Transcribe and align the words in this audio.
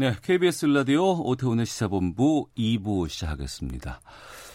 네, 0.00 0.16
KBS 0.22 0.64
라디오 0.64 1.20
오태훈의 1.28 1.66
시사본부 1.66 2.48
2부 2.56 3.06
시작하겠습니다. 3.06 4.00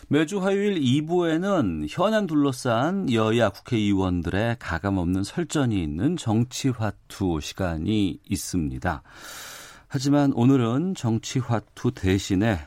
매주 0.07 0.41
화요일 0.41 0.81
2부에는 0.81 1.85
현안 1.87 2.25
둘러싼 2.25 3.13
여야 3.13 3.49
국회의원들의 3.49 4.55
가감없는 4.57 5.23
설전이 5.23 5.83
있는 5.83 6.17
정치화투 6.17 7.41
시간이 7.43 8.21
있습니다. 8.27 9.03
하지만 9.87 10.33
오늘은 10.33 10.95
정치화투 10.95 11.91
대신에 11.91 12.57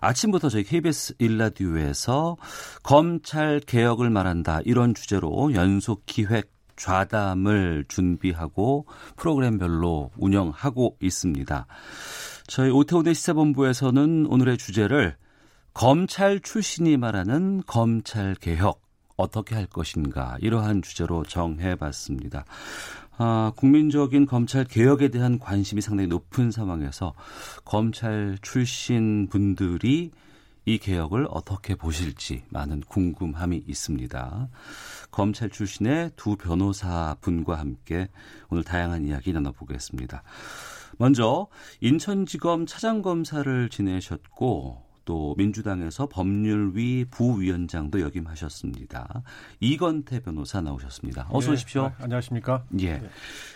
아침부터 0.00 0.48
저희 0.48 0.64
KBS 0.64 1.16
일라디오에서 1.18 2.38
검찰 2.82 3.60
개혁을 3.60 4.08
말한다 4.08 4.60
이런 4.64 4.94
주제로 4.94 5.52
연속 5.52 6.06
기획 6.06 6.53
좌담을 6.76 7.84
준비하고 7.88 8.86
프로그램별로 9.16 10.10
운영하고 10.16 10.96
있습니다. 11.00 11.66
저희 12.46 12.70
오태훈의 12.70 13.14
시사본부에서는 13.14 14.26
오늘의 14.26 14.58
주제를 14.58 15.16
검찰 15.72 16.40
출신이 16.40 16.96
말하는 16.96 17.62
검찰 17.66 18.34
개혁 18.34 18.82
어떻게 19.16 19.54
할 19.54 19.66
것인가 19.66 20.36
이러한 20.40 20.82
주제로 20.82 21.24
정해봤습니다. 21.24 22.44
아, 23.16 23.52
국민적인 23.56 24.26
검찰 24.26 24.64
개혁에 24.64 25.08
대한 25.08 25.38
관심이 25.38 25.80
상당히 25.80 26.08
높은 26.08 26.50
상황에서 26.50 27.14
검찰 27.64 28.36
출신 28.42 29.28
분들이 29.28 30.10
이 30.66 30.78
개혁을 30.78 31.28
어떻게 31.30 31.74
보실지 31.74 32.44
많은 32.48 32.80
궁금함이 32.88 33.64
있습니다. 33.66 34.48
검찰 35.14 35.48
출신의 35.48 36.10
두 36.16 36.34
변호사 36.34 37.14
분과 37.20 37.56
함께 37.56 38.08
오늘 38.50 38.64
다양한 38.64 39.04
이야기 39.04 39.32
나눠보겠습니다. 39.32 40.24
먼저 40.98 41.46
인천지검 41.80 42.66
차장검사를 42.66 43.68
지내셨고 43.68 44.82
또 45.04 45.34
민주당에서 45.36 46.06
법률위 46.06 47.04
부위원장도 47.10 48.00
역임하셨습니다. 48.00 49.22
이건태 49.60 50.18
변호사 50.20 50.60
나오셨습니다. 50.60 51.28
어서 51.30 51.52
오십시오. 51.52 51.82
네, 51.82 51.88
아, 51.88 52.04
안녕하십니까? 52.04 52.64
예. 52.80 53.02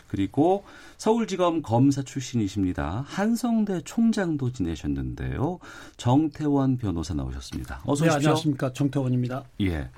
그리고 0.09 0.65
서울지검 0.97 1.63
검사 1.63 2.03
출신이십니다. 2.03 3.05
한성대 3.07 3.83
총장도 3.83 4.53
지내셨는데요. 4.53 5.59
정태원 5.97 6.77
변호사 6.79 7.15
나오셨습니다. 7.15 7.83
어서 7.85 8.05
네, 8.05 8.11
오십시오. 8.11 8.29
안녕하십니까. 8.29 8.73
정태원입니다. 8.73 9.45
예. 9.63 9.91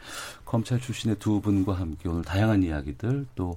검찰 0.50 0.80
출신의 0.80 1.20
두 1.20 1.40
분과 1.40 1.74
함께 1.74 2.08
오늘 2.08 2.24
다양한 2.24 2.64
이야기들 2.64 3.24
또 3.36 3.56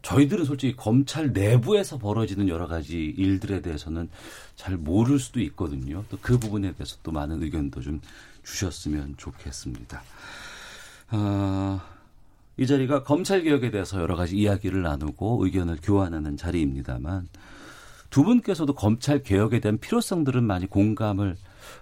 저희들은 0.00 0.46
솔직히 0.46 0.74
검찰 0.74 1.34
내부에서 1.34 1.98
벌어지는 1.98 2.48
여러 2.48 2.66
가지 2.66 3.14
일들에 3.18 3.60
대해서는 3.60 4.08
잘 4.56 4.78
모를 4.78 5.18
수도 5.18 5.38
있거든요. 5.40 6.02
또 6.08 6.16
그 6.22 6.38
부분에 6.38 6.72
대해서 6.72 6.96
또 7.02 7.12
많은 7.12 7.42
의견도 7.42 7.82
좀 7.82 8.00
주셨으면 8.42 9.16
좋겠습니다. 9.18 10.02
아, 11.08 11.80
이 12.56 12.66
자리가 12.66 13.02
검찰 13.02 13.42
개혁에 13.42 13.70
대해서 13.70 14.00
여러 14.00 14.16
가지 14.16 14.38
이야기를 14.38 14.80
나누고 14.80 15.44
의견을 15.44 15.80
교환하는 15.82 16.38
자리입니다만 16.38 17.28
두 18.08 18.24
분께서도 18.24 18.74
검찰 18.74 19.22
개혁에 19.22 19.60
대한 19.60 19.76
필요성들은 19.76 20.42
많이 20.44 20.66
공감을 20.66 21.36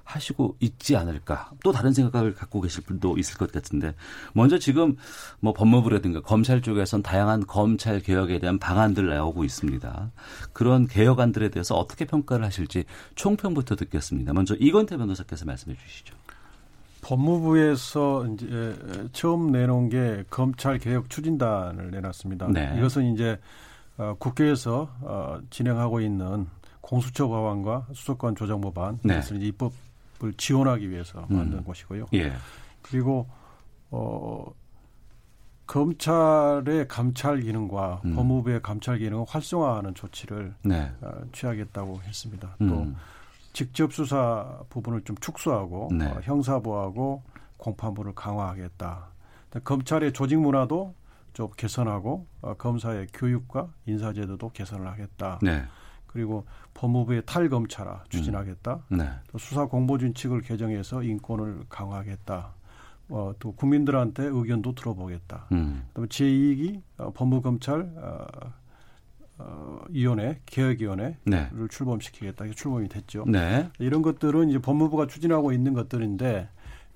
하시고 0.04 0.56
있지 0.60 0.96
않을까. 0.96 1.50
또 1.64 1.72
다른 1.72 1.92
생각을 1.92 2.34
갖고 2.34 2.60
계실 2.60 2.82
분도 2.84 3.16
있을 3.18 3.36
것 3.36 3.52
같은데 3.52 3.94
먼저 4.32 4.58
지금 4.58 4.96
뭐 5.40 5.52
법무부라든가 5.52 6.22
검찰 6.22 6.62
쪽에선 6.62 7.02
다양한 7.02 7.46
검찰 7.46 8.00
개혁에 8.00 8.38
대한 8.38 8.58
방안들 8.58 9.08
나오고 9.08 9.44
있습니다. 9.44 10.10
그런 10.52 10.86
개혁안들에 10.86 11.50
대해서 11.50 11.74
어떻게 11.76 12.04
평가를 12.04 12.44
하실지 12.44 12.84
총평부터 13.14 13.76
듣겠습니다. 13.76 14.32
먼저 14.32 14.54
이건태 14.58 14.96
변호사께서 14.96 15.44
말씀해 15.44 15.76
주시죠. 15.76 16.14
법무부에서 17.00 18.26
이제 18.26 19.08
처음 19.12 19.52
내놓은 19.52 19.88
게 19.88 20.24
검찰 20.30 20.78
개혁 20.78 21.08
추진단을 21.08 21.90
내놨습니다. 21.90 22.48
네. 22.48 22.74
이것은 22.76 23.14
이제 23.14 23.38
어, 23.96 24.14
국회에서 24.18 24.88
어, 25.00 25.38
진행하고 25.50 26.00
있는 26.00 26.46
공수처 26.88 27.28
법안과 27.28 27.88
수사권 27.92 28.34
조정 28.34 28.62
법안 28.62 28.98
네. 29.02 29.14
이것을 29.14 29.42
입법을 29.42 30.32
지원하기 30.38 30.88
위해서 30.88 31.26
만든 31.28 31.58
음. 31.58 31.64
것이고요. 31.64 32.06
예. 32.14 32.32
그리고 32.80 33.28
어 33.90 34.46
검찰의 35.66 36.88
감찰 36.88 37.42
기능과 37.42 38.00
음. 38.06 38.16
법무부의 38.16 38.62
감찰 38.62 38.96
기능을 38.96 39.26
활성화하는 39.28 39.94
조치를 39.94 40.54
네. 40.62 40.90
어, 41.02 41.12
취하겠다고 41.32 42.00
했습니다. 42.04 42.56
또 42.58 42.64
음. 42.64 42.96
직접 43.52 43.92
수사 43.92 44.58
부분을 44.70 45.02
좀 45.02 45.14
축소하고 45.16 45.90
네. 45.92 46.06
어, 46.06 46.20
형사부하고 46.22 47.22
공판부를 47.58 48.14
강화하겠다. 48.14 49.08
검찰의 49.62 50.14
조직 50.14 50.38
문화도 50.38 50.94
좀 51.34 51.50
개선하고 51.54 52.26
어, 52.40 52.54
검사의 52.54 53.08
교육과 53.12 53.68
인사제도도 53.84 54.52
개선을 54.52 54.86
하겠다. 54.86 55.38
네. 55.42 55.66
그리고 56.08 56.44
법무부의 56.74 57.22
탈검찰화 57.26 58.04
추진하겠다. 58.08 58.84
네. 58.90 59.08
또 59.30 59.38
수사 59.38 59.66
공보 59.66 59.98
준칙을 59.98 60.42
개정해서 60.42 61.02
인권을 61.02 61.64
강화하겠다. 61.68 62.54
어, 63.10 63.32
또 63.38 63.52
국민들한테 63.52 64.24
의견도 64.24 64.74
들어보겠다. 64.74 65.46
음. 65.52 65.84
그다음에 65.88 66.08
제2기 66.08 66.82
어, 66.98 67.12
법무검찰 67.14 67.92
어, 67.96 68.26
어, 69.38 69.80
위원회 69.88 70.40
개혁위원회를 70.46 71.16
네. 71.24 71.48
출범시키겠다. 71.70 72.46
이게 72.46 72.54
출범이 72.54 72.88
됐죠. 72.88 73.24
네. 73.26 73.70
이런 73.78 74.02
것들은 74.02 74.50
이제 74.50 74.58
법무부가 74.58 75.06
추진하고 75.06 75.52
있는 75.52 75.72
것들인데 75.74 76.48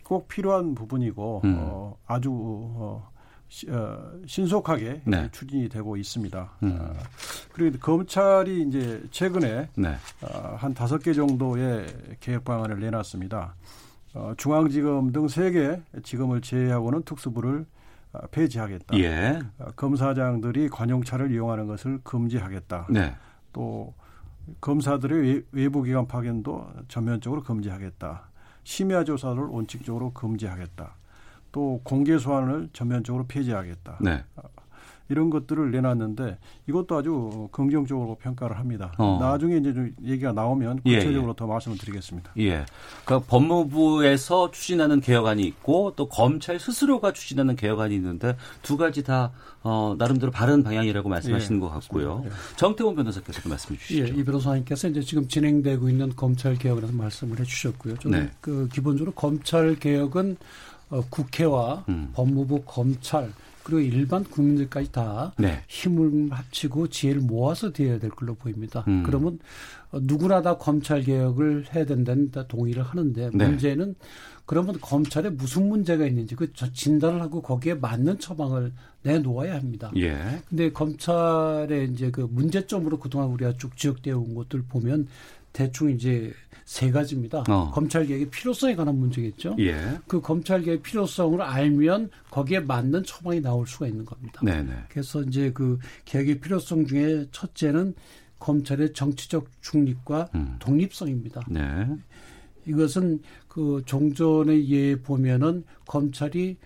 꼭 0.04 0.28
필요한 0.28 0.74
부분이고 0.74 1.42
음. 1.44 1.56
어, 1.58 1.96
아주 2.06 2.30
어, 2.32 3.10
시, 3.10 3.11
어, 3.68 4.12
신속하게 4.26 5.02
네. 5.04 5.28
추진이 5.30 5.68
되고 5.68 5.96
있습니다. 5.96 6.50
음. 6.62 6.78
어, 6.80 6.92
그리고 7.52 7.78
검찰이 7.78 8.62
이제 8.62 9.02
최근에 9.10 9.68
네. 9.76 9.96
어, 10.22 10.54
한 10.58 10.72
다섯 10.74 10.98
개 10.98 11.12
정도의 11.12 11.86
개혁 12.20 12.44
방안을 12.44 12.80
내놨습니다. 12.80 13.54
어, 14.14 14.32
중앙지검 14.36 15.12
등 15.12 15.26
세 15.28 15.50
개 15.52 15.80
지검을 16.02 16.40
제외하고는 16.40 17.02
특수부를 17.02 17.66
어, 18.12 18.26
폐지하겠다. 18.30 18.98
예. 18.98 19.38
어, 19.58 19.66
검사장들이 19.76 20.68
관용차를 20.68 21.30
이용하는 21.32 21.66
것을 21.66 22.00
금지하겠다. 22.04 22.86
네. 22.90 23.14
또 23.52 23.94
검사들의 24.60 25.20
외- 25.22 25.42
외부기관 25.52 26.06
파견도 26.06 26.66
전면적으로 26.88 27.42
금지하겠다. 27.42 28.28
심야 28.64 29.04
조사를 29.04 29.42
원칙적으로 29.42 30.12
금지하겠다. 30.12 30.94
또 31.52 31.80
공개 31.84 32.18
소환을 32.18 32.70
전면적으로 32.72 33.26
폐지하겠다. 33.28 33.98
네. 34.00 34.24
이런 35.12 35.28
것들을 35.28 35.70
내놨는데 35.70 36.38
이것도 36.68 36.96
아주 36.96 37.48
긍정적으로 37.52 38.16
평가를 38.16 38.58
합니다. 38.58 38.92
어. 38.96 39.18
나중에 39.20 39.58
이제 39.58 39.74
좀 39.74 39.94
얘기가 40.02 40.32
나오면 40.32 40.80
예, 40.86 40.98
구체적으로 40.98 41.34
더 41.34 41.46
말씀을 41.46 41.76
드리겠습니다. 41.76 42.32
예. 42.38 42.64
그러니까 43.04 43.28
법무부에서 43.28 44.52
추진하는 44.52 45.02
개혁안이 45.02 45.42
있고 45.42 45.92
또 45.96 46.08
검찰 46.08 46.58
스스로가 46.58 47.12
추진하는 47.12 47.56
개혁안이 47.56 47.94
있는데 47.94 48.36
두 48.62 48.78
가지 48.78 49.02
다 49.02 49.32
어, 49.62 49.94
나름대로 49.98 50.32
바른 50.32 50.62
방향이라고 50.62 51.08
말씀하시는 51.10 51.56
예, 51.56 51.60
것 51.60 51.68
같고요. 51.68 52.24
정태원 52.56 52.94
변호사께서도 52.96 53.50
말씀해 53.50 53.74
예, 53.74 53.78
주시죠. 53.78 54.18
이 54.18 54.24
변호사님께서 54.24 54.88
이제 54.88 55.02
지금 55.02 55.28
진행되고 55.28 55.90
있는 55.90 56.16
검찰 56.16 56.54
개혁에 56.54 56.80
대해서 56.80 56.96
말씀을 56.96 57.38
해 57.38 57.44
주셨고요. 57.44 57.98
저는 57.98 58.18
네. 58.18 58.30
그 58.40 58.66
기본적으로 58.72 59.12
검찰 59.12 59.74
개혁은 59.76 60.38
어, 60.92 61.02
국회와 61.08 61.84
음. 61.88 62.10
법무부, 62.12 62.62
검찰 62.66 63.32
그리고 63.64 63.80
일반 63.80 64.24
국민들까지 64.24 64.92
다 64.92 65.32
네. 65.38 65.62
힘을 65.68 66.30
합치고 66.32 66.88
지혜를 66.88 67.22
모아서 67.22 67.72
되어야 67.72 67.98
될 67.98 68.10
걸로 68.10 68.34
보입니다. 68.34 68.84
음. 68.88 69.02
그러면 69.06 69.38
어, 69.90 70.00
누구나 70.02 70.42
다 70.42 70.58
검찰 70.58 71.00
개혁을 71.02 71.66
해야 71.74 71.86
된다는 71.86 72.30
다 72.30 72.46
동의를 72.46 72.82
하는데 72.82 73.30
네. 73.32 73.46
문제는 73.48 73.94
그러면 74.44 74.78
검찰에 74.80 75.30
무슨 75.30 75.68
문제가 75.68 76.04
있는지 76.04 76.34
그 76.34 76.52
저- 76.52 76.72
진단을 76.72 77.22
하고 77.22 77.40
거기에 77.40 77.74
맞는 77.74 78.18
처방을 78.18 78.72
내놓아야 79.02 79.54
합니다. 79.54 79.90
예. 79.96 80.42
근데 80.48 80.72
검찰의 80.72 81.90
이제 81.92 82.10
그 82.10 82.22
문제점으로 82.22 82.98
그동안 82.98 83.28
우리가 83.28 83.56
쭉 83.56 83.76
지적되어 83.76 84.18
온 84.18 84.34
것들 84.34 84.62
보면 84.68 85.06
대충 85.52 85.90
이제 85.90 86.32
세 86.64 86.90
가지입니다. 86.90 87.44
어. 87.48 87.70
검찰 87.72 88.06
개혁의 88.06 88.30
필요성에 88.30 88.74
관한 88.74 88.98
문제겠죠. 88.98 89.56
예. 89.58 89.98
그 90.06 90.20
검찰 90.20 90.62
개혁의 90.62 90.82
필요성을 90.82 91.40
알면 91.40 92.10
거기에 92.30 92.60
맞는 92.60 93.04
처방이 93.04 93.40
나올 93.40 93.66
수가 93.66 93.86
있는 93.86 94.04
겁니다. 94.04 94.40
네네. 94.42 94.72
그래서 94.88 95.22
이제 95.22 95.50
그 95.52 95.78
개혁의 96.04 96.40
필요성 96.40 96.86
중에 96.86 97.26
첫째는 97.30 97.94
검찰의 98.38 98.92
정치적 98.92 99.46
중립과 99.60 100.30
음. 100.34 100.56
독립성입니다. 100.58 101.42
네. 101.48 101.60
이것은 102.66 103.20
그 103.48 103.82
종전의 103.84 104.68
예에 104.68 104.96
보면은 104.96 105.64
검찰이 105.86 106.56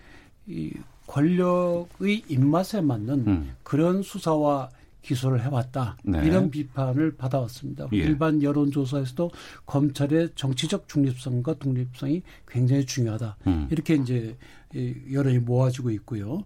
이 0.47 0.73
권력의 1.07 2.23
입맛에 2.27 2.81
맞는 2.81 3.27
음. 3.27 3.55
그런 3.63 4.01
수사와 4.01 4.69
기소를 5.07 5.41
해왔다. 5.41 5.97
네. 6.03 6.25
이런 6.25 6.51
비판을 6.51 7.15
받아왔습니다. 7.15 7.87
예. 7.93 7.97
일반 7.97 8.43
여론조사에서도 8.43 9.31
검찰의 9.65 10.29
정치적 10.35 10.89
중립성과 10.89 11.55
독립성이 11.55 12.23
굉장히 12.45 12.85
중요하다. 12.85 13.37
음. 13.47 13.67
이렇게 13.71 13.95
이제 13.95 14.35
이 14.75 14.93
여론이 15.13 15.39
모아지고 15.39 15.91
있고요. 15.91 16.43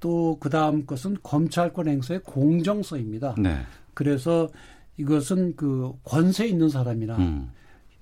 또 0.00 0.38
그 0.40 0.48
다음 0.48 0.86
것은 0.86 1.16
검찰권 1.22 1.88
행사의 1.88 2.22
공정성입니다. 2.22 3.34
네. 3.38 3.58
그래서 3.94 4.48
이것은 4.96 5.56
그 5.56 5.92
권세 6.04 6.46
있는 6.46 6.68
사람이나 6.68 7.16
음. 7.16 7.50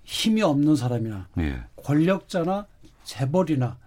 힘이 0.04 0.42
없는 0.42 0.76
사람이나 0.76 1.28
예. 1.38 1.60
권력자나 1.76 2.66
재벌이나 3.04 3.78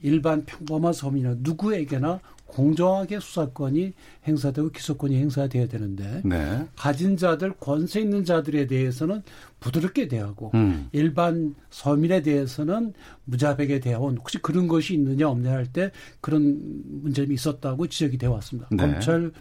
일반 0.00 0.44
평범한 0.44 0.92
서민이나 0.92 1.36
누구에게나 1.38 2.20
공정하게 2.52 3.18
수사권이 3.18 3.94
행사되고 4.28 4.70
기소권이 4.70 5.16
행사돼야 5.16 5.66
되는데 5.68 6.20
네. 6.22 6.66
가진 6.76 7.16
자들 7.16 7.54
권세 7.58 8.00
있는 8.00 8.24
자들에 8.26 8.66
대해서는 8.66 9.22
부드럽게 9.60 10.08
대하고 10.08 10.50
음. 10.54 10.88
일반 10.92 11.54
서민에 11.70 12.20
대해서는 12.20 12.92
무자백에 13.24 13.80
대하고 13.80 14.10
혹시 14.12 14.36
그런 14.38 14.68
것이 14.68 14.92
있느냐 14.94 15.28
없느냐 15.28 15.54
할 15.54 15.66
때 15.72 15.90
그런 16.20 16.58
문제점이 17.02 17.34
있었다고 17.34 17.86
지적이 17.86 18.18
되어 18.18 18.32
왔습니다. 18.32 18.68
네. 18.70 18.76
검찰 18.76 19.32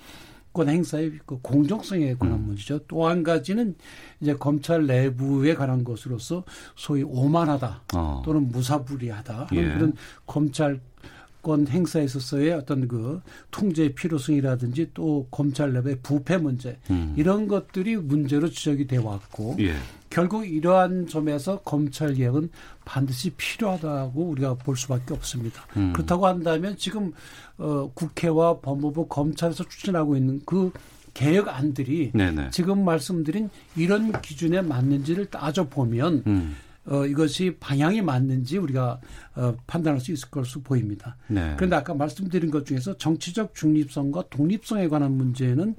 권 0.53 0.69
행사의 0.69 1.19
그 1.25 1.39
공정성에 1.41 2.15
관한 2.15 2.39
음. 2.39 2.45
문제죠. 2.47 2.79
또 2.87 3.07
한 3.07 3.23
가지는 3.23 3.75
이제 4.21 4.33
검찰 4.35 4.85
내부에 4.85 5.55
관한 5.55 5.83
것으로서 5.83 6.43
소위 6.75 7.03
오만하다 7.03 7.81
어. 7.95 8.21
또는 8.23 8.47
무사부리하다 8.49 9.47
하는 9.49 9.63
예. 9.63 9.73
그런 9.73 9.93
검찰 10.25 10.79
권 11.41 11.67
행사에 11.67 12.03
있어서의 12.03 12.51
어떤 12.53 12.87
그 12.87 13.21
통제의 13.51 13.93
필요성이라든지 13.95 14.91
또 14.93 15.27
검찰 15.31 15.73
내부의 15.73 15.99
부패 16.03 16.37
문제 16.37 16.77
음. 16.89 17.13
이런 17.17 17.47
것들이 17.47 17.97
문제로 17.97 18.49
지적이 18.49 18.87
돼 18.87 18.97
왔고 18.97 19.55
예. 19.59 19.75
결국 20.09 20.45
이러한 20.47 21.07
점에서 21.07 21.59
검찰 21.61 22.13
개혁은 22.13 22.49
반드시 22.85 23.31
필요하다고 23.31 24.21
우리가 24.23 24.55
볼 24.55 24.75
수밖에 24.75 25.13
없습니다. 25.13 25.65
음. 25.77 25.93
그렇다고 25.93 26.27
한다면 26.27 26.75
지금 26.77 27.13
어, 27.57 27.89
국회와 27.93 28.59
법무부 28.59 29.07
검찰에서 29.07 29.63
추진하고 29.63 30.17
있는 30.17 30.41
그 30.45 30.71
개혁 31.13 31.49
안들이 31.49 32.11
네네. 32.13 32.49
지금 32.51 32.85
말씀드린 32.85 33.49
이런 33.75 34.11
기준에 34.21 34.61
맞는지를 34.61 35.25
따져 35.27 35.67
보면 35.67 36.23
음. 36.27 36.55
어, 36.85 37.05
이것이 37.05 37.57
방향이 37.59 38.01
맞는지 38.01 38.57
우리가 38.57 38.99
어, 39.35 39.55
판단할 39.67 40.01
수 40.01 40.11
있을 40.11 40.29
것으로 40.29 40.61
보입니다. 40.61 41.15
네. 41.27 41.53
그런데 41.55 41.75
아까 41.75 41.93
말씀드린 41.93 42.49
것 42.49 42.65
중에서 42.65 42.97
정치적 42.97 43.53
중립성과 43.53 44.25
독립성에 44.29 44.87
관한 44.87 45.11
문제는 45.11 45.75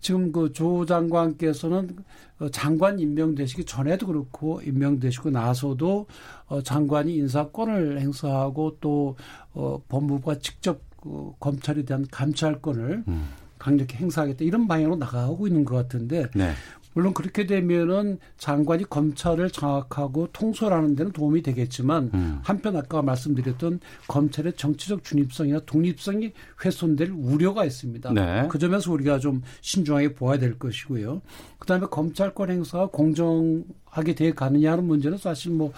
지금 0.00 0.32
그 0.32 0.52
조 0.52 0.84
장관께서는 0.84 1.96
어, 2.40 2.48
장관 2.50 2.98
임명되시기 2.98 3.64
전에도 3.64 4.06
그렇고 4.06 4.60
임명되시고 4.62 5.30
나서도 5.30 6.06
어, 6.46 6.62
장관이 6.62 7.14
인사권을 7.14 8.00
행사하고 8.00 8.78
또 8.80 9.16
어, 9.52 9.80
법무부가 9.88 10.38
직접 10.40 10.80
그 11.00 11.32
검찰에 11.38 11.84
대한 11.84 12.06
감찰권을 12.10 13.04
음. 13.06 13.28
강력히 13.58 13.96
행사하겠다 13.96 14.44
이런 14.44 14.66
방향으로 14.66 14.96
나가고 14.96 15.46
있는 15.46 15.64
것 15.64 15.74
같은데 15.76 16.28
네. 16.34 16.52
물론 16.94 17.12
그렇게 17.12 17.44
되면은 17.46 18.18
장관이 18.38 18.84
검찰을 18.84 19.50
장악하고 19.50 20.28
통솔하는 20.32 20.94
데는 20.96 21.12
도움이 21.12 21.42
되겠지만 21.42 22.10
음. 22.14 22.40
한편 22.42 22.76
아까 22.76 23.02
말씀드렸던 23.02 23.80
검찰의 24.08 24.54
정치적 24.54 25.04
중립성이나 25.04 25.60
독립성이 25.66 26.32
훼손될 26.64 27.10
우려가 27.10 27.64
있습니다. 27.64 28.12
네. 28.12 28.48
그 28.48 28.58
점에서 28.58 28.92
우리가 28.92 29.18
좀 29.18 29.42
신중하게 29.60 30.14
보아야 30.14 30.38
될 30.38 30.58
것이고요. 30.58 31.20
그다음에 31.58 31.86
검찰권 31.90 32.50
행사가 32.50 32.86
공정하게 32.86 34.14
돼 34.14 34.32
가느냐 34.32 34.72
하는 34.72 34.84
문제는 34.84 35.18
사실 35.18 35.52
뭐이 35.52 35.72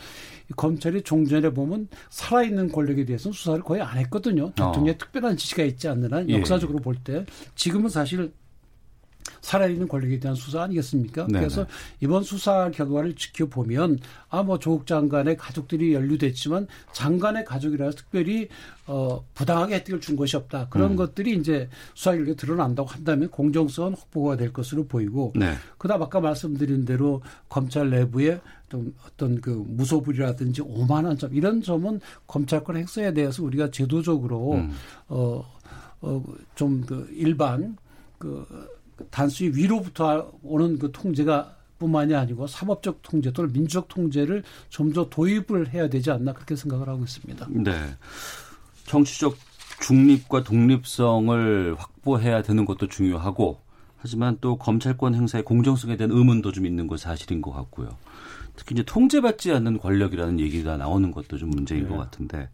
검찰이 0.56 1.02
종전에 1.02 1.50
보면 1.50 1.88
살아있는 2.10 2.70
권력에 2.72 3.04
대해서는 3.04 3.32
수사를 3.32 3.62
거의 3.62 3.80
안 3.80 3.96
했거든요. 3.98 4.50
대통령의 4.50 4.94
어. 4.94 4.98
특별한 4.98 5.36
지시가 5.36 5.62
있지 5.64 5.88
않는 5.88 6.12
한 6.12 6.28
예. 6.28 6.34
역사적으로 6.38 6.80
볼때 6.80 7.24
지금은 7.54 7.88
사실 7.88 8.32
살아있는 9.40 9.88
권력에 9.88 10.18
대한 10.18 10.34
수사 10.34 10.62
아니겠습니까? 10.62 11.26
네네. 11.26 11.38
그래서 11.38 11.66
이번 12.00 12.22
수사 12.22 12.70
결과를 12.70 13.14
지켜보면 13.14 13.98
아뭐 14.28 14.58
조국 14.58 14.86
장관의 14.86 15.36
가족들이 15.36 15.94
연루됐지만 15.94 16.66
장관의 16.92 17.44
가족이라서 17.44 17.96
특별히 17.96 18.48
어 18.86 19.24
부당하게 19.34 19.76
혜택을 19.76 20.00
준 20.00 20.16
것이 20.16 20.36
없다. 20.36 20.68
그런 20.68 20.92
음. 20.92 20.96
것들이 20.96 21.36
이제 21.36 21.68
수사 21.94 22.12
결과에 22.12 22.34
드러난다고 22.34 22.88
한다면 22.88 23.30
공정성은 23.30 23.94
확보가 23.94 24.36
될 24.36 24.52
것으로 24.52 24.86
보이고 24.86 25.32
네. 25.34 25.54
그다음 25.78 26.02
아까 26.02 26.20
말씀드린 26.20 26.84
대로 26.84 27.22
검찰 27.48 27.90
내부에 27.90 28.40
좀 28.68 28.94
어떤 29.06 29.40
그 29.40 29.50
무소불이라든지 29.50 30.62
오만한 30.62 31.18
점 31.18 31.34
이런 31.34 31.62
점은 31.62 32.00
검찰권 32.26 32.76
행사에 32.76 33.12
대해서 33.12 33.42
우리가 33.42 33.70
제도적으로 33.70 34.54
음. 34.54 34.72
어, 35.08 35.44
어어좀그 36.00 37.10
일반 37.12 37.76
그 38.18 38.46
단순히 39.10 39.50
위로부터 39.54 40.32
오는 40.42 40.78
그 40.78 40.90
통제가 40.92 41.54
뿐만이 41.78 42.14
아니고 42.14 42.46
사법적 42.46 43.02
통제 43.02 43.30
또는 43.32 43.52
민주적 43.52 43.88
통제를 43.88 44.42
좀 44.70 44.92
더 44.92 45.08
도입을 45.10 45.74
해야 45.74 45.88
되지 45.88 46.10
않나 46.10 46.32
그렇게 46.32 46.56
생각을 46.56 46.88
하고 46.88 47.04
있습니다. 47.04 47.48
네. 47.50 47.72
정치적 48.86 49.36
중립과 49.82 50.42
독립성을 50.44 51.74
확보해야 51.78 52.42
되는 52.42 52.64
것도 52.64 52.88
중요하고 52.88 53.58
하지만 53.98 54.38
또 54.40 54.56
검찰권 54.56 55.14
행사의 55.14 55.44
공정성에 55.44 55.96
대한 55.96 56.12
의문도 56.12 56.52
좀 56.52 56.64
있는 56.64 56.86
건 56.86 56.96
사실인 56.96 57.42
것 57.42 57.52
같고요. 57.52 57.90
특히 58.54 58.74
이제 58.74 58.82
통제받지 58.82 59.52
않는 59.52 59.78
권력이라는 59.78 60.40
얘기가 60.40 60.78
나오는 60.78 61.10
것도 61.10 61.36
좀 61.36 61.50
문제인 61.50 61.82
네. 61.82 61.88
것 61.90 61.96
같은데 61.98 62.48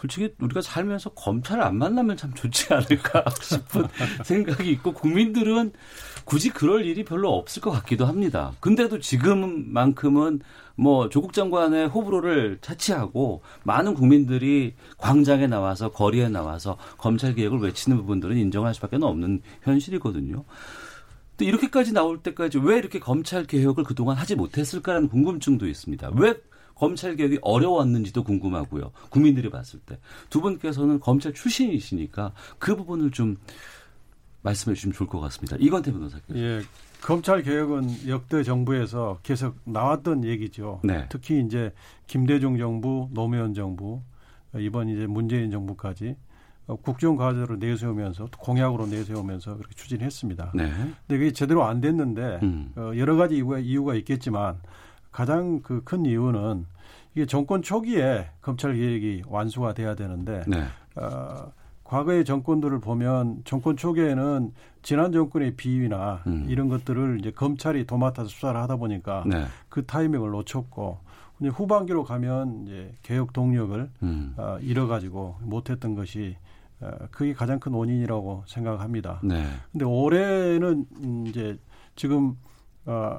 솔직히 0.00 0.32
우리가 0.40 0.60
살면서 0.60 1.10
검찰을 1.10 1.62
안 1.62 1.76
만나면 1.76 2.16
참 2.16 2.32
좋지 2.34 2.72
않을까 2.72 3.24
싶은 3.42 3.88
생각이 4.24 4.70
있고 4.72 4.92
국민들은 4.92 5.72
굳이 6.24 6.50
그럴 6.50 6.84
일이 6.84 7.04
별로 7.04 7.34
없을 7.34 7.62
것 7.62 7.70
같기도 7.70 8.06
합니다. 8.06 8.52
근데도 8.60 9.00
지금만큼은 9.00 10.40
뭐 10.76 11.08
조국 11.08 11.32
장관의 11.32 11.88
호불호를 11.88 12.58
차치하고 12.60 13.42
많은 13.64 13.94
국민들이 13.94 14.74
광장에 14.98 15.48
나와서 15.48 15.90
거리에 15.90 16.28
나와서 16.28 16.76
검찰 16.98 17.34
개혁을 17.34 17.58
외치는 17.60 17.96
부분들은 17.96 18.36
인정할 18.36 18.74
수밖에 18.74 18.98
없는 19.00 19.42
현실이거든요. 19.62 20.44
또 21.38 21.44
이렇게까지 21.44 21.92
나올 21.92 22.18
때까지 22.18 22.58
왜 22.58 22.76
이렇게 22.78 22.98
검찰 22.98 23.44
개혁을 23.44 23.84
그동안 23.84 24.16
하지 24.16 24.34
못했을까라는 24.34 25.08
궁금증도 25.08 25.66
있습니다. 25.66 26.10
왜 26.16 26.34
검찰 26.78 27.16
개혁이 27.16 27.38
어려웠는지도 27.42 28.22
궁금하고요. 28.22 28.92
국민들이 29.10 29.50
봤을 29.50 29.80
때. 29.80 29.98
두 30.30 30.40
분께서는 30.40 31.00
검찰 31.00 31.34
출신이시니까 31.34 32.32
그 32.58 32.76
부분을 32.76 33.10
좀 33.10 33.36
말씀해 34.42 34.74
주시면 34.74 34.94
좋을 34.94 35.08
것 35.08 35.20
같습니다. 35.20 35.56
이건태 35.58 35.92
변호사께서. 35.92 36.38
예, 36.38 36.62
검찰 37.02 37.42
개혁은 37.42 38.08
역대 38.08 38.42
정부에서 38.42 39.18
계속 39.22 39.56
나왔던 39.64 40.24
얘기죠. 40.24 40.80
네. 40.84 41.06
특히 41.08 41.40
이제 41.44 41.72
김대중 42.06 42.56
정부, 42.58 43.08
노무현 43.12 43.54
정부, 43.54 44.00
이번 44.56 44.88
이제 44.88 45.06
문재인 45.06 45.50
정부까지 45.50 46.16
어, 46.68 46.76
국정 46.76 47.16
과제로 47.16 47.56
내세우면서 47.56 48.28
또 48.30 48.38
공약으로 48.38 48.86
내세우면서 48.86 49.56
그렇게 49.56 49.74
추진했습니다. 49.74 50.52
네. 50.54 50.70
근데 50.70 51.18
그게 51.18 51.32
제대로 51.32 51.64
안 51.64 51.80
됐는데 51.80 52.40
음. 52.42 52.72
어, 52.76 52.92
여러 52.96 53.16
가지 53.16 53.36
이유가, 53.36 53.58
이유가 53.58 53.94
있겠지만 53.94 54.60
가장 55.18 55.62
그 55.62 55.82
큰 55.84 56.06
이유는 56.06 56.64
이게 57.16 57.26
정권 57.26 57.60
초기에 57.60 58.28
검찰 58.40 58.76
개혁이 58.76 59.24
완수가 59.26 59.74
돼야 59.74 59.96
되는데 59.96 60.44
네. 60.46 60.62
어, 60.94 61.50
과거의 61.82 62.24
정권들을 62.24 62.78
보면 62.78 63.42
정권 63.44 63.76
초기에는 63.76 64.52
지난 64.82 65.10
정권의 65.10 65.56
비위나 65.56 66.22
음. 66.28 66.46
이런 66.48 66.68
것들을 66.68 67.18
이제 67.18 67.32
검찰이 67.32 67.84
도맡아서 67.84 68.28
수사를 68.28 68.60
하다 68.60 68.76
보니까 68.76 69.24
네. 69.26 69.46
그 69.68 69.84
타이밍을 69.84 70.30
놓쳤고 70.30 71.00
이제 71.40 71.48
후반기로 71.48 72.04
가면 72.04 72.62
이제 72.62 72.94
개혁 73.02 73.32
동력을 73.32 73.90
음. 74.04 74.34
어, 74.36 74.58
잃어가지고 74.60 75.38
못했던 75.40 75.96
것이 75.96 76.36
어, 76.80 76.92
그게 77.10 77.34
가장 77.34 77.58
큰 77.58 77.72
원인이라고 77.72 78.44
생각합니다. 78.46 79.18
네. 79.24 79.46
근데 79.72 79.84
올해는 79.84 80.86
음, 81.02 81.24
이제 81.26 81.58
지금 81.96 82.36
어 82.86 83.18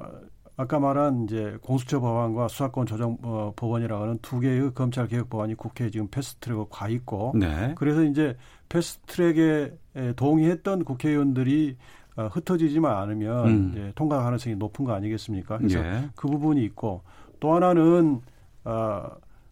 아까 0.60 0.78
말한 0.78 1.24
이제 1.24 1.56
공수처 1.62 2.00
법안과 2.00 2.48
수사권 2.48 2.84
조정 2.84 3.16
어, 3.22 3.50
법원이라고 3.56 4.02
하는 4.02 4.18
두 4.20 4.40
개의 4.40 4.74
검찰 4.74 5.08
개혁 5.08 5.30
법안이 5.30 5.54
국회에 5.54 5.88
지금 5.88 6.06
패스트트랙으로 6.08 6.66
가 6.66 6.86
있고 6.90 7.32
네. 7.34 7.74
그래서 7.78 8.02
이제 8.02 8.36
패스트트랙에 8.68 9.72
동의했던 10.16 10.84
국회의원들이 10.84 11.78
어, 12.16 12.26
흩어지지만 12.26 12.94
않으면 12.94 13.48
음. 13.48 13.70
이제 13.70 13.92
통과 13.94 14.22
가능성이 14.22 14.54
높은 14.56 14.84
거 14.84 14.92
아니겠습니까? 14.92 15.56
그래서 15.56 15.78
예. 15.78 16.10
그 16.14 16.28
부분이 16.28 16.62
있고 16.64 17.04
또 17.40 17.54
하나는 17.54 18.20
어, 18.64 19.02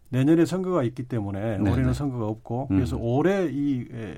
내년에 0.09 0.45
선거가 0.45 0.83
있기 0.83 1.07
때문에 1.07 1.57
네네. 1.57 1.71
올해는 1.71 1.93
선거가 1.93 2.27
없고 2.27 2.67
그래서 2.67 2.97
음. 2.97 3.01
올해 3.01 3.47
이 3.51 3.83
에, 3.91 4.15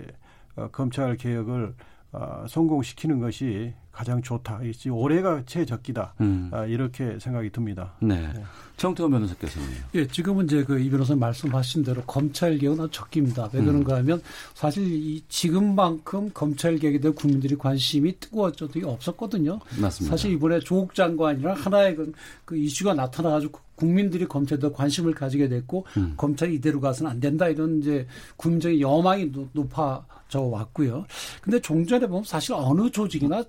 어, 0.57 0.67
검찰 0.73 1.15
개혁을 1.15 1.73
어, 2.11 2.43
성공시키는 2.49 3.21
것이 3.21 3.73
가장 3.91 4.21
좋다. 4.21 4.61
이 4.63 4.89
올해가 4.89 5.43
최적기다. 5.45 6.15
음. 6.21 6.49
아, 6.53 6.65
이렇게 6.65 7.19
생각이 7.19 7.49
듭니다. 7.51 7.93
네. 8.01 8.31
네. 8.33 8.43
정태원 8.81 9.11
변호사께서는요. 9.11 9.75
예, 9.95 10.07
지금은 10.07 10.45
이제 10.45 10.63
그 10.63 10.81
이 10.81 10.89
변호사 10.89 11.15
말씀하신 11.15 11.83
대로 11.83 12.01
검찰 12.03 12.57
개혁은 12.57 12.85
아주 12.85 12.91
적깁니다. 12.91 13.49
왜 13.53 13.61
그런가 13.63 13.97
하면 13.97 14.21
사실 14.55 14.83
이 14.91 15.23
지금만큼 15.29 16.31
검찰 16.33 16.77
개혁에 16.77 16.99
대한 16.99 17.13
국민들이 17.13 17.55
관심이 17.55 18.19
뜨거워진 18.19 18.67
적이 18.67 18.85
없었거든요. 18.85 19.59
맞습니다. 19.79 20.15
사실 20.15 20.31
이번에 20.31 20.59
조국 20.59 20.95
장관이랑 20.95 21.55
하나의 21.55 21.95
그, 21.95 22.11
그 22.45 22.57
이슈가 22.57 22.95
나타나가지고 22.95 23.59
국민들이 23.75 24.25
검찰에 24.27 24.59
더 24.59 24.71
관심을 24.71 25.13
가지게 25.13 25.47
됐고 25.49 25.85
음. 25.97 26.13
검찰이 26.17 26.55
이대로 26.55 26.79
가서는 26.79 27.11
안 27.11 27.19
된다 27.19 27.47
이런 27.49 27.79
이제 27.79 28.05
국민적인 28.37 28.79
여망이 28.79 29.31
높- 29.31 29.49
높아져 29.53 30.39
왔고요. 30.41 31.05
근데 31.41 31.59
종전에 31.59 32.05
보면 32.07 32.23
사실 32.23 32.53
어느 32.53 32.91
조직이나 32.91 33.43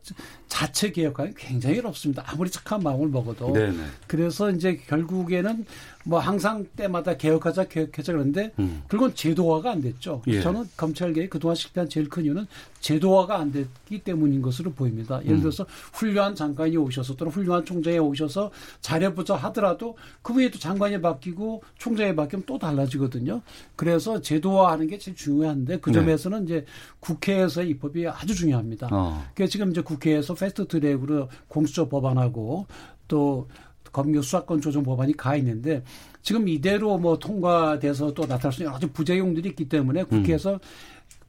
자체 0.48 0.90
개혁하기 0.90 1.34
굉장히 1.36 1.78
어렵습니다. 1.80 2.24
아무리 2.26 2.50
착한 2.50 2.80
마음을 2.82 3.08
먹어도. 3.08 3.52
네네. 3.52 3.76
그래서 4.06 4.50
이제 4.50 4.80
결국 4.88 5.22
에는 5.31 5.64
뭐 6.05 6.19
항상 6.19 6.67
때마다 6.76 7.17
개혁하자 7.17 7.69
개혁하자 7.69 8.12
그런데 8.12 8.52
음. 8.59 8.83
그건 8.88 9.14
제도화가 9.14 9.71
안 9.71 9.81
됐죠. 9.81 10.23
예. 10.26 10.41
저는 10.41 10.64
검찰 10.76 11.12
개혁 11.12 11.31
그동안 11.31 11.55
실패한 11.55 11.88
제일 11.88 12.09
큰 12.09 12.25
이유는 12.25 12.47
제도화가 12.81 13.38
안 13.38 13.52
됐기 13.52 14.00
때문인 14.00 14.43
것으로 14.43 14.73
보입니다. 14.73 15.19
음. 15.19 15.26
예를 15.26 15.41
들어서 15.41 15.64
훌륭한 15.93 16.35
장관이 16.35 16.76
오셔서 16.76 17.14
또는 17.17 17.33
훌륭한 17.33 17.64
총장이 17.64 17.99
오셔서 17.99 18.50
잘해보자 18.81 19.37
하더라도 19.37 19.97
그 20.23 20.33
후에도 20.33 20.59
장관이 20.59 21.00
바뀌고 21.00 21.62
총장이 21.79 22.17
바뀌면 22.17 22.45
또 22.47 22.59
달라지거든요. 22.59 23.41
그래서 23.76 24.21
제도화하는 24.21 24.88
게 24.88 24.99
제일 24.99 25.17
중요한데 25.17 25.79
그 25.81 25.91
네. 25.91 25.95
점에서는 25.95 26.45
이제 26.45 26.64
국회에서의 27.00 27.69
입법이 27.71 28.09
아주 28.09 28.35
중요합니다. 28.35 28.88
어. 28.91 29.25
그 29.35 29.47
지금 29.47 29.71
이제 29.71 29.81
국회에서 29.81 30.35
패스트 30.35 30.67
트랙으로 30.67 31.29
공수처 31.49 31.88
법안하고 31.88 32.67
또 33.09 33.49
검경 33.92 34.22
수사권 34.22 34.61
조정 34.61 34.82
법안이 34.82 35.16
가 35.16 35.37
있는데 35.37 35.82
지금 36.22 36.49
이대로 36.49 36.99
뭐 36.99 37.18
통과돼서 37.18 38.14
또 38.14 38.22
나타날 38.22 38.52
수 38.52 38.62
있는 38.62 38.72
여러 38.72 38.75
가지 38.75 38.92
부작용들이 38.92 39.50
있기 39.50 39.68
때문에 39.68 40.04
국회에서 40.04 40.58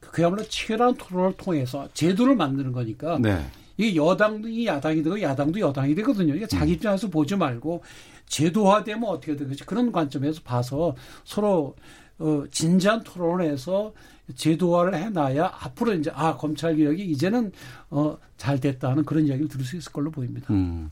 그야말로 0.00 0.42
치열한 0.44 0.94
토론을 0.96 1.34
통해서 1.36 1.88
제도를 1.94 2.36
만드는 2.36 2.72
거니까 2.72 3.18
네. 3.18 3.44
이게 3.76 3.96
여당이 3.96 4.66
야당이 4.66 5.02
되고 5.02 5.20
야당도 5.20 5.58
여당이 5.58 5.94
되거든요. 5.96 6.34
이게 6.34 6.46
자기 6.46 6.72
입장에서 6.72 7.08
보지 7.08 7.36
말고 7.36 7.82
제도화되면 8.26 9.04
어떻게 9.04 9.36
되겠지 9.36 9.64
그런 9.64 9.90
관점에서 9.92 10.40
봐서 10.42 10.94
서로 11.24 11.74
어, 12.18 12.44
진지한 12.50 13.02
토론을 13.02 13.50
해서 13.50 13.92
제도화를 14.34 14.94
해놔야 14.94 15.52
앞으로 15.60 15.92
이제 15.94 16.10
아 16.14 16.36
검찰 16.36 16.76
개혁이 16.76 17.04
이제는 17.04 17.52
어, 17.90 18.16
잘 18.38 18.58
됐다는 18.58 19.04
그런 19.04 19.26
이야기를 19.26 19.48
들을 19.48 19.64
수 19.64 19.76
있을 19.76 19.92
걸로 19.92 20.10
보입니다. 20.10 20.46
음. 20.52 20.90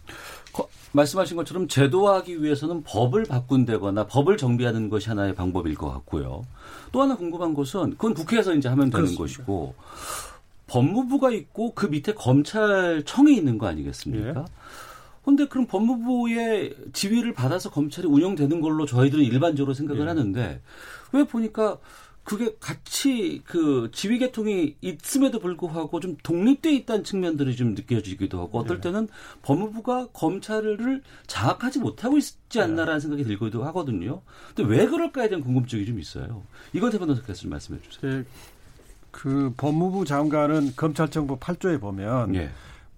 거- 0.52 0.68
말씀하신 0.92 1.36
것처럼 1.38 1.66
제도화하기 1.68 2.42
위해서는 2.42 2.82
법을 2.84 3.24
바꾼다거나 3.24 4.06
법을 4.06 4.36
정비하는 4.36 4.90
것이 4.90 5.08
하나의 5.08 5.34
방법일 5.34 5.74
것 5.74 5.90
같고요. 5.90 6.44
또 6.92 7.00
하나 7.00 7.16
궁금한 7.16 7.54
것은 7.54 7.92
그건 7.92 8.12
국회에서 8.12 8.54
이제 8.54 8.68
하면 8.68 8.90
되는 8.90 9.06
그렇습니다. 9.06 9.22
것이고 9.22 9.74
법무부가 10.66 11.30
있고 11.30 11.72
그 11.74 11.86
밑에 11.86 12.12
검찰청이 12.14 13.34
있는 13.34 13.56
거 13.58 13.66
아니겠습니까? 13.66 14.40
예. 14.40 14.44
근데 15.24 15.46
그럼 15.46 15.66
법무부의 15.66 16.74
지위를 16.92 17.32
받아서 17.32 17.70
검찰이 17.70 18.08
운영되는 18.08 18.60
걸로 18.60 18.84
저희들은 18.86 19.24
일반적으로 19.24 19.72
생각을 19.72 20.02
예. 20.02 20.06
하는데 20.08 20.60
왜 21.12 21.24
보니까 21.24 21.78
그게 22.24 22.54
같이 22.60 23.42
그 23.44 23.90
지휘 23.92 24.18
계통이 24.18 24.76
있음에도 24.80 25.40
불구하고 25.40 25.98
좀 26.00 26.16
독립돼 26.22 26.72
있다는 26.72 27.04
측면들이 27.04 27.56
좀 27.56 27.74
느껴지기도 27.74 28.40
하고 28.40 28.60
어떨 28.60 28.76
예. 28.76 28.80
때는 28.80 29.08
법무부가 29.42 30.08
검찰을 30.12 31.02
장악하지 31.26 31.80
못하고 31.80 32.18
있지 32.18 32.38
예. 32.56 32.60
않나라는 32.60 33.00
생각이 33.00 33.24
들기도 33.24 33.64
하거든요. 33.64 34.22
근데 34.54 34.70
왜 34.70 34.86
그럴까에 34.86 35.28
대한 35.28 35.42
궁금증이 35.42 35.84
좀 35.84 35.98
있어요. 35.98 36.44
이건 36.72 36.92
대변호사께서 36.92 37.40
좀 37.40 37.50
말씀해 37.50 37.80
주세요. 37.82 38.12
예, 38.12 38.24
그 39.10 39.52
법무부 39.56 40.04
장관은 40.04 40.74
검찰청법 40.76 41.40
8조에 41.40 41.80
보면 41.80 42.36
예. 42.36 42.50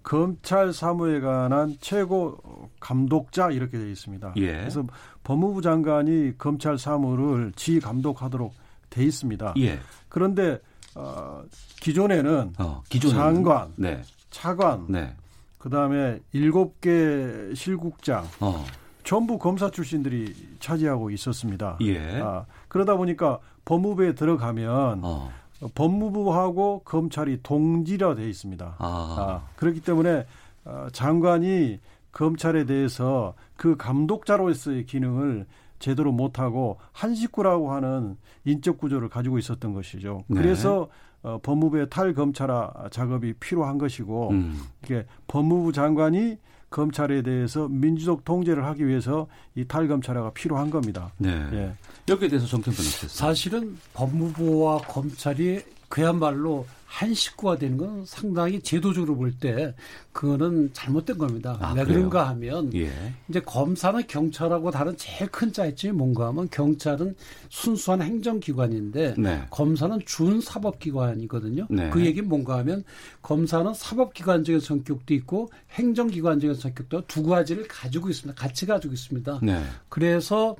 검찰 0.03 0.71
사무에 0.71 1.19
관한 1.19 1.77
최고 1.81 2.37
감독자 2.79 3.49
이렇게 3.49 3.79
되어 3.79 3.87
있습니다. 3.87 4.33
예. 4.37 4.51
그래서 4.51 4.85
법무부 5.23 5.63
장관이 5.63 6.37
검찰 6.37 6.77
사무를 6.77 7.51
지휘 7.55 7.79
감독하도록 7.79 8.53
돼 8.95 9.03
있습니다. 9.03 9.53
예. 9.57 9.79
그런데 10.07 10.59
어, 10.95 11.43
기존에는 11.81 12.53
어, 12.57 12.81
장관, 12.89 13.73
네. 13.75 14.01
차관, 14.31 14.85
네. 14.87 15.13
그다음에 15.57 16.19
일곱 16.31 16.79
개 16.79 17.53
실국장 17.53 18.25
어. 18.39 18.63
전부 19.03 19.37
검사 19.37 19.69
출신들이 19.69 20.33
차지하고 20.59 21.11
있었습니다. 21.11 21.77
예. 21.81 22.21
아, 22.21 22.45
그러다 22.69 22.95
보니까 22.95 23.39
법무부에 23.65 24.15
들어가면 24.15 25.01
어. 25.03 25.31
법무부하고 25.73 26.83
검찰이 26.85 27.39
동지라 27.43 28.15
돼 28.15 28.29
있습니다. 28.29 28.75
아. 28.77 29.15
아, 29.19 29.47
그렇기 29.57 29.81
때문에 29.81 30.25
어, 30.63 30.87
장관이 30.93 31.79
검찰에 32.11 32.65
대해서 32.65 33.33
그 33.57 33.75
감독자로서의 33.75 34.85
기능을 34.85 35.45
제대로 35.79 36.11
못하고 36.11 36.77
한 36.91 37.15
식구라고 37.15 37.71
하는 37.71 38.17
인적 38.45 38.77
구조를 38.77 39.09
가지고 39.09 39.37
있었던 39.37 39.73
것이죠. 39.73 40.23
네. 40.27 40.41
그래서 40.41 40.87
어, 41.21 41.39
법무부의 41.41 41.89
탈검찰화 41.89 42.89
작업이 42.91 43.33
필요한 43.33 43.77
것이고 43.77 44.29
음. 44.29 44.61
이게 44.83 45.05
법무부 45.27 45.71
장관이 45.71 46.37
검찰에 46.69 47.21
대해서 47.21 47.67
민주적 47.69 48.25
통제를 48.25 48.65
하기 48.65 48.85
위해서 48.85 49.27
이 49.55 49.65
탈검찰화가 49.65 50.31
필요한 50.33 50.69
겁니다. 50.69 51.13
네. 51.17 51.29
예. 51.53 51.73
여기에 52.09 52.27
대해서 52.27 52.45
정태 52.45 52.65
변호사께서 52.71 53.07
사실은 53.07 53.77
법무부와 53.93 54.79
검찰이 54.79 55.63
그야말로 55.95 56.65
한 56.85 57.13
식구가 57.13 57.57
되는 57.57 57.77
건 57.77 58.03
상당히 58.05 58.59
제도적으로 58.59 59.15
볼 59.15 59.33
때 59.39 59.73
그거는 60.11 60.69
잘못된 60.73 61.17
겁니다. 61.17 61.57
아, 61.61 61.71
왜 61.71 61.83
그래요? 61.83 61.99
그런가 61.99 62.27
하면 62.29 62.73
예. 62.73 62.91
이제 63.29 63.39
검사는 63.39 64.05
경찰하고 64.05 64.71
다른 64.71 64.95
제일 64.97 65.31
큰 65.31 65.53
차이점이 65.53 65.93
뭔가 65.93 66.27
하면 66.27 66.49
경찰은 66.51 67.15
순수한 67.47 68.01
행정기관인데 68.01 69.15
네. 69.17 69.41
검사는 69.49 69.97
준사법기관이거든요. 70.05 71.67
네. 71.69 71.89
그 71.91 72.05
얘기는 72.05 72.27
뭔가 72.27 72.57
하면 72.57 72.83
검사는 73.21 73.73
사법기관적인 73.73 74.59
성격도 74.59 75.13
있고 75.13 75.49
행정기관적인 75.71 76.55
성격도 76.55 77.07
두 77.07 77.23
가지를 77.23 77.69
가지고 77.69 78.09
있습니다. 78.09 78.37
같이 78.37 78.65
가지고 78.65 78.93
있습니다. 78.93 79.39
네. 79.43 79.63
그래서 79.87 80.57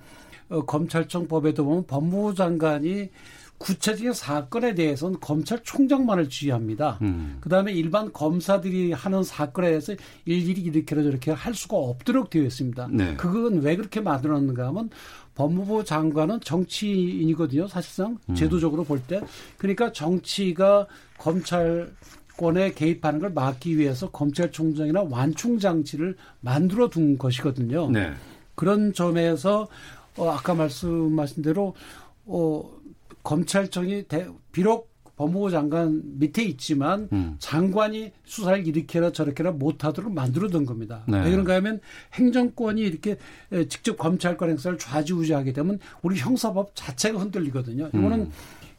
어, 0.48 0.64
검찰청 0.66 1.28
법에도 1.28 1.66
보면 1.66 1.88
법무부 1.88 2.36
장관이 2.36 3.10
구체적인 3.66 4.14
사건에 4.14 4.76
대해서는 4.76 5.20
검찰총장만을 5.20 6.30
지휘합니다. 6.30 7.00
음. 7.02 7.38
그다음에 7.42 7.74
일반 7.74 8.14
검사들이 8.14 8.92
하는 8.92 9.24
사건에 9.24 9.70
대해서 9.70 9.96
일일이 10.26 10.62
이렇게 10.62 10.96
저렇게 10.96 11.32
할 11.32 11.56
수가 11.56 11.76
없도록 11.76 12.30
되어 12.30 12.44
있습니다. 12.44 12.90
네. 12.92 13.16
그건 13.16 13.62
왜 13.62 13.76
그렇게 13.76 14.02
만들었는가 14.02 14.68
하면 14.68 14.92
법무부 15.34 15.84
장관은 15.84 16.42
정치인이거든요. 16.42 17.68
사실상 17.68 18.20
음. 18.30 18.36
제도적으로 18.36 18.84
볼 18.84 19.02
때. 19.02 19.20
그러니까 19.58 19.92
정치가 19.92 20.86
검찰 21.18 21.92
권에 22.38 22.72
개입하는 22.72 23.20
걸 23.20 23.32
막기 23.32 23.80
위해서 23.80 24.12
검찰총장이나 24.12 25.08
완충 25.10 25.58
장치를 25.58 26.16
만들어 26.40 26.88
둔 26.88 27.18
것이거든요. 27.18 27.90
네. 27.90 28.12
그런 28.54 28.94
점에서 28.94 29.68
어, 30.18 30.30
아까 30.30 30.54
말씀하신 30.54 31.42
대로 31.42 31.74
어, 32.26 32.64
검찰청이 33.26 34.06
대, 34.08 34.28
비록 34.54 34.94
법무부 35.18 35.50
장관 35.50 36.02
밑에 36.20 36.44
있지만 36.44 37.10
음. 37.12 37.36
장관이 37.40 38.12
수사를 38.24 38.66
이렇게나 38.68 39.12
저렇게나 39.12 39.52
못하도록 39.52 40.14
만들어둔 40.14 40.66
겁니다. 40.66 41.04
네. 41.08 41.24
왜 41.24 41.32
그런가 41.32 41.56
하면 41.56 41.80
행정권이 42.14 42.82
이렇게 42.82 43.18
에, 43.52 43.68
직접 43.68 43.98
검찰권 43.98 44.50
행사를 44.50 44.78
좌지우지하게 44.78 45.54
되면 45.54 45.80
우리 46.02 46.18
형사법 46.18 46.72
자체가 46.76 47.20
흔들리거든요. 47.20 47.88
이거는 47.88 48.20
음. 48.20 48.32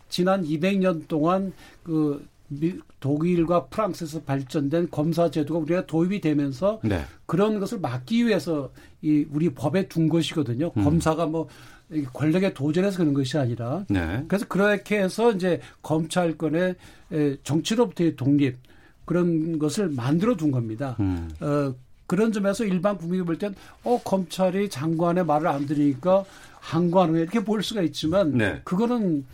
지난 0.09 0.45
200년 0.45 1.09
동안 1.09 1.53
그 1.83 2.27
미- 2.49 2.79
독일과 3.01 3.67
프랑스에서 3.67 4.23
발전된 4.23 4.89
검사 4.91 5.31
제도가 5.31 5.61
우리가 5.61 5.87
도입이 5.87 6.21
되면서 6.21 6.81
네. 6.85 7.03
그런 7.27 7.59
것을 7.61 7.81
막기 7.81 8.27
위해서 8.27 8.71
이 9.03 9.27
우리 9.33 9.51
법에 9.53 9.89
둔 9.89 10.09
것이거든요. 10.09 10.71
음. 10.77 10.85
검사가 10.85 11.27
뭐이 11.27 12.05
권력에 12.13 12.55
도전해서 12.55 12.99
그런 12.99 13.15
것이 13.15 13.37
아니라 13.39 13.85
네. 13.89 14.25
그래서 14.29 14.47
그렇게 14.47 15.03
해서 15.03 15.33
이제 15.33 15.61
검찰권의 15.83 16.75
에, 17.13 17.37
정치로부터의 17.43 18.17
독립 18.17 18.57
그런 19.05 19.59
것을 19.59 19.89
만들어 19.89 20.37
둔 20.37 20.51
겁니다. 20.51 20.97
음. 21.01 21.29
어, 21.41 21.75
그런 22.09 22.33
점에서 22.33 22.65
일반 22.65 22.97
국민이 22.99 23.25
볼 23.25 23.37
땐, 23.39 23.55
어, 23.83 24.01
검찰이 24.05 24.69
장관의 24.69 25.25
말을 25.27 25.49
안 25.49 25.67
들으니까 25.67 26.25
항관을 26.61 27.21
이렇게 27.21 27.43
볼 27.45 27.63
수가 27.65 27.83
있지만, 27.83 28.37
네. 28.37 28.61
그거는 28.65 29.25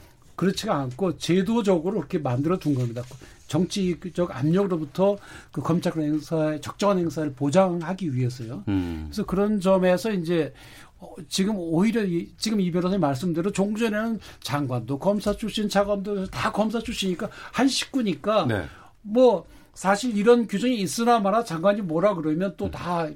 그렇지가 0.42 0.74
않고 0.76 1.18
제도적으로 1.18 1.98
그렇게 1.98 2.18
만들어 2.18 2.58
둔 2.58 2.74
겁니다. 2.74 3.04
정치적 3.46 4.36
압력으로부터 4.36 5.16
그 5.52 5.60
검찰권 5.60 6.02
행사의 6.02 6.60
적정한 6.60 6.98
행사를 6.98 7.32
보장하기 7.32 8.12
위해서요. 8.12 8.64
음. 8.66 9.04
그래서 9.06 9.24
그런 9.24 9.60
점에서 9.60 10.10
이제 10.10 10.52
어, 10.98 11.14
지금 11.28 11.54
오히려 11.56 12.02
이, 12.04 12.32
지금 12.38 12.60
이 12.60 12.72
변호사님 12.72 13.00
말씀대로 13.00 13.52
종전에는 13.52 14.18
장관도 14.40 14.98
검사 14.98 15.32
출신, 15.32 15.68
차관도 15.68 16.26
다 16.26 16.50
검사 16.50 16.80
출신이니까 16.80 17.28
한 17.52 17.68
식구니까 17.68 18.46
네. 18.46 18.64
뭐 19.00 19.46
사실 19.74 20.16
이런 20.16 20.48
규정이 20.48 20.80
있으나 20.80 21.20
마나 21.20 21.44
장관이 21.44 21.82
뭐라 21.82 22.14
그러면 22.14 22.56
또다 22.56 23.10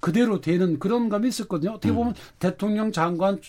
그대로 0.00 0.40
되는 0.40 0.78
그런 0.78 1.08
감이 1.08 1.28
있었거든요. 1.28 1.70
어떻게 1.70 1.90
음. 1.90 1.94
보면 1.94 2.14
대통령 2.38 2.90
장관 2.92 3.40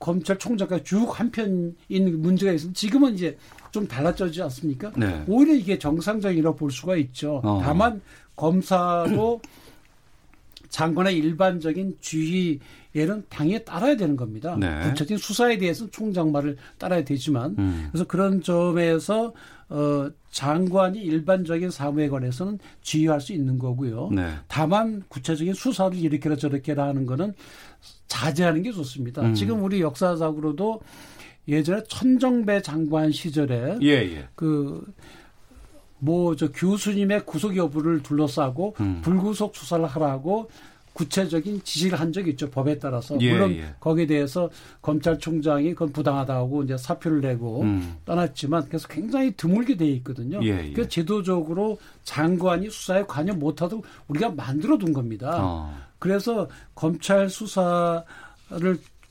검찰총장까지 0.00 0.84
쭉 0.84 1.20
한편인 1.20 1.76
문제가 1.88 2.52
있어서 2.52 2.72
지금은 2.72 3.14
이제 3.14 3.36
좀 3.70 3.86
달라졌지 3.86 4.42
않습니까? 4.42 4.90
네. 4.96 5.22
오히려 5.28 5.54
이게 5.54 5.78
정상적이라고 5.78 6.56
볼 6.56 6.72
수가 6.72 6.96
있죠. 6.96 7.40
어. 7.44 7.60
다만 7.62 8.00
검사도 8.34 9.40
장관의 10.70 11.16
일반적인 11.16 11.98
주의에는 12.00 13.24
당연히 13.28 13.64
따라야 13.64 13.96
되는 13.96 14.16
겁니다. 14.16 14.56
네. 14.58 14.82
구체적인 14.82 15.18
수사에 15.18 15.58
대해서는 15.58 15.90
총장 15.92 16.32
말을 16.32 16.56
따라야 16.78 17.04
되지만 17.04 17.56
음. 17.58 17.88
그래서 17.90 18.06
그런 18.06 18.42
점에서 18.42 19.34
어 19.68 20.10
장관이 20.30 21.00
일반적인 21.00 21.70
사무에 21.70 22.08
관해서는 22.08 22.58
지휘할 22.82 23.20
수 23.20 23.32
있는 23.32 23.58
거고요. 23.58 24.10
네. 24.12 24.32
다만 24.48 25.02
구체적인 25.08 25.54
수사를 25.54 25.96
이렇게라 25.96 26.36
저렇게라 26.36 26.86
하는 26.86 27.04
거는 27.04 27.34
자제하는 28.10 28.62
게 28.62 28.72
좋습니다. 28.72 29.22
음. 29.22 29.34
지금 29.34 29.62
우리 29.62 29.80
역사적으로도 29.80 30.82
예전에 31.48 31.82
천정배 31.88 32.60
장관 32.60 33.10
시절에 33.12 33.78
예, 33.80 33.88
예. 33.88 34.28
그 34.34 34.84
뭐 36.00 36.34
저 36.36 36.50
교수님의 36.50 37.26
구속 37.26 37.56
여부를 37.56 38.02
둘러싸고 38.02 38.74
음. 38.80 39.00
불구속 39.02 39.54
수사를 39.54 39.84
하라고 39.86 40.50
구체적인 40.92 41.62
지시를 41.62 42.00
한 42.00 42.12
적이 42.12 42.30
있죠 42.30 42.50
법에 42.50 42.78
따라서 42.78 43.16
예, 43.20 43.32
물론 43.32 43.52
예. 43.52 43.74
거기에 43.78 44.06
대해서 44.06 44.50
검찰총장이 44.82 45.72
그건 45.74 45.92
부당하다고 45.92 46.64
이제 46.64 46.76
사표를 46.76 47.20
내고 47.20 47.62
음. 47.62 47.96
떠났지만 48.04 48.66
그래서 48.66 48.88
굉장히 48.88 49.32
드물게 49.36 49.76
돼 49.76 49.86
있거든요. 49.86 50.40
예, 50.42 50.66
예. 50.68 50.72
그래서 50.72 50.88
제도적으로 50.88 51.78
장관이 52.04 52.70
수사에 52.70 53.04
관여 53.06 53.34
못하도록 53.34 53.84
우리가 54.08 54.30
만들어 54.30 54.78
둔 54.78 54.92
겁니다. 54.92 55.38
어. 55.38 55.89
그래서 56.00 56.48
검찰 56.74 57.30
수사를 57.30 58.04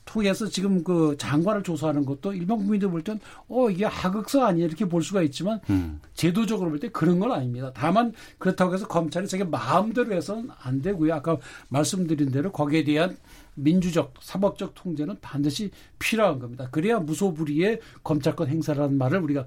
통해서 0.06 0.48
지금 0.48 0.84
그 0.84 1.16
장관을 1.20 1.62
조사하는 1.62 2.04
것도 2.04 2.34
일반 2.34 2.58
국민들 2.58 2.90
볼 2.90 3.04
땐 3.04 3.20
어 3.48 3.70
이게 3.70 3.86
하극사 3.86 4.44
아니야 4.48 4.66
이렇게 4.66 4.86
볼 4.86 5.04
수가 5.04 5.22
있지만 5.22 5.60
음. 5.70 6.02
제도적으로 6.16 6.70
볼 6.72 6.80
때 6.80 6.90
그런 6.90 7.20
건 7.20 7.32
아닙니다. 7.32 7.72
다만 7.76 8.12
그렇다고 8.40 8.74
해서 8.74 8.88
검찰이 8.88 9.28
자기 9.28 9.44
마음대로 9.44 10.12
해서는 10.16 10.50
안 10.64 10.82
되고요. 10.82 11.14
아까 11.14 11.38
말씀드린 11.70 12.32
대로 12.32 12.52
거기에 12.52 12.84
대한 12.84 13.18
민주적 13.54 14.16
사법적 14.20 14.74
통제는 14.74 15.18
반드시 15.22 15.70
필요한 16.00 16.40
겁니다. 16.40 16.68
그래야 16.72 16.98
무소불위의 17.00 17.80
검찰권 18.04 18.48
행사라는 18.48 18.98
말을 18.98 19.20
우리가 19.20 19.46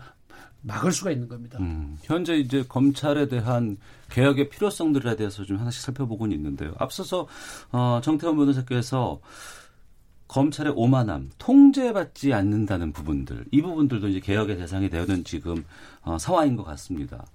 막을 0.62 0.92
수가 0.92 1.10
있는 1.10 1.28
겁니다. 1.28 1.58
음, 1.60 1.98
현재 2.02 2.36
이제 2.36 2.64
검찰에 2.68 3.28
대한 3.28 3.76
개혁의 4.10 4.48
필요성들에 4.48 5.16
대해서 5.16 5.44
좀 5.44 5.58
하나씩 5.58 5.82
살펴보고는 5.82 6.34
있는데요. 6.36 6.72
앞서서 6.78 7.26
어, 7.72 8.00
정태원 8.02 8.36
변호사께서 8.36 9.20
검찰의 10.32 10.72
오만함, 10.74 11.28
통제받지 11.36 12.32
않는다는 12.32 12.92
부분들, 12.92 13.44
이 13.50 13.60
부분들도 13.60 14.08
이제 14.08 14.18
개혁의 14.18 14.56
대상이 14.56 14.88
되는 14.88 15.24
지금 15.24 15.62
어, 16.00 16.16
상황인 16.16 16.56
것 16.56 16.64
같습니다. 16.64 17.26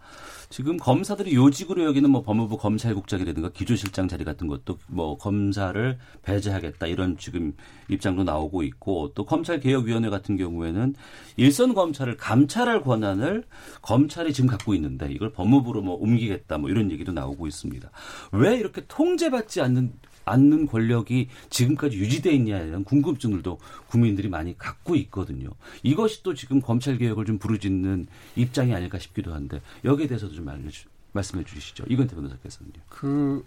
지금 0.49 0.77
검사들이 0.77 1.35
요직으로 1.35 1.83
여기는 1.83 2.09
뭐 2.09 2.23
법무부 2.23 2.57
검찰국장이라든가 2.57 3.49
기조실장 3.49 4.07
자리 4.07 4.23
같은 4.23 4.47
것도 4.47 4.79
뭐 4.87 5.15
검사를 5.15 5.99
배제하겠다 6.23 6.87
이런 6.87 7.17
지금 7.19 7.53
입장도 7.87 8.23
나오고 8.23 8.63
있고 8.63 9.11
또 9.13 9.25
검찰개혁위원회 9.25 10.09
같은 10.09 10.35
경우에는 10.35 10.95
일선 11.35 11.75
검찰을 11.75 12.17
감찰할 12.17 12.81
권한을 12.81 13.43
검찰이 13.83 14.33
지금 14.33 14.49
갖고 14.49 14.73
있는데 14.73 15.11
이걸 15.11 15.31
법무부로 15.33 15.83
뭐 15.83 15.95
옮기겠다 15.97 16.57
뭐 16.57 16.71
이런 16.71 16.89
얘기도 16.89 17.11
나오고 17.11 17.45
있습니다. 17.45 17.91
왜 18.31 18.57
이렇게 18.57 18.81
통제받지 18.87 19.61
않는 19.61 19.93
않는 20.27 20.67
권력이 20.67 21.29
지금까지 21.49 21.97
유지돼 21.97 22.31
있냐에 22.33 22.65
대한 22.65 22.83
궁금증들도 22.83 23.59
국민들이 23.87 24.29
많이 24.29 24.57
갖고 24.57 24.95
있거든요. 24.95 25.49
이것이 25.83 26.23
또 26.23 26.33
지금 26.33 26.61
검찰 26.61 26.97
개혁을 26.97 27.25
좀 27.25 27.37
부르짖는 27.37 28.07
입장이 28.35 28.73
아닐까 28.73 28.99
싶기도 28.99 29.33
한데 29.33 29.61
여기에 29.83 30.07
대해서도 30.07 30.33
좀 30.33 30.47
알려주, 30.47 30.87
말씀해 31.13 31.43
주시죠. 31.43 31.85
이건태 31.89 32.15
변호사께서는요. 32.15 32.73
그 32.89 33.45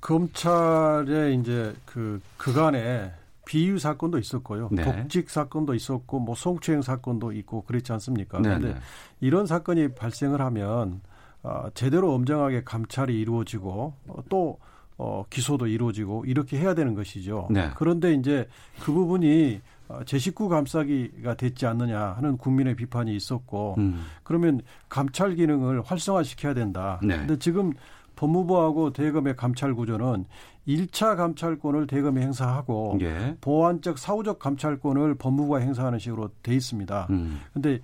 검찰의 0.00 1.38
이제 1.40 1.74
그 1.84 2.20
그간에 2.36 3.12
비유 3.44 3.78
사건도 3.78 4.18
있었고요. 4.18 4.68
네. 4.70 4.84
독직 4.84 5.30
사건도 5.30 5.74
있었고 5.74 6.20
뭐 6.20 6.34
성추행 6.34 6.82
사건도 6.82 7.32
있고 7.32 7.62
그렇지 7.62 7.90
않습니까? 7.92 8.38
네, 8.38 8.48
그런데 8.50 8.74
네. 8.74 8.80
이런 9.20 9.46
사건이 9.46 9.94
발생을 9.94 10.40
하면 10.42 11.00
어, 11.42 11.68
제대로 11.72 12.12
엄정하게 12.12 12.64
감찰이 12.64 13.18
이루어지고 13.18 13.94
어, 14.06 14.22
또 14.28 14.58
어, 14.98 15.24
기소도 15.30 15.68
이루어지고 15.68 16.24
이렇게 16.26 16.58
해야 16.58 16.74
되는 16.74 16.94
것이죠. 16.94 17.46
네. 17.50 17.70
그런데 17.76 18.12
이제 18.14 18.46
그 18.80 18.92
부분이 18.92 19.60
어, 19.88 20.00
제 20.04 20.18
식구 20.18 20.48
감싸기가 20.48 21.34
됐지 21.34 21.66
않느냐 21.66 22.14
하는 22.16 22.36
국민의 22.36 22.74
비판이 22.74 23.14
있었고 23.14 23.76
음. 23.78 24.04
그러면 24.24 24.60
감찰 24.88 25.36
기능을 25.36 25.82
활성화시켜야 25.82 26.52
된다. 26.52 27.00
네. 27.02 27.16
근데 27.16 27.38
지금 27.38 27.72
법무부하고 28.16 28.92
대검의 28.92 29.36
감찰 29.36 29.74
구조는 29.74 30.24
1차 30.66 31.16
감찰권을 31.16 31.86
대검이 31.86 32.20
행사하고 32.20 32.98
예. 33.00 33.36
보안적 33.40 33.96
사후적 33.96 34.40
감찰권을 34.40 35.14
법무부가 35.14 35.60
행사하는 35.60 36.00
식으로 36.00 36.28
돼 36.42 36.54
있습니다. 36.54 37.06
음. 37.10 37.40
근데 37.54 37.80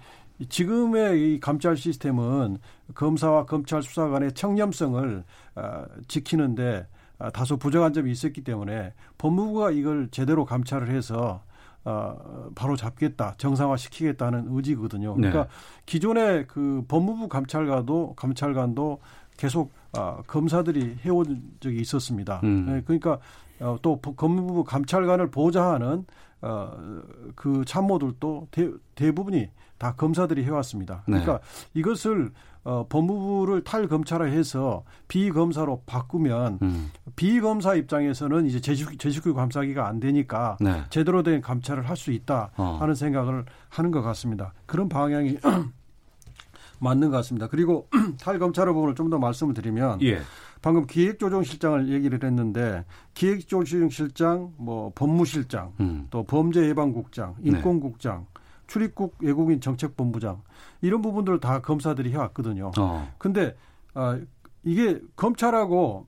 지금의 0.48 1.34
이 1.34 1.40
감찰 1.40 1.76
시스템은 1.76 2.58
검사와 2.94 3.46
검찰 3.46 3.82
수사 3.82 4.08
간의 4.08 4.32
청렴성을 4.32 5.24
어, 5.54 5.84
지키는데 6.08 6.78
아, 6.80 6.93
다소 7.32 7.56
부정한 7.56 7.92
점이 7.92 8.10
있었기 8.10 8.42
때문에 8.42 8.92
법무부가 9.18 9.70
이걸 9.70 10.08
제대로 10.10 10.44
감찰을 10.44 10.88
해서 10.88 11.42
어, 11.86 12.48
바로 12.54 12.76
잡겠다, 12.76 13.34
정상화 13.36 13.76
시키겠다는 13.76 14.46
의지거든요. 14.48 15.14
그러니까 15.14 15.44
네. 15.44 15.48
기존의 15.84 16.46
그 16.48 16.82
법무부 16.88 17.28
감찰관도 17.28 18.14
감찰관도 18.16 19.00
계속 19.36 19.70
아, 19.92 20.22
검사들이 20.26 20.96
해온 21.04 21.42
적이 21.60 21.80
있었습니다. 21.80 22.40
음. 22.44 22.66
네, 22.66 22.82
그러니까 22.86 23.18
어, 23.60 23.76
또 23.82 24.00
법- 24.00 24.16
법무부 24.16 24.64
감찰관을 24.64 25.30
보좌하는 25.30 26.06
어, 26.40 26.72
그 27.34 27.64
참모들도 27.66 28.48
대, 28.50 28.70
대부분이 28.94 29.48
다 29.78 29.94
검사들이 29.94 30.42
해왔습니다. 30.44 31.02
네. 31.06 31.20
그러니까 31.20 31.40
이것을 31.74 32.30
어, 32.64 32.86
법무부를 32.88 33.62
탈검찰화 33.62 34.24
해서 34.24 34.84
비검사로 35.08 35.82
바꾸면 35.86 36.58
음. 36.62 36.90
비검사 37.14 37.74
입장에서는 37.74 38.46
이제 38.46 38.60
제식, 38.60 38.98
제식구 38.98 39.34
감사기가 39.34 39.86
안 39.86 40.00
되니까 40.00 40.56
네. 40.60 40.82
제대로 40.90 41.22
된 41.22 41.40
감찰을 41.42 41.88
할 41.88 41.94
수 41.96 42.10
있다 42.10 42.50
어. 42.56 42.78
하는 42.80 42.94
생각을 42.94 43.44
하는 43.68 43.90
것 43.90 44.02
같습니다. 44.02 44.52
그런 44.66 44.88
방향이 44.88 45.38
맞는 46.80 47.10
것 47.10 47.16
같습니다. 47.18 47.46
그리고 47.48 47.88
탈검찰의 48.20 48.74
부분을 48.74 48.94
좀 48.94 49.10
더 49.10 49.18
말씀을 49.18 49.54
드리면 49.54 50.00
예. 50.02 50.20
방금 50.60 50.86
기획조정실장을 50.86 51.88
얘기를 51.90 52.18
했는데 52.24 52.84
기획조정실장, 53.12 54.54
뭐 54.56 54.90
법무실장, 54.94 55.72
음. 55.80 56.06
또 56.10 56.24
범죄예방국장, 56.24 57.36
네. 57.38 57.50
인권국장, 57.50 58.26
출입국 58.66 59.16
외국인 59.20 59.60
정책본부장 59.60 60.42
이런 60.80 61.02
부분들을 61.02 61.40
다 61.40 61.60
검사들이 61.60 62.12
해왔거든요. 62.12 62.72
어. 62.78 63.12
근데 63.18 63.56
아, 63.94 64.18
이게 64.62 65.00
검찰하고 65.16 66.06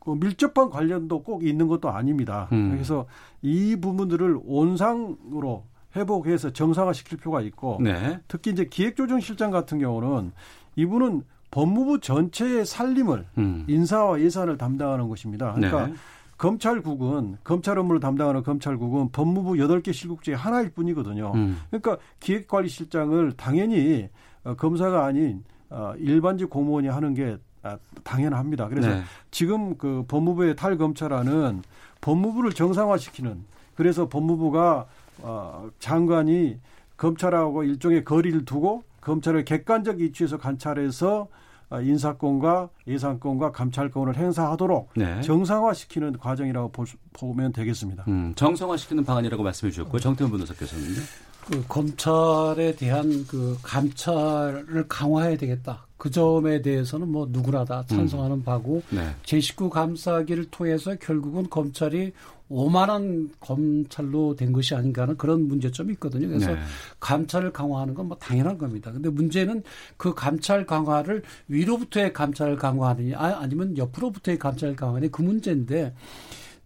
그 0.00 0.10
밀접한 0.10 0.70
관련도 0.70 1.22
꼭 1.22 1.44
있는 1.44 1.68
것도 1.68 1.90
아닙니다. 1.90 2.48
음. 2.52 2.70
그래서 2.70 3.06
이 3.42 3.76
부분들을 3.76 4.40
온상으로 4.44 5.64
회복해서 5.96 6.52
정상화 6.52 6.92
시킬 6.92 7.18
필요가 7.18 7.40
있고 7.42 7.78
네. 7.82 8.20
특히 8.28 8.50
이제 8.50 8.64
기획조정실장 8.64 9.50
같은 9.50 9.78
경우는 9.78 10.32
이분은 10.76 11.22
법무부 11.50 12.00
전체의 12.00 12.66
살림을 12.66 13.26
음. 13.38 13.64
인사와 13.68 14.20
예산을 14.20 14.58
담당하는 14.58 15.08
것입니다. 15.08 15.52
그러니까 15.54 15.86
네. 15.86 15.94
검찰국은 16.38 17.36
검찰 17.42 17.78
업무를 17.78 18.00
담당하는 18.00 18.42
검찰국은 18.44 19.10
법무부 19.10 19.54
8개 19.54 19.92
실국 19.92 20.22
중에 20.22 20.34
하나일 20.34 20.70
뿐이거든요. 20.70 21.32
음. 21.34 21.60
그러니까 21.68 21.98
기획관리실장을 22.20 23.32
당연히 23.32 24.08
어, 24.44 24.54
검사가 24.54 25.04
아닌 25.04 25.44
어, 25.68 25.92
일반직 25.98 26.48
공무원이 26.48 26.88
하는 26.88 27.12
게 27.14 27.36
아, 27.64 27.76
당연합니다. 28.04 28.68
그래서 28.68 28.88
네. 28.88 29.02
지금 29.32 29.76
그 29.76 30.04
법무부의 30.06 30.54
탈검찰안은 30.54 31.62
법무부를 32.00 32.52
정상화시키는 32.52 33.44
그래서 33.74 34.08
법무부가 34.08 34.86
어, 35.18 35.68
장관이 35.80 36.60
검찰하고 36.96 37.64
일종의 37.64 38.04
거리를 38.04 38.44
두고 38.44 38.84
검찰을 39.00 39.44
객관적 39.44 40.00
이치에서 40.00 40.38
관찰해서 40.38 41.22
어, 41.22 41.28
인사권과 41.72 42.70
예산권과 42.86 43.52
감찰권을 43.52 44.16
행사하도록 44.16 44.90
네. 44.96 45.20
정상화시키는 45.20 46.18
과정이라고 46.18 46.70
볼 46.72 46.86
수- 46.86 46.96
보면 47.12 47.52
되겠습니다. 47.52 48.04
음, 48.08 48.32
정성화시키는 48.34 49.04
방안이라고 49.04 49.42
말씀해 49.42 49.70
주셨고요. 49.70 50.00
정태훈 50.00 50.30
변호사께서는요. 50.30 51.00
그 51.46 51.64
검찰에 51.66 52.74
대한 52.76 53.26
그 53.26 53.56
감찰을 53.62 54.86
강화해야 54.88 55.36
되겠다. 55.36 55.86
그 55.96 56.10
점에 56.10 56.62
대해서는 56.62 57.08
뭐 57.10 57.26
누구나 57.30 57.64
다 57.64 57.84
찬성하는 57.88 58.44
바고 58.44 58.82
네. 58.90 59.14
제19 59.24 59.70
감사기를 59.70 60.46
통해서 60.50 60.94
결국은 60.96 61.48
검찰이 61.50 62.12
오만한 62.48 63.30
검찰로 63.40 64.34
된 64.36 64.52
것이 64.52 64.74
아닌가 64.74 65.02
하는 65.02 65.16
그런 65.16 65.46
문제점이 65.48 65.92
있거든요. 65.94 66.28
그래서 66.28 66.52
네. 66.54 66.58
감찰을 67.00 67.52
강화하는 67.52 67.94
건 67.94 68.08
뭐 68.08 68.16
당연한 68.16 68.56
겁니다. 68.56 68.90
근데 68.90 69.10
문제는 69.10 69.62
그 69.98 70.14
감찰 70.14 70.64
강화를 70.64 71.22
위로부터의 71.48 72.12
감찰을 72.14 72.56
강화하느냐 72.56 73.18
아- 73.18 73.38
아니면 73.40 73.76
옆으로부터의 73.76 74.38
감찰을 74.38 74.76
강화하느냐 74.76 75.10
그 75.12 75.20
문제인데 75.22 75.94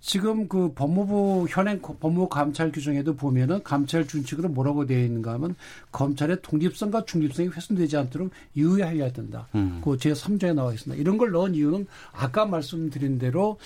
지금 0.01 0.49
그 0.49 0.73
법무부 0.73 1.47
현행 1.49 1.81
거- 1.81 1.97
법무부 1.99 2.29
감찰 2.29 2.71
규정에도 2.73 3.15
보면은 3.17 3.63
감찰 3.63 4.07
준칙으로 4.07 4.49
뭐라고 4.51 4.87
되어 4.87 5.05
있는가 5.05 5.33
하면 5.35 5.55
검찰의 5.93 6.39
독립성과 6.43 7.05
중립성이 7.05 7.49
훼손되지 7.49 7.97
않도록 7.97 8.31
유의해야 8.57 9.13
된다. 9.13 9.49
음. 9.57 9.81
그 9.85 9.97
제3조에 9.97 10.55
나와 10.55 10.73
있습니다. 10.75 11.01
이런 11.01 11.19
걸 11.19 11.31
넣은 11.33 11.55
이유는 11.55 11.87
아까 12.13 12.47
말씀드린 12.47 13.19
대로 13.19 13.59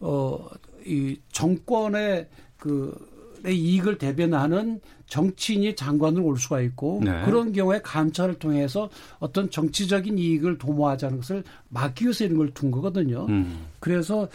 어, 0.00 0.48
이 0.86 1.18
정권의 1.32 2.28
그, 2.58 3.12
의 3.44 3.58
이익을 3.58 3.98
대변하는 3.98 4.80
정치인이 5.08 5.74
장관으로 5.74 6.24
올 6.24 6.38
수가 6.38 6.60
있고 6.60 7.00
네. 7.02 7.24
그런 7.24 7.52
경우에 7.52 7.80
감찰을 7.82 8.38
통해서 8.38 8.88
어떤 9.18 9.50
정치적인 9.50 10.16
이익을 10.16 10.58
도모하자는 10.58 11.16
것을 11.16 11.42
막기 11.68 12.04
위해서 12.04 12.24
이런 12.24 12.38
걸 12.38 12.50
둔 12.54 12.70
거거든요. 12.70 13.26
음. 13.28 13.66
그래서 13.80 14.28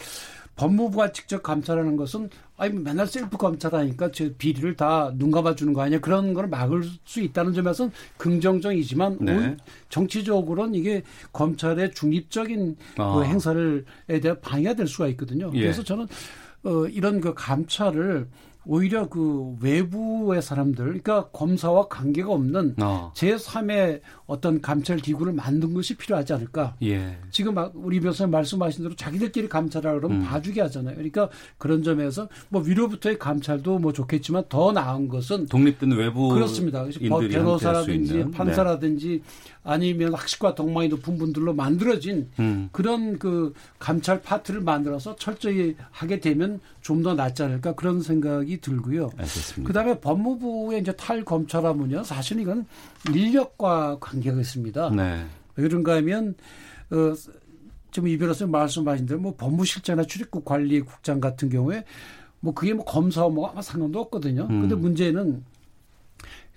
법무부가 0.58 1.12
직접 1.14 1.42
감찰하는 1.44 1.96
것은 1.96 2.30
아니 2.58 2.74
뭐 2.74 2.84
맨날 2.84 3.08
셀프 3.08 3.38
감찰하니까 3.38 4.12
저 4.12 4.30
비리를 4.38 4.76
다 4.76 5.12
눈 5.18 5.32
감아주는 5.32 5.72
거 5.74 5.82
아니야 5.82 6.00
그런 6.00 6.34
걸 6.34 6.48
막을 6.48 6.84
수 7.06 7.22
있다는 7.22 7.54
점에서는 7.54 7.92
긍정적이지만 8.18 9.18
네. 9.22 9.58
정치적으로는 9.90 10.76
이게 10.76 11.04
검찰의 11.32 11.94
중립적인 11.94 12.76
아. 12.98 13.14
그 13.16 13.24
행사를에 13.24 14.20
대한 14.22 14.42
방해가 14.42 14.74
될 14.74 14.88
수가 14.88 15.08
있거든요. 15.10 15.52
예. 15.54 15.62
그래서 15.62 15.84
저는 15.84 16.08
어 16.64 16.88
이런 16.88 17.22
그 17.22 17.34
감찰을 17.36 18.28
오히려 18.68 19.08
그 19.08 19.56
외부의 19.62 20.42
사람들, 20.42 20.84
그러니까 20.84 21.30
검사와 21.30 21.88
관계가 21.88 22.32
없는 22.32 22.76
어. 22.82 23.12
제3의 23.16 24.02
어떤 24.26 24.62
감찰 24.62 24.98
기구를 24.98 25.32
만든 25.34 25.74
것이 25.74 25.96
필요하지 25.96 26.34
않을까. 26.34 26.76
예. 26.84 27.18
지금 27.32 27.54
막 27.54 27.72
우리 27.76 28.00
변호사님 28.00 28.32
말씀하신 28.32 28.84
대로 28.84 28.96
자기들끼리 28.96 29.48
감찰하라 29.48 30.00
그러면 30.00 30.22
음. 30.22 30.26
봐주게 30.26 30.62
하잖아요. 30.62 30.96
그러니까 30.96 31.30
그런 31.58 31.82
점에서 31.82 32.28
뭐 32.50 32.62
위로부터의 32.62 33.18
감찰도 33.18 33.80
뭐 33.80 33.94
좋겠지만 33.94 34.44
더 34.50 34.72
나은 34.74 35.08
것은 35.08 35.48
독립된 35.48 35.94
외부 35.94 36.28
그렇습니다. 36.30 36.86
변호사라든지. 36.86 38.14
네. 38.18 38.32
판사라든지 38.32 39.22
아니면 39.64 40.14
학식과 40.14 40.56
동망이 40.56 40.88
높은 40.88 41.18
분들로 41.18 41.54
만들어진 41.54 42.30
음. 42.40 42.70
그런 42.72 43.18
그 43.20 43.54
감찰 43.80 44.22
파트를 44.22 44.62
만들어서 44.62 45.16
철저히 45.16 45.76
하게 45.92 46.20
되면 46.20 46.60
좀 46.82 46.98
더 46.98 47.14
낫지 47.14 47.44
않을까 47.44 47.74
그런 47.74 48.02
생각이 48.02 48.57
들고요. 48.62 49.10
알겠습니다. 49.18 49.68
그다음에 49.68 50.00
법무부의 50.00 50.82
이제 50.82 50.92
탈검찰하면요. 50.94 52.04
사실 52.04 52.40
이건 52.40 52.66
인력과 53.14 53.98
관계가 54.00 54.40
있습니다. 54.40 54.90
네. 54.92 55.26
왜 55.56 55.64
그런가 55.68 55.96
하면 55.96 56.36
어 56.92 57.14
지금 57.92 58.10
이 58.10 58.18
변호사님 58.18 58.52
말씀하신 58.52 59.06
대로 59.06 59.20
뭐 59.20 59.36
법무실장이나 59.36 60.06
출입국 60.06 60.46
관리국장 60.46 61.20
같은 61.20 61.50
경우에 61.50 61.84
뭐 62.40 62.54
그게 62.54 62.74
뭐 62.74 62.86
검사와 62.86 63.30
뭐 63.30 63.50
아무 63.50 63.62
상관도 63.62 64.00
없거든요. 64.02 64.48
음. 64.50 64.62
근데 64.62 64.76
문제는 64.76 65.44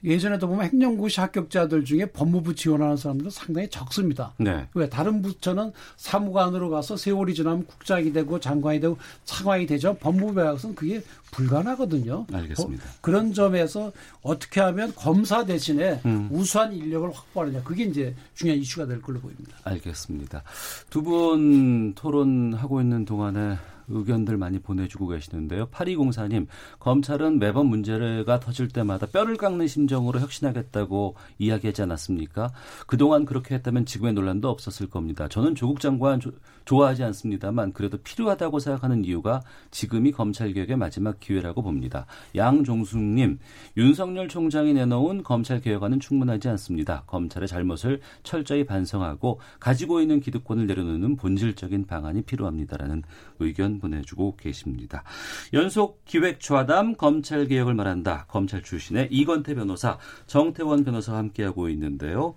예전에도 0.02 0.48
보면 0.48 0.66
행정고시 0.66 1.20
합격자들 1.20 1.84
중에 1.84 2.06
법무부 2.06 2.54
지원하는 2.54 2.96
사람들은 2.96 3.30
상당히 3.30 3.68
적습니다. 3.68 4.32
네. 4.38 4.66
왜 4.74 4.88
다른 4.88 5.20
부처는 5.22 5.72
사무관으로 5.96 6.70
가서 6.70 6.96
세월이 6.96 7.34
지나면 7.34 7.66
국장이 7.66 8.12
되고 8.12 8.40
장관이 8.40 8.80
되고 8.80 8.96
차관이 9.24 9.66
되죠. 9.66 9.94
법무부에 10.00 10.44
가서는 10.44 10.74
그게 10.74 11.02
불가능하거든요. 11.32 12.26
알겠습니다. 12.32 12.84
어, 12.84 12.92
그런 13.00 13.32
점에서 13.32 13.92
어떻게 14.22 14.60
하면 14.60 14.92
검사 14.94 15.44
대신에 15.44 16.00
음. 16.06 16.28
우수한 16.30 16.72
인력을 16.72 17.10
확보하느냐 17.12 17.62
그게 17.62 17.84
이제 17.84 18.14
중요한 18.34 18.60
이슈가 18.60 18.86
될 18.86 19.00
걸로 19.02 19.20
보입니다. 19.20 19.56
알겠습니다. 19.64 20.42
두 20.88 21.02
분 21.02 21.94
토론하고 21.94 22.80
있는 22.80 23.04
동안에 23.04 23.56
의견들 23.90 24.36
많이 24.36 24.58
보내주고 24.58 25.08
계시는데요. 25.08 25.66
8204님, 25.70 26.46
검찰은 26.78 27.38
매번 27.38 27.66
문제가 27.66 28.40
터질 28.40 28.68
때마다 28.68 29.06
뼈를 29.06 29.36
깎는 29.36 29.66
심정으로 29.66 30.20
혁신하겠다고 30.20 31.16
이야기하지 31.38 31.82
않았습니까? 31.82 32.52
그동안 32.86 33.24
그렇게 33.24 33.54
했다면 33.56 33.86
지금의 33.86 34.12
논란도 34.14 34.48
없었을 34.48 34.88
겁니다. 34.88 35.28
저는 35.28 35.54
조국 35.54 35.80
장관 35.80 36.20
조- 36.20 36.32
좋아하지 36.64 37.02
않습니다만 37.04 37.72
그래도 37.72 37.98
필요하다고 37.98 38.58
생각하는 38.60 39.04
이유가 39.04 39.42
지금이 39.70 40.12
검찰개혁의 40.12 40.76
마지막 40.76 41.18
기회라고 41.18 41.62
봅니다. 41.62 42.06
양종숙님, 42.36 43.38
윤석열 43.76 44.28
총장이 44.28 44.72
내놓은 44.74 45.22
검찰개혁안은 45.22 45.98
충분하지 46.00 46.48
않습니다. 46.50 47.02
검찰의 47.06 47.48
잘못을 47.48 48.00
철저히 48.22 48.64
반성하고 48.64 49.40
가지고 49.58 50.00
있는 50.00 50.20
기득권을 50.20 50.66
내려놓는 50.66 51.16
본질적인 51.16 51.86
방안이 51.86 52.22
필요합니다라는 52.22 53.02
의견 53.40 53.79
보내주고 53.80 54.36
계십니다. 54.36 55.02
연속 55.52 56.04
기획 56.04 56.40
좌담 56.40 56.94
검찰 56.94 57.46
개혁을 57.46 57.74
말한다. 57.74 58.26
검찰 58.28 58.62
출신의 58.62 59.08
이건태 59.10 59.54
변호사, 59.54 59.98
정태원 60.26 60.84
변호사와 60.84 61.18
함께하고 61.18 61.68
있는데요. 61.70 62.34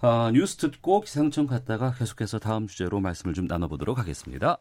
아, 0.00 0.30
뉴스 0.32 0.56
듣고 0.56 1.02
기상청 1.02 1.46
갔다가 1.46 1.92
계속해서 1.92 2.38
다음 2.38 2.66
주제로 2.66 3.00
말씀을 3.00 3.34
좀 3.34 3.46
나눠보도록 3.46 3.98
하겠습니다. 3.98 4.58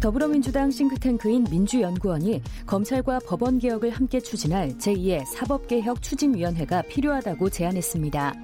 더불어민주당 0.00 0.70
싱크탱크인 0.70 1.46
민주연구원이 1.50 2.40
검찰과 2.66 3.20
법원 3.26 3.58
개혁을 3.58 3.90
함께 3.90 4.20
추진할 4.20 4.78
제2의 4.78 5.24
사법개혁 5.26 6.02
추진위원회가 6.02 6.82
필요하다고 6.82 7.50
제안했습니다. 7.50 8.34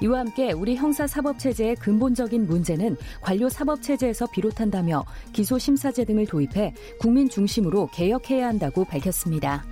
이와 0.00 0.20
함께 0.20 0.52
우리 0.52 0.76
형사 0.76 1.06
사법 1.06 1.38
체제의 1.38 1.76
근본적인 1.76 2.46
문제는 2.46 2.96
관료 3.20 3.48
사법 3.48 3.82
체제에서 3.82 4.26
비롯한다며 4.26 5.04
기소 5.32 5.58
심사제 5.58 6.04
등을 6.04 6.26
도입해 6.26 6.74
국민 6.98 7.28
중심으로 7.28 7.88
개혁해야 7.92 8.48
한다고 8.48 8.84
밝혔습니다. 8.84 9.64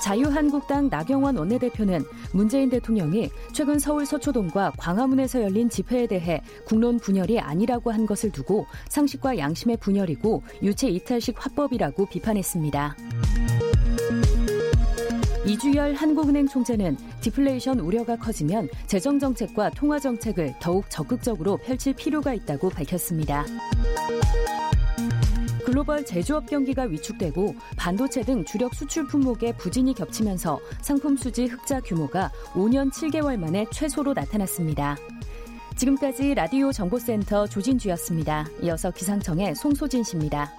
자유한국당 0.00 0.88
나경원 0.88 1.36
원내대표는 1.36 2.02
문재인 2.32 2.70
대통령이 2.70 3.28
최근 3.52 3.78
서울 3.78 4.06
서초동과 4.06 4.72
광화문에서 4.78 5.42
열린 5.42 5.68
집회에 5.68 6.06
대해 6.06 6.40
국론 6.64 6.98
분열이 6.98 7.38
아니라고 7.38 7.92
한 7.92 8.06
것을 8.06 8.32
두고 8.32 8.66
상식과 8.88 9.36
양심의 9.36 9.76
분열이고 9.78 10.42
유체 10.62 10.88
이탈식 10.88 11.34
화법이라고 11.36 12.06
비판했습니다. 12.06 12.96
이주열 15.48 15.94
한국은행 15.94 16.46
총재는 16.46 16.98
디플레이션 17.22 17.80
우려가 17.80 18.16
커지면 18.16 18.68
재정 18.86 19.18
정책과 19.18 19.70
통화 19.70 19.98
정책을 19.98 20.54
더욱 20.60 20.84
적극적으로 20.90 21.56
펼칠 21.56 21.94
필요가 21.94 22.34
있다고 22.34 22.68
밝혔습니다. 22.68 23.46
글로벌 25.64 26.04
제조업 26.04 26.46
경기가 26.46 26.82
위축되고 26.82 27.54
반도체 27.78 28.22
등 28.22 28.44
주력 28.44 28.74
수출 28.74 29.06
품목에 29.06 29.52
부진이 29.52 29.94
겹치면서 29.94 30.60
상품 30.82 31.16
수지 31.16 31.46
흑자 31.46 31.80
규모가 31.80 32.30
5년 32.52 32.92
7개월 32.92 33.38
만에 33.38 33.64
최소로 33.72 34.12
나타났습니다. 34.12 34.98
지금까지 35.76 36.34
라디오 36.34 36.72
정보센터 36.72 37.46
조진주였습니다. 37.46 38.46
이어서 38.64 38.90
기상청의 38.90 39.54
송소진 39.54 40.04
씨입니다. 40.04 40.52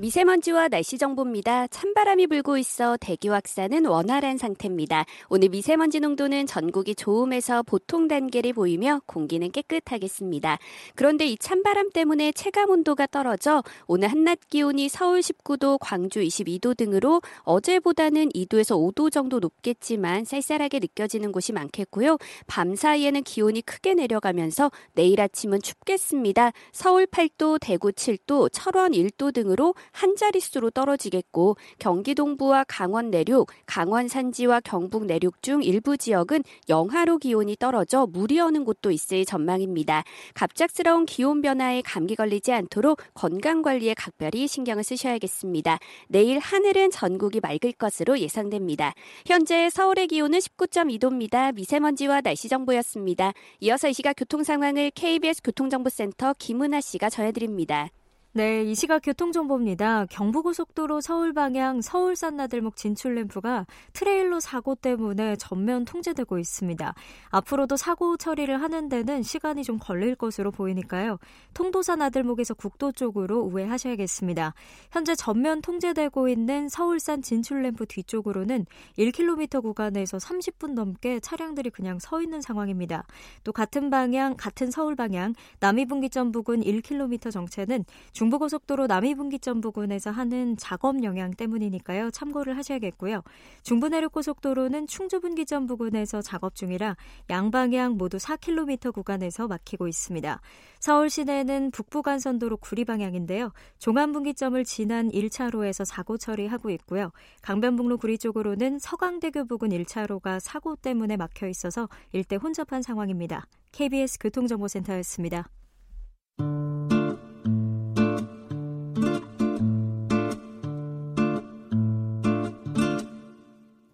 미세먼지와 0.00 0.68
날씨 0.68 0.96
정보입니다. 0.96 1.66
찬바람이 1.66 2.26
불고 2.28 2.56
있어 2.56 2.96
대기 2.98 3.28
확산은 3.28 3.84
원활한 3.84 4.38
상태입니다. 4.38 5.04
오늘 5.28 5.50
미세먼지 5.50 6.00
농도는 6.00 6.46
전국이 6.46 6.94
좋음에서 6.94 7.62
보통 7.64 8.08
단계를 8.08 8.54
보이며 8.54 9.02
공기는 9.04 9.50
깨끗하겠습니다. 9.52 10.58
그런데 10.94 11.26
이 11.26 11.36
찬바람 11.36 11.90
때문에 11.90 12.32
체감 12.32 12.70
온도가 12.70 13.08
떨어져 13.08 13.62
오늘 13.86 14.08
한낮 14.08 14.48
기온이 14.48 14.88
서울 14.88 15.20
19도, 15.20 15.76
광주 15.78 16.20
22도 16.20 16.74
등으로 16.74 17.20
어제보다는 17.42 18.30
2도에서 18.30 18.94
5도 18.94 19.12
정도 19.12 19.38
높겠지만 19.38 20.24
쌀쌀하게 20.24 20.78
느껴지는 20.78 21.30
곳이 21.30 21.52
많겠고요. 21.52 22.16
밤 22.46 22.74
사이에는 22.74 23.22
기온이 23.22 23.60
크게 23.60 23.92
내려가면서 23.92 24.70
내일 24.94 25.20
아침은 25.20 25.60
춥겠습니다. 25.60 26.52
서울 26.72 27.04
8도, 27.04 27.58
대구 27.60 27.92
7도, 27.92 28.48
철원 28.50 28.92
1도 28.92 29.34
등으로 29.34 29.74
한 29.92 30.16
자릿수로 30.16 30.70
떨어지겠고 30.70 31.56
경기 31.78 32.14
동부와 32.14 32.64
강원 32.68 33.10
내륙, 33.10 33.50
강원 33.66 34.08
산지와 34.08 34.60
경북 34.60 35.06
내륙 35.06 35.42
중 35.42 35.62
일부 35.62 35.96
지역은 35.96 36.42
영하로 36.68 37.18
기온이 37.18 37.56
떨어져 37.56 38.06
물이 38.06 38.40
어는 38.40 38.64
곳도 38.64 38.90
있을 38.90 39.24
전망입니다. 39.24 40.04
갑작스러운 40.34 41.06
기온 41.06 41.42
변화에 41.42 41.82
감기 41.82 42.16
걸리지 42.16 42.52
않도록 42.52 43.00
건강 43.14 43.62
관리에 43.62 43.94
각별히 43.94 44.46
신경을 44.46 44.84
쓰셔야겠습니다. 44.84 45.78
내일 46.08 46.38
하늘은 46.38 46.90
전국이 46.90 47.40
맑을 47.40 47.72
것으로 47.78 48.18
예상됩니다. 48.18 48.94
현재 49.26 49.70
서울의 49.70 50.08
기온은 50.08 50.38
19.2도입니다. 50.38 51.54
미세먼지와 51.54 52.20
날씨 52.20 52.48
정보였습니다. 52.48 53.32
이어서 53.60 53.88
이 53.88 53.92
시각 53.92 54.14
교통 54.16 54.42
상황을 54.42 54.90
KBS 54.94 55.42
교통정보센터 55.42 56.34
김은아 56.38 56.80
씨가 56.80 57.10
전해드립니다. 57.10 57.90
네, 58.32 58.62
이 58.62 58.76
시각 58.76 59.00
교통정보입니다. 59.00 60.06
경부고속도로 60.06 61.00
서울 61.00 61.32
방향 61.32 61.80
서울 61.80 62.14
산 62.14 62.36
나들목 62.36 62.76
진출 62.76 63.16
램프가 63.16 63.66
트레일러 63.92 64.38
사고 64.38 64.76
때문에 64.76 65.34
전면 65.34 65.84
통제되고 65.84 66.38
있습니다. 66.38 66.94
앞으로도 67.30 67.76
사고 67.76 68.16
처리를 68.16 68.62
하는 68.62 68.88
데는 68.88 69.24
시간이 69.24 69.64
좀 69.64 69.80
걸릴 69.80 70.14
것으로 70.14 70.52
보이니까요. 70.52 71.18
통도산 71.54 71.98
나들목에서 71.98 72.54
국도 72.54 72.92
쪽으로 72.92 73.40
우회하셔야겠습니다. 73.40 74.54
현재 74.92 75.16
전면 75.16 75.60
통제되고 75.60 76.28
있는 76.28 76.68
서울산 76.68 77.22
진출 77.22 77.62
램프 77.62 77.84
뒤쪽으로는 77.84 78.64
1km 78.96 79.60
구간에서 79.60 80.18
30분 80.18 80.74
넘게 80.74 81.18
차량들이 81.18 81.70
그냥 81.70 81.98
서 81.98 82.22
있는 82.22 82.40
상황입니다. 82.40 83.02
또 83.42 83.50
같은 83.52 83.90
방향, 83.90 84.36
같은 84.36 84.70
서울 84.70 84.94
방향 84.94 85.34
남이분기점 85.58 86.30
부근 86.30 86.60
1km 86.60 87.32
정체는 87.32 87.84
중부고속도로 88.20 88.86
남이분기점 88.86 89.62
부근에서 89.62 90.10
하는 90.10 90.54
작업 90.58 91.02
영향 91.04 91.30
때문이니까요. 91.30 92.10
참고를 92.10 92.54
하셔야겠고요. 92.58 93.22
중부내륙고속도로는 93.62 94.86
충주분기점 94.88 95.66
부근에서 95.66 96.20
작업 96.20 96.54
중이라 96.54 96.98
양방향 97.30 97.96
모두 97.96 98.18
4km 98.18 98.92
구간에서 98.92 99.48
막히고 99.48 99.88
있습니다. 99.88 100.38
서울 100.80 101.08
시내는 101.08 101.70
북부간선도로 101.70 102.58
구리 102.58 102.84
방향인데요. 102.84 103.52
종안분기점을 103.78 104.62
지난 104.66 105.08
1차로에서 105.08 105.86
사고 105.86 106.18
처리하고 106.18 106.68
있고요. 106.72 107.12
강변북로 107.40 107.96
구리 107.96 108.18
쪽으로는 108.18 108.80
서강대교 108.80 109.46
부근 109.46 109.70
1차로가 109.70 110.40
사고 110.40 110.76
때문에 110.76 111.16
막혀 111.16 111.48
있어서 111.48 111.88
일대 112.12 112.36
혼잡한 112.36 112.82
상황입니다. 112.82 113.46
KBS 113.72 114.18
교통정보센터였습니다. 114.18 115.48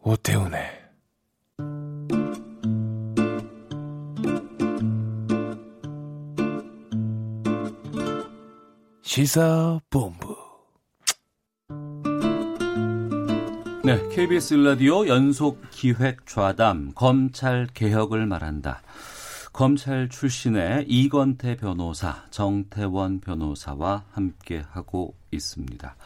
오태훈의 0.09 0.63
시사본부 9.03 10.37
네, 13.83 14.09
KBS 14.15 14.55
라디오 14.55 15.09
연속 15.09 15.61
기획 15.73 16.25
좌담 16.25 16.93
검찰 16.95 17.67
개혁을 17.75 18.27
말한다. 18.27 18.83
검찰 19.53 20.09
출신의 20.09 20.85
이건태 20.87 21.57
변호사, 21.57 22.25
정태원 22.31 23.19
변호사와 23.19 24.05
함께 24.13 24.63
하고 24.71 25.17
있습니다. 25.33 25.97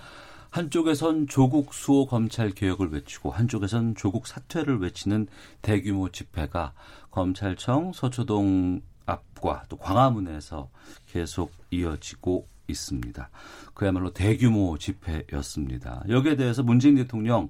한쪽에선 0.51 1.29
조국 1.29 1.73
수호 1.73 2.07
검찰 2.07 2.51
개혁을 2.51 2.91
외치고 2.91 3.31
한쪽에선 3.31 3.95
조국 3.95 4.27
사퇴를 4.27 4.81
외치는 4.81 5.29
대규모 5.63 6.11
집회가 6.11 6.73
검찰청 7.11 7.93
서초동 7.93 8.83
앞과 9.07 9.65
또 9.69 9.77
광화문에서 9.77 10.69
계속 11.07 11.53
이어지고 11.71 12.49
있습니다. 12.67 13.31
그야말로 13.75 14.13
대규모 14.13 14.77
집회였습니다. 14.79 16.03
여기에 16.09 16.37
대해서 16.37 16.63
문재인 16.63 16.97
대통령 16.97 17.49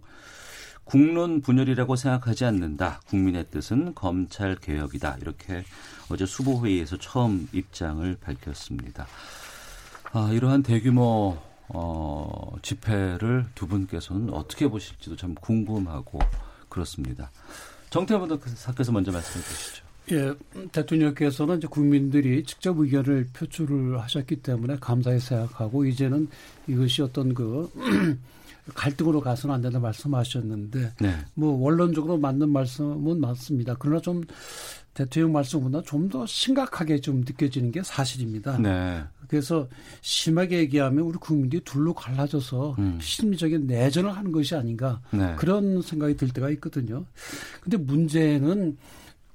국론 0.85 1.41
분열이라고 1.41 1.97
생각하지 1.97 2.45
않는다. 2.47 3.01
국민의 3.07 3.47
뜻은 3.51 3.95
검찰 3.95 4.57
개혁이다. 4.57 5.19
이렇게 5.21 5.65
어제 6.11 6.27
수보회의에서 6.27 6.99
처음 6.99 7.49
입장을 7.53 8.17
밝혔습니다. 8.21 9.07
아, 10.13 10.31
이러한 10.33 10.63
대규모 10.63 11.39
어, 11.73 12.53
집회를 12.63 13.47
두 13.55 13.67
분께서는 13.67 14.33
어떻게 14.33 14.69
보실지도 14.69 15.17
참 15.17 15.35
궁금하고 15.35 16.19
그렇습니다. 16.69 17.31
정태원 17.91 18.29
변호사께서 18.29 18.93
먼저 18.93 19.13
말씀해 19.13 19.45
주시죠. 19.45 19.85
예, 20.13 20.35
대통령께서는 20.73 21.59
이제 21.59 21.69
국민들이 21.69 22.43
직접 22.45 22.79
의견을 22.79 23.29
표출을 23.33 24.01
하셨기 24.01 24.37
때문에 24.37 24.77
감사히 24.81 25.21
생각하고 25.21 25.85
이제는 25.85 26.29
이것이 26.67 27.03
어떤 27.03 27.35
그 27.35 27.71
갈등으로 28.75 29.21
가서는 29.21 29.55
안 29.55 29.63
된다 29.63 29.79
말씀하셨는데 29.79 30.93
네. 31.01 31.15
뭐 31.35 31.53
원론적으로 31.61 32.19
맞는 32.19 32.51
말씀은 32.51 33.21
맞습니다. 33.21 33.77
그러나 33.79 34.01
좀 34.01 34.23
대통령 34.94 35.33
말씀보다 35.33 35.83
좀 35.83 36.11
더 36.11 36.26
심각하게 36.26 37.00
좀 37.00 37.20
느껴지는 37.20 37.70
게 37.70 37.83
사실입니다. 37.85 38.59
네. 38.59 39.00
그래서 39.29 39.68
심하게 40.00 40.59
얘기하면 40.59 41.05
우리 41.05 41.18
국민들이 41.18 41.62
둘로 41.64 41.94
갈라져서 41.94 42.74
음. 42.81 42.98
심리적인 43.00 43.68
내전을 43.68 44.16
하는 44.16 44.33
것이 44.33 44.57
아닌가 44.57 45.00
네. 45.12 45.35
그런 45.37 45.83
생각이 45.83 46.16
들 46.16 46.31
때가 46.31 46.50
있거든요. 46.50 47.05
근데 47.61 47.76
문제는 47.76 48.76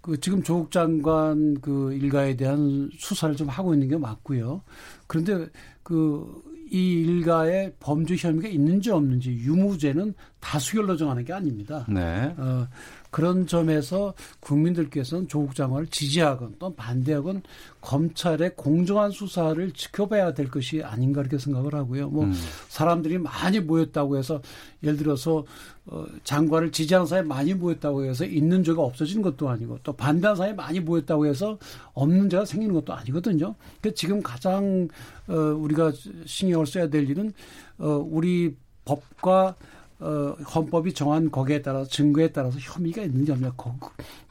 그 0.01 0.19
지금 0.19 0.43
조국 0.43 0.71
장관 0.71 1.59
그 1.61 1.93
일가에 1.93 2.35
대한 2.35 2.89
수사를 2.97 3.35
좀 3.37 3.47
하고 3.47 3.73
있는 3.73 3.87
게 3.87 3.97
맞고요. 3.97 4.61
그런데 5.07 5.47
그 5.83 6.55
이 6.71 7.01
일가의 7.01 7.73
범죄 7.79 8.15
혐의가 8.15 8.47
있는지 8.47 8.89
없는지 8.89 9.31
유무죄는 9.31 10.13
다수결로 10.45 10.95
정하는 10.95 11.25
게 11.25 11.33
아닙니다. 11.33 11.87
네. 11.89 12.31
어, 12.37 12.67
그런 13.09 13.47
점에서 13.47 14.13
국민들께서는 14.41 15.27
조국 15.27 15.55
장관을 15.55 15.87
지지하건 15.87 16.55
또 16.59 16.75
반대하건 16.75 17.41
검찰의 17.81 18.55
공정한 18.55 19.09
수사를 19.09 19.71
지켜봐야 19.71 20.35
될 20.35 20.51
것이 20.51 20.83
아닌가 20.83 21.21
이렇게 21.21 21.39
생각을 21.39 21.73
하고요. 21.73 22.09
뭐 22.09 22.25
음. 22.25 22.33
사람들이 22.67 23.17
많이 23.17 23.59
모였다고 23.59 24.17
해서 24.17 24.39
예를 24.83 24.97
들어서 24.97 25.43
어, 25.87 26.05
장관을 26.23 26.71
지지하는 26.71 27.07
사람이 27.07 27.27
많이 27.27 27.55
모였다고 27.55 28.05
해서 28.05 28.23
있는 28.23 28.63
죄가 28.63 28.83
없어진 28.83 29.23
것도 29.23 29.49
아니고 29.49 29.79
또 29.81 29.93
반대하는 29.93 30.35
사람이 30.35 30.55
많이 30.55 30.79
모였다고 30.79 31.25
해서 31.25 31.57
없는 31.93 32.29
죄가 32.29 32.45
생기는 32.45 32.75
것도 32.75 32.93
아니거든요. 32.93 33.55
그러니까 33.81 33.95
지금 33.95 34.21
가장 34.21 34.87
어, 35.27 35.33
우리가 35.33 35.91
신경을 36.25 36.67
써야 36.67 36.87
될 36.87 37.09
일은 37.09 37.33
어, 37.79 38.05
우리 38.07 38.55
법과 38.85 39.55
어, 39.99 40.35
헌법이 40.53 40.93
정한 40.93 41.31
거기에 41.31 41.61
따라서 41.61 41.89
증거에 41.89 42.31
따라서 42.31 42.59
혐의가 42.59 43.03
있는지 43.03 43.31
없냐 43.31 43.53
그, 43.55 43.69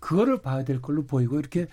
그거를 0.00 0.38
봐야 0.42 0.64
될 0.64 0.80
걸로 0.82 1.04
보이고 1.04 1.38
이렇게 1.38 1.66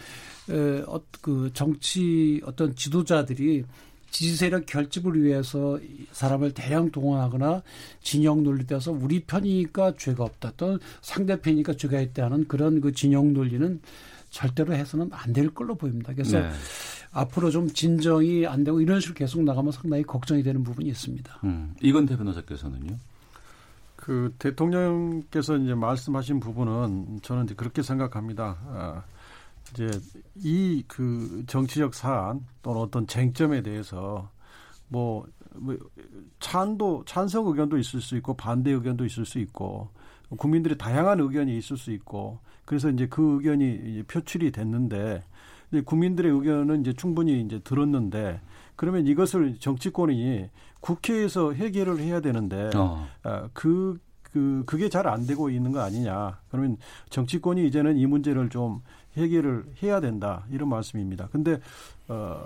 에, 0.50 0.82
어, 0.88 1.02
그 1.22 1.52
정치 1.54 2.42
어떤 2.46 2.76
지도자들이 2.76 3.66
지지 4.12 4.36
세력 4.36 4.66
결집을 4.66 5.24
위해서 5.24 5.80
사람을 6.12 6.54
대량 6.54 6.92
동원하거나 6.92 7.64
진영 8.02 8.44
논리 8.44 8.66
따라서 8.66 8.92
우리 8.92 9.22
편이니까 9.24 9.94
죄가 9.98 10.24
없다 10.26 10.52
또는 10.58 10.80
상대편이니까 11.02 11.74
죄가 11.76 12.02
있다 12.02 12.26
하는 12.26 12.46
그런 12.48 12.82
그 12.82 12.92
진영 12.92 13.34
논리는 13.34 13.80
절대로 14.30 14.74
해서는 14.74 15.10
안 15.12 15.34
될 15.34 15.50
걸로 15.54 15.76
보입니다. 15.76 16.14
그래서 16.14 16.40
네. 16.40 16.50
앞으로 17.12 17.52
좀 17.52 17.70
진정이 17.70 18.48
안 18.48 18.64
되고 18.64 18.80
이런 18.82 19.00
식으로 19.00 19.16
계속 19.16 19.44
나가면 19.44 19.72
상당히 19.72 20.04
걱정이 20.04 20.44
되는 20.44 20.64
부분이 20.64 20.90
있습니다. 20.90 21.40
음, 21.44 21.74
이건대 21.82 22.18
변호사께서는요? 22.18 22.98
그 24.12 24.36
대통령께서 24.40 25.56
이제 25.56 25.74
말씀하신 25.74 26.42
부분은 26.42 27.22
저는 27.22 27.46
이제 27.46 27.56
그렇게 27.56 27.82
생각합니다. 27.82 28.58
아, 28.68 29.04
이제 29.72 29.90
이 30.36 30.84
그 30.86 31.46
정치적 31.48 31.94
사안 31.94 32.46
또는 32.62 32.82
어떤 32.82 33.08
쟁점에 33.08 33.62
대해서 33.62 34.30
뭐, 34.90 35.26
뭐 35.56 35.78
찬도 36.42 37.06
찬성 37.06 37.48
의견도 37.48 37.78
있을 37.78 38.02
수 38.02 38.18
있고 38.18 38.34
반대 38.34 38.72
의견도 38.72 39.06
있을 39.06 39.26
수 39.26 39.40
있고 39.40 39.88
국민들의 40.38 40.78
다양한 40.78 41.22
의견이 41.22 41.58
있을 41.58 41.78
수 41.78 41.92
있고 41.92 42.40
그래서 42.66 42.90
이제 42.90 43.08
그 43.08 43.38
의견이 43.38 43.80
이제 43.86 44.04
표출이 44.04 44.52
됐는데 44.52 45.24
이제 45.72 45.82
국민들의 45.84 46.30
의견은 46.30 46.82
이제 46.82 46.92
충분히 46.92 47.40
이제 47.40 47.60
들었는데 47.60 48.42
그러면 48.82 49.06
이것을 49.06 49.58
정치권이 49.60 50.50
국회에서 50.80 51.54
해결을 51.54 52.00
해야 52.00 52.20
되는데 52.20 52.72
어. 52.76 53.08
아, 53.22 53.48
그, 53.54 54.00
그 54.24 54.64
그게 54.66 54.90
잘 54.90 55.06
안 55.06 55.28
되고 55.28 55.52
있는 55.52 55.72
거 55.72 55.82
아니냐. 55.82 56.40
그러면 56.50 56.78
정치권이 57.12 57.68
이제는 57.68 57.98
이 57.98 58.08
문제를 58.08 58.50
좀 58.50 58.82
해결을 59.18 59.66
해야 59.84 60.00
된다 60.02 60.46
이런 60.50 60.68
말씀입니다. 60.70 61.28
근데 61.32 61.60
어 62.08 62.42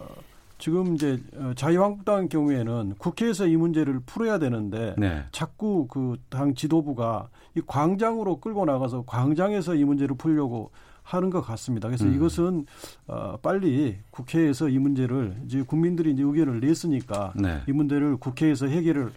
지금 0.58 0.96
이제 0.96 1.22
어, 1.38 1.54
자유한국당 1.56 2.28
경우에는 2.28 2.96
국회에서 2.98 3.48
이 3.48 3.56
문제를 3.56 4.02
풀어야 4.06 4.38
되는데 4.38 4.94
네. 4.98 5.24
자꾸 5.32 5.88
그 5.88 6.18
당 6.30 6.54
지도부가 6.54 7.30
이 7.56 7.62
광장으로 7.66 8.42
끌고 8.42 8.66
나가서 8.66 9.06
광장에서 9.08 9.76
이 9.76 9.86
문제를 9.86 10.18
풀려고 10.18 10.72
하는 11.06 11.30
것 11.30 11.42
같습니다. 11.42 11.88
그래서 11.88 12.06
음. 12.06 12.16
이것은 12.16 12.66
어 13.08 13.38
빨리 13.38 13.98
국회에서 14.10 14.68
이 14.68 14.78
문제를 14.78 15.38
이제 15.46 15.62
국민들이 15.62 16.12
이제 16.12 16.24
의견을 16.24 16.60
냈으니까 16.60 17.34
네. 17.36 17.62
이 17.68 17.72
문제를 17.72 18.18
국회에서 18.18 18.68
해결을 18.68 19.12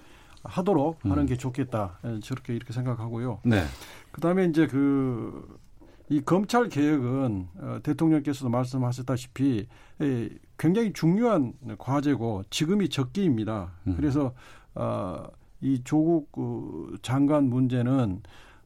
하도록 0.45 1.05
하는 1.05 1.25
음. 1.25 1.27
게 1.27 1.37
좋겠다. 1.37 1.99
예, 2.05 2.21
저렇게 2.21 2.55
이렇게 2.55 2.73
생각하고요. 2.73 3.41
네. 3.45 3.65
그다음에 4.13 4.45
이제 4.45 4.69
그 4.69 5.59
이 6.11 6.23
검찰 6.23 6.69
개혁은 6.69 7.49
어, 7.59 7.79
대통령께서도 7.83 8.49
말씀하셨다시피 8.49 9.67
에, 10.01 10.29
굉장히 10.57 10.93
중요한 10.93 11.53
과제고 11.77 12.45
지금이 12.51 12.89
적기입니다. 12.89 13.73
음. 13.87 13.95
그래서 13.97 14.33
어, 14.75 15.25
이 15.61 15.83
조국 15.85 16.33
그 16.33 16.97
장관 17.03 17.45
문제는 17.45 18.23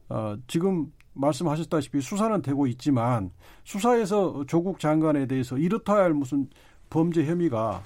어, 0.09 0.35
지금 0.47 0.91
말씀하셨다시피 1.13 2.01
수사는 2.01 2.41
되고 2.41 2.67
있지만 2.67 3.31
수사에서 3.63 4.43
조국 4.47 4.79
장관에 4.79 5.25
대해서 5.27 5.57
이렇다 5.57 5.93
할 5.93 6.13
무슨 6.13 6.47
범죄 6.89 7.25
혐의가 7.25 7.83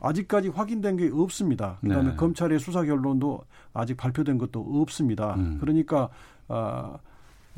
아직까지 0.00 0.48
확인된 0.48 0.96
게 0.96 1.10
없습니다. 1.12 1.78
그다음에 1.80 2.10
네. 2.10 2.16
검찰의 2.16 2.58
수사 2.58 2.82
결론도 2.82 3.44
아직 3.72 3.96
발표된 3.96 4.36
것도 4.38 4.60
없습니다. 4.60 5.34
음. 5.34 5.58
그러니까 5.60 6.08
어, 6.48 6.98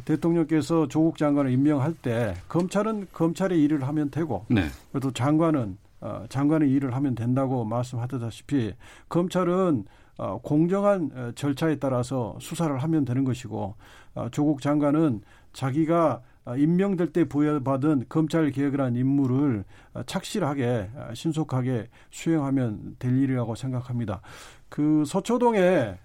대통령께서 0.04 0.88
조국 0.88 1.16
장관을 1.16 1.50
임명할 1.52 1.94
때 1.94 2.34
검찰은 2.48 3.08
검찰의 3.12 3.62
일을 3.62 3.86
하면 3.88 4.10
되고 4.10 4.44
네. 4.48 4.66
또 5.00 5.10
장관은 5.10 5.78
어, 6.00 6.24
장관의 6.28 6.70
일을 6.70 6.94
하면 6.94 7.14
된다고 7.14 7.64
말씀하셨다시피 7.64 8.74
검찰은 9.08 9.86
어, 10.16 10.38
공정한 10.42 11.10
어, 11.14 11.32
절차에 11.34 11.76
따라서 11.76 12.36
수사를 12.40 12.76
하면 12.82 13.04
되는 13.04 13.24
것이고 13.24 13.74
어, 14.14 14.28
조국 14.30 14.60
장관은 14.60 15.22
자기가 15.52 16.22
어, 16.44 16.56
임명될 16.56 17.12
때 17.12 17.24
부여받은 17.24 18.04
검찰 18.08 18.50
개혁이라는 18.50 18.96
임무를 18.96 19.64
어, 19.94 20.02
착실하게 20.04 20.90
신속하게 21.14 21.88
수행하면 22.10 22.96
될 22.98 23.16
일이라고 23.22 23.54
생각합니다. 23.54 24.20
그 24.68 25.04
서초동에 25.06 25.98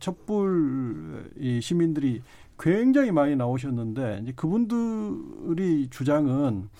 촛불 0.00 1.30
이 1.36 1.60
시민들이 1.60 2.22
굉장히 2.58 3.12
많이 3.12 3.36
나오셨는데 3.36 4.20
이제 4.22 4.32
그분들이 4.34 5.88
주장은 5.90 6.70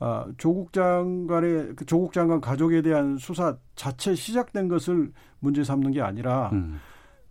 아, 0.00 0.26
조국 0.36 0.72
장관의 0.72 1.74
그 1.74 1.84
조국 1.84 2.12
장관 2.12 2.40
가족에 2.40 2.82
대한 2.82 3.18
수사 3.18 3.56
자체 3.74 4.14
시작된 4.14 4.68
것을 4.68 5.12
문제 5.40 5.64
삼는 5.64 5.92
게 5.92 6.00
아니라 6.00 6.50
음. 6.52 6.80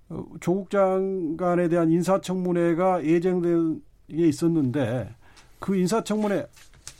어, 0.10 0.24
조국 0.40 0.70
장관에 0.70 1.68
대한 1.68 1.92
인사청문회가 1.92 3.04
예정된 3.04 3.82
게 4.10 4.28
있었는데 4.28 5.14
그 5.60 5.76
인사청문회 5.76 6.46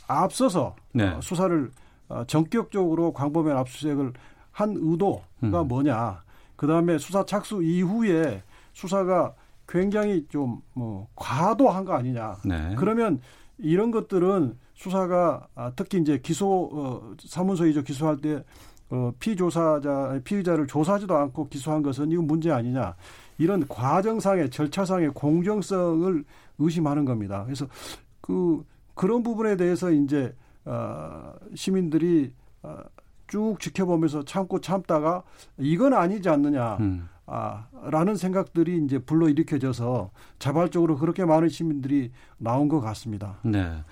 앞서서 0.06 0.74
네. 0.92 1.08
어, 1.08 1.20
수사를 1.20 1.70
어, 2.08 2.24
전격적으로 2.26 3.12
광범위한 3.12 3.58
압수수색을 3.58 4.12
한 4.50 4.74
의도가 4.76 5.22
음. 5.62 5.68
뭐냐. 5.68 6.22
그 6.56 6.66
다음에 6.66 6.98
수사 6.98 7.24
착수 7.24 7.62
이후에 7.62 8.42
수사가 8.72 9.34
굉장히 9.68 10.26
좀 10.28 10.60
뭐 10.74 11.08
과도한 11.16 11.84
거 11.84 11.94
아니냐. 11.94 12.36
네. 12.44 12.74
그러면 12.78 13.20
이런 13.58 13.90
것들은 13.90 14.56
수사가 14.74 15.48
아, 15.56 15.72
특히 15.74 15.98
이제 15.98 16.18
기소 16.18 16.70
어, 16.72 17.14
사문서이죠 17.18 17.82
기소할 17.82 18.16
때 18.18 18.44
어, 18.90 19.12
피조사자 19.18 20.18
피의자를 20.24 20.66
조사하지도 20.66 21.16
않고 21.16 21.48
기소한 21.48 21.82
것은 21.82 22.10
이건 22.10 22.26
문제 22.26 22.50
아니냐. 22.50 22.94
이런 23.38 23.66
과정상의 23.68 24.50
절차상의 24.50 25.10
공정성을 25.14 26.24
의심하는 26.58 27.04
겁니다. 27.04 27.44
그래서 27.44 27.66
그 28.20 28.64
그런 28.94 29.22
부분에 29.22 29.56
대해서 29.56 29.90
이제 29.90 30.34
어, 30.64 31.32
시민들이 31.54 32.32
어, 32.62 32.78
쭉 33.28 33.56
지켜보면서 33.60 34.24
참고 34.24 34.60
참다가 34.60 35.22
이건 35.58 35.94
아니지 35.94 36.28
않느냐. 36.28 36.76
음. 36.80 37.08
아, 37.30 37.66
라는 37.82 38.16
생각들이 38.16 38.82
이제 38.82 38.98
불러 38.98 39.28
일으켜져서 39.28 40.10
자발적으로 40.38 40.96
그렇게 40.96 41.26
많은 41.26 41.50
시민들이 41.50 42.10
나온 42.38 42.68
것 42.68 42.80
같습니다. 42.80 43.36
네. 43.42 43.84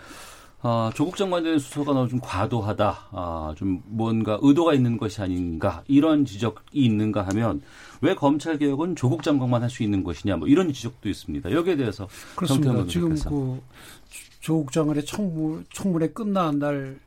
아, 0.62 0.90
조국 0.94 1.16
장관의 1.16 1.60
수사가 1.60 1.92
너무 1.92 2.08
좀 2.08 2.18
과도하다. 2.20 3.08
아, 3.12 3.54
좀 3.56 3.82
뭔가 3.86 4.38
의도가 4.42 4.74
있는 4.74 4.96
것이 4.96 5.20
아닌가. 5.20 5.82
이런 5.86 6.24
지적이 6.24 6.58
있는가 6.72 7.22
하면 7.28 7.60
왜 8.00 8.14
검찰 8.14 8.58
개혁은 8.58 8.96
조국 8.96 9.22
장관만 9.22 9.62
할 9.62 9.70
수 9.70 9.82
있는 9.82 10.02
것이냐. 10.02 10.36
뭐 10.36 10.48
이런 10.48 10.72
지적도 10.72 11.08
있습니다. 11.08 11.52
여기에 11.52 11.76
대해서 11.76 12.08
그렇습니다. 12.34 12.86
지금 12.86 13.14
그 13.14 13.60
조국 14.40 14.72
장관의 14.72 15.04
청문 15.04 15.66
청문회 15.72 16.08
끝난 16.08 16.58
날 16.58 16.98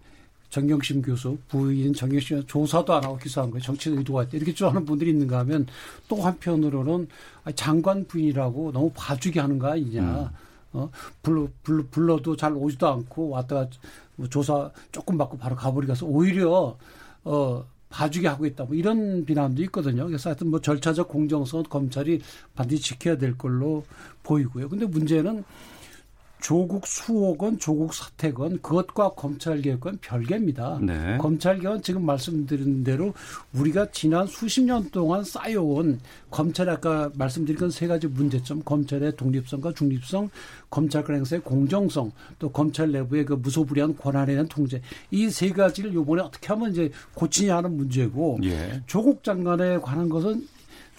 정경심 0.50 1.02
교수, 1.02 1.38
부인 1.48 1.94
정경심 1.94 2.44
조사도 2.48 2.94
안 2.94 3.04
하고 3.04 3.18
기소한 3.18 3.50
거예요. 3.52 3.62
정치 3.62 3.90
의도가 3.90 4.24
있다. 4.24 4.32
이렇게 4.38 4.52
주장하는 4.54 4.86
분들이 4.86 5.12
있는가 5.12 5.40
하면 5.40 5.68
또 6.08 6.22
한편으로는 6.22 7.08
장관 7.56 8.06
부인이라고 8.08 8.72
너무 8.72 8.92
봐주게 8.96 9.40
하는 9.40 9.58
거 9.60 9.68
아니냐. 9.72 10.02
음. 10.02 10.28
어, 10.74 10.90
불러, 11.22 11.48
불러, 11.64 11.84
불러도 11.90 12.36
잘 12.36 12.54
오지도 12.54 12.88
않고 12.88 13.30
왔다가 13.30 13.68
뭐 14.16 14.28
조사 14.28 14.72
조금 14.92 15.18
받고 15.18 15.38
바로 15.38 15.56
가버리가서 15.56 16.06
오히려, 16.06 16.78
어, 17.24 17.66
봐주게 17.90 18.28
하고 18.28 18.46
있다. 18.46 18.66
뭐 18.66 18.76
이런 18.76 19.26
비난도 19.26 19.62
있거든요. 19.64 20.06
그래서 20.06 20.30
하여튼 20.30 20.50
뭐 20.52 20.62
절차적 20.62 21.08
공정성은 21.08 21.66
검찰이 21.70 22.22
반드시 22.56 22.84
지켜야 22.84 23.18
될 23.18 23.38
걸로 23.38 23.84
보이고요. 24.24 24.70
근데 24.70 24.86
문제는 24.86 25.44
조국 26.40 26.88
수호건 26.88 27.60
조국 27.60 27.94
사택건 27.94 28.62
그것과 28.62 29.10
검찰 29.10 29.62
개혁은 29.62 29.98
별개입니다. 30.02 30.80
네. 30.82 31.18
검찰 31.18 31.60
개혁은 31.60 31.82
지금 31.82 32.06
말씀드린 32.06 32.84
대로 32.84 33.14
우리가 33.54 33.92
지난 33.92 34.26
수십 34.26 34.62
년 34.64 34.90
동안 34.90 35.24
쌓여온 35.24 36.00
검찰 36.32 36.70
아까 36.70 37.12
말씀드린 37.16 37.60
건 37.60 37.70
세 37.70 37.88
가지 37.88 38.08
문제점 38.08 38.62
검찰의 38.64 39.16
독립성과 39.16 39.74
중립성, 39.74 40.30
검찰 40.70 41.04
관행사의 41.04 41.42
공정성, 41.44 42.12
또 42.40 42.50
검찰 42.52 42.92
내부의 42.92 43.26
그 43.26 43.34
무소불위한 43.34 43.96
권한에 43.98 44.34
대한 44.34 44.48
통제 44.48 44.82
이 45.12 45.30
세 45.30 45.50
가지를 45.52 45.94
요번에 45.94 46.22
어떻게 46.24 46.48
하면 46.48 46.72
이제 46.72 46.90
고치냐 47.14 47.58
하는 47.58 47.76
문제고 47.76 48.40
예. 48.44 48.82
조국 48.88 49.24
장관에 49.24 49.78
관한 49.80 50.10
것은 50.10 50.48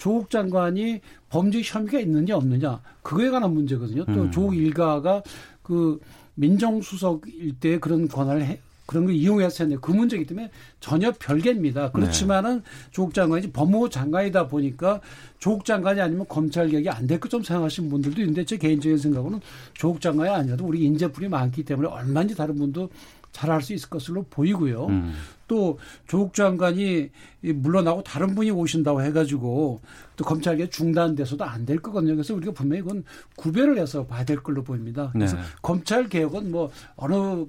조국 0.01 0.31
장관이 0.31 0.99
범죄 1.29 1.61
혐의가 1.63 1.99
있느냐 1.99 2.35
없느냐 2.35 2.81
그거에 3.03 3.29
관한 3.29 3.53
문제거든요. 3.53 4.03
또 4.05 4.23
음. 4.23 4.31
조국 4.31 4.55
일가가 4.55 5.21
그 5.61 5.99
민정수석일 6.33 7.59
때 7.59 7.77
그런 7.77 8.07
권한을 8.07 8.43
해, 8.43 8.59
그런 8.87 9.05
걸 9.05 9.13
이용해서 9.13 9.63
했는데 9.63 9.79
그 9.79 9.91
문제이기 9.91 10.25
때문에 10.25 10.49
전혀 10.79 11.11
별개입니다. 11.11 11.91
그렇지만은 11.91 12.55
네. 12.55 12.63
조국 12.89 13.13
장관이 13.13 13.51
법무부 13.51 13.91
장관이다 13.91 14.47
보니까 14.47 15.01
조국 15.37 15.65
장관이 15.65 16.01
아니면 16.01 16.25
검찰 16.27 16.67
개혁이 16.67 16.89
안 16.89 17.05
될것좀 17.05 17.43
생각하시는 17.43 17.87
분들도 17.87 18.21
있는데 18.21 18.43
제 18.43 18.57
개인적인 18.57 18.97
생각으로는 18.97 19.39
조국 19.75 20.01
장관이 20.01 20.31
아니라도 20.31 20.65
우리 20.65 20.83
인재풀이 20.83 21.29
많기 21.29 21.63
때문에 21.63 21.87
얼마든지 21.87 22.35
다른 22.35 22.55
분도 22.55 22.89
잘할 23.33 23.61
수 23.61 23.73
있을 23.73 23.87
것으로 23.87 24.25
보이고요. 24.31 24.87
음. 24.87 25.13
또 25.51 25.77
조국 26.07 26.33
장관이 26.33 27.09
물러나고 27.41 28.03
다른 28.03 28.35
분이 28.35 28.51
오신다고 28.51 29.01
해가지고 29.01 29.81
또 30.15 30.23
검찰개 30.23 30.69
중단돼서도 30.69 31.43
안 31.43 31.65
될 31.65 31.79
거거든요. 31.79 32.15
그래서 32.15 32.33
우리가 32.33 32.53
분명히 32.53 32.81
그건 32.83 33.03
구별을 33.35 33.77
해서 33.77 34.05
봐야 34.07 34.23
될 34.23 34.37
걸로 34.41 34.63
보입니다. 34.63 35.09
그래서 35.11 35.35
네. 35.35 35.41
검찰 35.61 36.07
개혁은 36.07 36.51
뭐 36.51 36.71
어느 36.95 37.45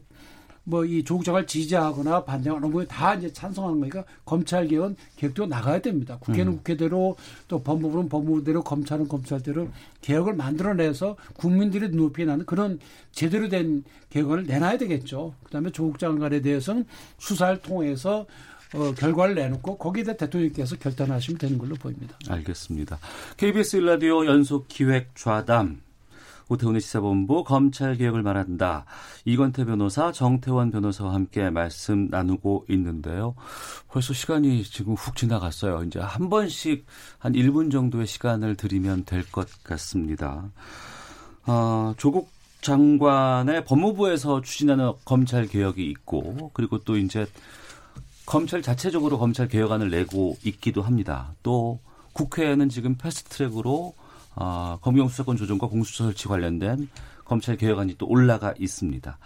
뭐 0.64 0.84
이 0.84 1.02
조국 1.04 1.24
장관을 1.24 1.46
지지하거나 1.46 2.24
반대하는 2.24 2.70
분이 2.70 2.86
다 2.88 3.14
이제 3.14 3.32
찬성하는 3.32 3.80
거니까 3.80 4.04
검찰 4.24 4.68
개혁은 4.68 4.96
개혁도 5.16 5.46
나가야 5.46 5.80
됩니다. 5.80 6.18
국회는 6.20 6.52
음. 6.52 6.56
국회대로 6.58 7.16
또 7.48 7.62
법무부는 7.62 8.08
법무부대로 8.08 8.62
검찰은 8.62 9.08
검찰대로 9.08 9.68
개혁을 10.00 10.34
만들어내서 10.34 11.16
국민들의 11.36 11.90
눈높이에 11.90 12.26
나는 12.26 12.46
그런 12.46 12.78
제대로 13.12 13.48
된 13.48 13.84
개혁을 14.10 14.44
내놔야 14.44 14.78
되겠죠. 14.78 15.34
그다음에 15.44 15.70
조국 15.70 15.98
장관에 15.98 16.40
대해서는 16.40 16.84
수사를 17.18 17.60
통해서 17.60 18.26
어, 18.74 18.94
결과를 18.94 19.34
내놓고 19.34 19.76
거기에 19.76 20.04
대해 20.04 20.16
대통령께서 20.16 20.76
결단하시면 20.76 21.38
되는 21.38 21.58
걸로 21.58 21.74
보입니다. 21.74 22.16
알겠습니다. 22.28 22.98
KBS 23.36 23.76
일라디오 23.76 24.24
연속 24.26 24.66
기획 24.68 25.14
좌담 25.14 25.80
오태훈의 26.52 26.80
시사본부 26.80 27.44
검찰개혁을 27.44 28.22
말한다. 28.22 28.84
이건태 29.24 29.64
변호사, 29.64 30.12
정태원 30.12 30.70
변호사와 30.70 31.14
함께 31.14 31.50
말씀 31.50 32.08
나누고 32.10 32.66
있는데요. 32.68 33.34
벌써 33.88 34.12
시간이 34.12 34.64
지금 34.64 34.94
훅 34.94 35.16
지나갔어요. 35.16 35.84
이제 35.84 35.98
한 35.98 36.28
번씩 36.28 36.86
한 37.18 37.32
1분 37.32 37.70
정도의 37.70 38.06
시간을 38.06 38.56
드리면 38.56 39.04
될 39.04 39.22
것 39.32 39.48
같습니다. 39.62 40.50
어, 41.46 41.94
조국 41.96 42.30
장관의 42.60 43.64
법무부에서 43.64 44.42
추진하는 44.42 44.92
검찰 45.04 45.46
개혁이 45.46 45.84
있고 45.86 46.50
그리고 46.54 46.78
또 46.78 46.96
이제 46.96 47.26
검찰 48.26 48.62
자체적으로 48.62 49.18
검찰 49.18 49.48
개혁안을 49.48 49.90
내고 49.90 50.36
있기도 50.44 50.82
합니다. 50.82 51.34
또 51.42 51.80
국회에는 52.12 52.68
지금 52.68 52.96
패스트트랙으로 52.96 53.94
어, 54.34 54.78
검경 54.80 55.08
수사권 55.08 55.36
조정과 55.36 55.68
공수처 55.68 56.04
설치 56.04 56.28
관련된 56.28 56.88
검찰 57.24 57.56
개혁안이 57.56 57.96
또 57.98 58.06
올라가 58.06 58.54
있습니다. 58.58 59.18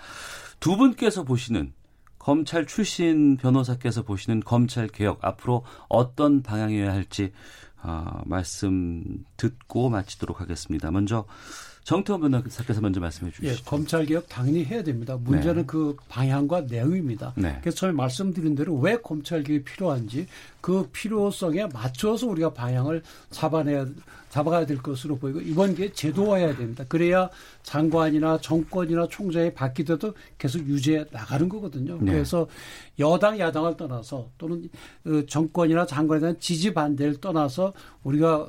두 0.60 0.76
분께서 0.76 1.24
보시는 1.24 1.72
검찰 2.18 2.66
출신 2.66 3.36
변호사께서 3.36 4.02
보시는 4.02 4.40
검찰 4.40 4.88
개혁 4.88 5.24
앞으로 5.24 5.64
어떤 5.88 6.42
방향이어야 6.42 6.92
할지 6.92 7.32
어, 7.82 8.20
말씀 8.24 9.24
듣고 9.36 9.90
마치도록 9.90 10.40
하겠습니다. 10.40 10.90
먼저 10.90 11.24
정태원 11.86 12.20
변호사께서 12.20 12.80
먼저 12.80 12.98
말씀해 12.98 13.30
주시죠. 13.30 13.46
예, 13.46 13.54
검찰 13.64 14.04
개혁 14.06 14.28
당연히 14.28 14.64
해야 14.64 14.82
됩니다. 14.82 15.16
문제는 15.16 15.62
네. 15.62 15.66
그 15.68 15.94
방향과 16.08 16.62
내용입니다. 16.62 17.32
네. 17.36 17.58
그래서 17.60 17.76
처음에 17.76 17.94
말씀드린 17.94 18.56
대로 18.56 18.74
왜 18.74 18.96
검찰 18.96 19.44
개혁이 19.44 19.62
필요한지 19.62 20.26
그 20.60 20.88
필요성에 20.92 21.68
맞춰서 21.72 22.26
우리가 22.26 22.52
방향을 22.54 23.04
잡아내야 23.30 23.86
잡아가야 24.30 24.66
될 24.66 24.78
것으로 24.78 25.16
보이고 25.16 25.40
이번 25.40 25.76
게 25.76 25.92
제도화해야 25.92 26.56
됩니다. 26.56 26.84
그래야 26.88 27.30
장관이나 27.62 28.40
정권이나 28.40 29.06
총장이 29.06 29.54
바뀌더라도 29.54 30.12
계속 30.38 30.66
유지해 30.66 31.04
나가는 31.12 31.48
거거든요. 31.48 31.98
네. 32.00 32.10
그래서 32.10 32.48
여당 32.98 33.38
야당을 33.38 33.76
떠나서 33.76 34.28
또는 34.38 34.68
그 35.04 35.24
정권이나 35.26 35.86
장관에 35.86 36.18
대한 36.18 36.36
지지 36.40 36.74
반대를 36.74 37.20
떠나서 37.20 37.72
우리가 38.02 38.48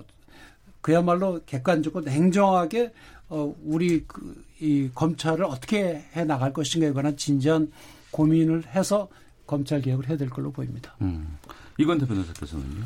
그야말로 0.81 1.41
객관적으로 1.45 2.03
냉정하게 2.05 2.93
어, 3.29 3.53
우리 3.63 4.05
그, 4.07 4.43
이 4.59 4.89
검찰을 4.93 5.45
어떻게 5.45 6.05
해 6.15 6.23
나갈 6.23 6.53
것인가에 6.53 6.91
관한 6.91 7.17
진지한 7.17 7.71
고민을 8.11 8.67
해서 8.67 9.07
검찰 9.45 9.81
개혁을 9.81 10.09
해야 10.09 10.17
될 10.17 10.29
걸로 10.29 10.51
보입니다. 10.51 10.95
음. 11.01 11.37
이건 11.77 11.99
대변호사께서는요? 11.99 12.83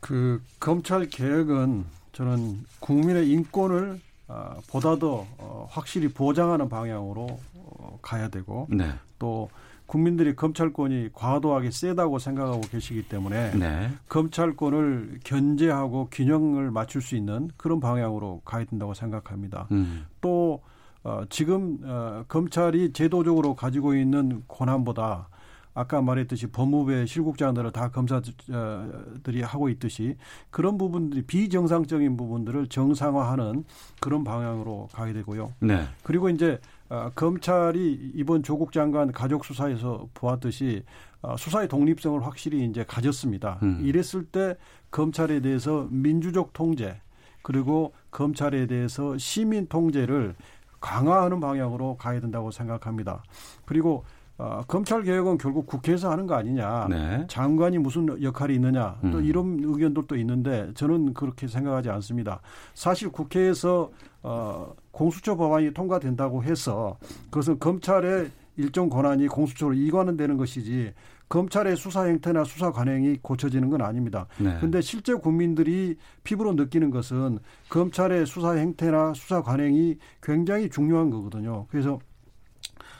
그 0.00 0.42
검찰 0.58 1.08
개혁은 1.08 1.84
저는 2.12 2.64
국민의 2.80 3.28
인권을 3.30 4.00
어, 4.28 4.60
보다 4.68 4.96
더 4.96 5.26
어, 5.38 5.66
확실히 5.70 6.08
보장하는 6.08 6.68
방향으로 6.68 7.40
어, 7.54 7.98
가야 8.00 8.28
되고 8.28 8.68
네. 8.70 8.92
또 9.18 9.50
국민들이 9.90 10.36
검찰권이 10.36 11.08
과도하게 11.14 11.72
세다고 11.72 12.20
생각하고 12.20 12.60
계시기 12.60 13.08
때문에 13.08 13.50
네. 13.58 13.90
검찰권을 14.08 15.18
견제하고 15.24 16.06
균형을 16.12 16.70
맞출 16.70 17.02
수 17.02 17.16
있는 17.16 17.50
그런 17.56 17.80
방향으로 17.80 18.40
가야 18.44 18.64
된다고 18.66 18.94
생각합니다. 18.94 19.66
음. 19.72 20.06
또 20.20 20.62
어, 21.02 21.24
지금 21.28 21.78
어, 21.82 22.24
검찰이 22.28 22.92
제도적으로 22.92 23.56
가지고 23.56 23.96
있는 23.96 24.44
권한보다 24.46 25.28
아까 25.74 26.00
말했듯이 26.00 26.46
법무부의 26.48 27.08
실국장들을 27.08 27.72
다 27.72 27.90
검사들이 27.90 29.42
하고 29.42 29.68
있듯이 29.70 30.16
그런 30.50 30.78
부분들이 30.78 31.22
비정상적인 31.22 32.16
부분들을 32.16 32.68
정상화하는 32.68 33.64
그런 34.00 34.22
방향으로 34.22 34.88
가야 34.92 35.12
되고요. 35.12 35.52
네. 35.58 35.84
그리고 36.04 36.28
이제 36.28 36.60
어, 36.90 37.08
검찰이 37.14 38.12
이번 38.14 38.42
조국 38.42 38.72
장관 38.72 39.12
가족 39.12 39.44
수사에서 39.44 40.08
보았듯이 40.12 40.82
어, 41.22 41.36
수사의 41.36 41.68
독립성을 41.68 42.24
확실히 42.26 42.64
이제 42.64 42.84
가졌습니다. 42.84 43.60
음. 43.62 43.78
이랬을 43.80 44.24
때 44.30 44.56
검찰에 44.90 45.40
대해서 45.40 45.86
민주적 45.90 46.52
통제 46.52 47.00
그리고 47.42 47.92
검찰에 48.10 48.66
대해서 48.66 49.16
시민 49.18 49.66
통제를 49.68 50.34
강화하는 50.80 51.38
방향으로 51.40 51.96
가야 51.96 52.20
된다고 52.20 52.50
생각합니다. 52.50 53.22
그리고 53.64 54.04
어, 54.36 54.62
검찰 54.66 55.02
개혁은 55.02 55.36
결국 55.38 55.66
국회에서 55.66 56.10
하는 56.10 56.26
거 56.26 56.34
아니냐. 56.34 56.88
네. 56.88 57.26
장관이 57.28 57.76
무슨 57.78 58.20
역할이 58.22 58.54
있느냐. 58.54 58.96
또 59.12 59.18
음. 59.18 59.24
이런 59.24 59.60
의견들도 59.62 60.16
있는데 60.16 60.72
저는 60.74 61.12
그렇게 61.12 61.46
생각하지 61.46 61.90
않습니다. 61.90 62.40
사실 62.74 63.10
국회에서 63.10 63.90
어, 64.22 64.74
공수처 64.90 65.36
법안이 65.36 65.72
통과된다고 65.72 66.42
해서 66.44 66.98
그것은 67.30 67.58
검찰의 67.58 68.30
일정 68.56 68.88
권한이 68.88 69.28
공수처로 69.28 69.74
이관되는 69.74 70.36
것이지 70.36 70.92
검찰의 71.28 71.76
수사 71.76 72.02
행태나 72.04 72.44
수사 72.44 72.72
관행이 72.72 73.18
고쳐지는 73.22 73.70
건 73.70 73.82
아닙니다. 73.82 74.26
그런데 74.36 74.78
네. 74.78 74.82
실제 74.82 75.14
국민들이 75.14 75.96
피부로 76.24 76.52
느끼는 76.54 76.90
것은 76.90 77.38
검찰의 77.68 78.26
수사 78.26 78.52
행태나 78.52 79.14
수사 79.14 79.40
관행이 79.40 79.96
굉장히 80.20 80.68
중요한 80.68 81.08
거거든요. 81.10 81.66
그래서 81.70 82.00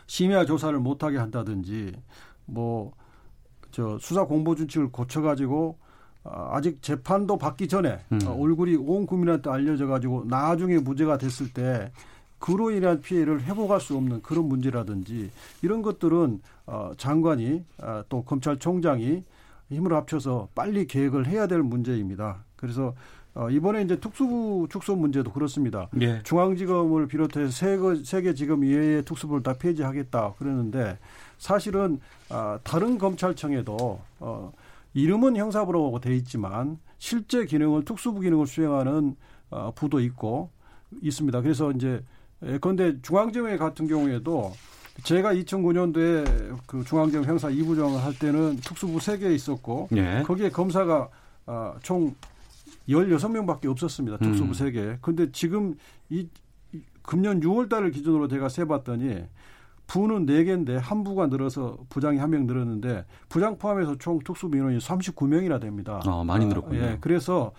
심야 0.07 0.45
조사를 0.45 0.79
못하게 0.79 1.18
한다든지 1.18 1.93
뭐 2.47 2.93
저 3.71 3.99
수사 3.99 4.25
공보 4.25 4.55
준칙을 4.55 4.91
고쳐가지고 4.91 5.79
어, 5.79 5.89
아직 6.33 6.83
재판도 6.83 7.39
받기 7.39 7.68
전에 7.68 7.99
음. 8.12 8.20
어, 8.26 8.33
얼굴이 8.33 8.76
온 8.76 9.07
국민한테 9.07 9.51
알려져 9.51 9.87
가지고 9.87 10.24
나중에 10.26 10.78
무죄가 10.78 11.18
됐을 11.18 11.53
때 11.53 11.91
그로 12.39 12.70
인한 12.70 13.01
피해를 13.01 13.43
회복할 13.43 13.81
수 13.81 13.97
없는 13.97 14.22
그런 14.22 14.47
문제라든지 14.47 15.31
이런 15.62 15.83
것들은 15.83 16.41
어, 16.66 16.93
장관이 16.97 17.64
어, 17.78 18.03
또 18.09 18.22
검찰총장이 18.24 19.24
힘을 19.70 19.93
합쳐서 19.93 20.49
빨리 20.55 20.87
계획을 20.87 21.26
해야 21.26 21.47
될 21.47 21.62
문제입니다. 21.62 22.45
그래서 22.57 22.95
어, 23.35 23.49
이번에 23.49 23.83
이제 23.83 24.01
특수부 24.01 24.66
축소 24.70 24.97
문제도 24.97 25.31
그렇습니다. 25.31 25.89
예. 26.01 26.20
중앙지검을 26.24 27.07
비롯해서 27.07 27.51
세개 28.03 28.35
지검 28.35 28.64
이외의 28.64 29.05
특수부를 29.05 29.43
다 29.43 29.55
폐지하겠다 29.55 30.35
그러는데 30.39 30.99
사실은 31.39 32.01
어, 32.28 32.59
다른 32.64 32.99
검찰청에도 32.99 34.01
어, 34.18 34.53
이름은 34.95 35.36
형사부로 35.36 35.99
돼 36.01 36.16
있지만 36.16 36.78
실제 36.99 37.45
기능을 37.45 37.84
특수부 37.84 38.20
기능을 38.20 38.47
수행하는 38.47 39.16
어, 39.51 39.72
부도 39.74 40.01
있고 40.01 40.51
있습니다. 41.03 41.41
그래서 41.43 41.70
이제 41.72 42.05
그런데 42.61 43.01
중앙지검 43.03 43.57
같은 43.59 43.86
경우에도 43.86 44.53
제가 45.05 45.34
2009년도에 45.34 46.59
그 46.66 46.84
중앙지검 46.84 47.24
형사 47.24 47.49
2부장을 47.49 47.97
할 47.97 48.18
때는 48.18 48.57
특수부 48.57 48.99
3개 48.99 49.34
있었고 49.34 49.88
예. 49.97 50.22
거기에 50.24 50.51
검사가 50.51 51.09
어, 51.47 51.74
총 51.82 52.14
16명밖에 52.88 53.66
없었습니다. 53.66 54.18
특수부 54.18 54.49
음. 54.49 54.53
3개. 54.53 54.99
근데 55.01 55.30
지금 55.32 55.76
이 56.09 56.28
금년 57.03 57.41
6월 57.41 57.68
달을 57.68 57.91
기준으로 57.91 58.28
제가 58.28 58.49
세 58.49 58.64
봤더니 58.64 59.24
부는 59.91 60.24
4개인데 60.26 60.78
한 60.78 61.03
부가 61.03 61.26
늘어서 61.26 61.76
부장이 61.88 62.18
한 62.18 62.30
명 62.30 62.47
늘었는데 62.47 63.05
부장 63.28 63.59
포함해서 63.59 63.99
총 63.99 64.20
특수부 64.20 64.57
인원이 64.57 64.78
39명이나 64.78 65.61
됩니다. 65.61 66.01
아, 66.07 66.22
많이 66.24 66.47
늘었군요. 66.47 66.80
아, 66.80 66.86
예. 66.93 66.99
그래서 67.01 67.51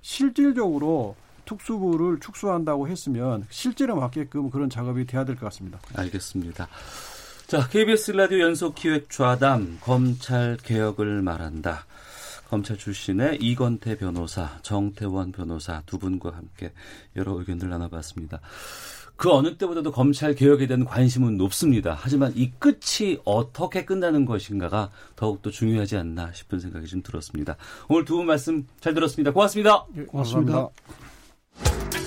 실질적으로 0.00 1.14
특수부를 1.44 2.20
축소한다고 2.20 2.88
했으면 2.88 3.44
실제로 3.50 3.96
맞게끔 3.96 4.48
그런 4.50 4.70
작업이 4.70 5.04
돼야 5.06 5.24
될 5.24 5.36
것 5.36 5.44
같습니다. 5.46 5.78
알겠습니다. 5.94 6.68
자, 7.48 7.68
KBS 7.68 8.12
라디오 8.12 8.38
연속 8.40 8.74
기획 8.74 9.10
좌담 9.10 9.78
검찰 9.82 10.56
개혁을 10.56 11.20
말한다. 11.20 11.84
검찰 12.48 12.76
출신의 12.78 13.38
이건태 13.40 13.96
변호사, 13.98 14.58
정태원 14.62 15.32
변호사 15.32 15.82
두 15.86 15.98
분과 15.98 16.30
함께 16.30 16.72
여러 17.16 17.32
의견들 17.38 17.68
나눠봤습니다. 17.68 18.40
그 19.22 19.30
어느 19.30 19.56
때보다도 19.56 19.92
검찰 19.92 20.34
개혁에 20.34 20.66
대한 20.66 20.84
관심은 20.84 21.36
높습니다. 21.36 21.96
하지만 21.96 22.32
이 22.34 22.50
끝이 22.58 23.20
어떻게 23.24 23.84
끝나는 23.84 24.24
것인가가 24.24 24.90
더욱더 25.14 25.48
중요하지 25.48 25.96
않나 25.96 26.32
싶은 26.32 26.58
생각이 26.58 26.88
좀 26.88 27.04
들었습니다. 27.04 27.56
오늘 27.88 28.04
두 28.04 28.16
분 28.16 28.26
말씀 28.26 28.66
잘 28.80 28.94
들었습니다. 28.94 29.30
고맙습니다. 29.32 29.86
네, 29.94 30.06
고맙습니다. 30.06 30.52
고맙습니다. 30.52 32.02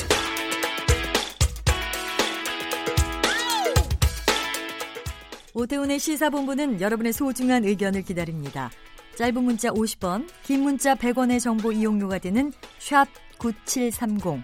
오태훈의 5.53 5.99
시사본부는 5.99 6.81
여러분의 6.81 7.13
소중한 7.13 7.63
의견을 7.63 8.01
기다립니다. 8.01 8.71
짧은 9.15 9.41
문자 9.41 9.69
50원, 9.69 10.27
긴 10.43 10.63
문자 10.63 10.95
100원의 10.95 11.39
정보 11.39 11.71
이용료가 11.71 12.19
되는 12.19 12.51
샵 12.79 13.07
9730, 13.37 14.43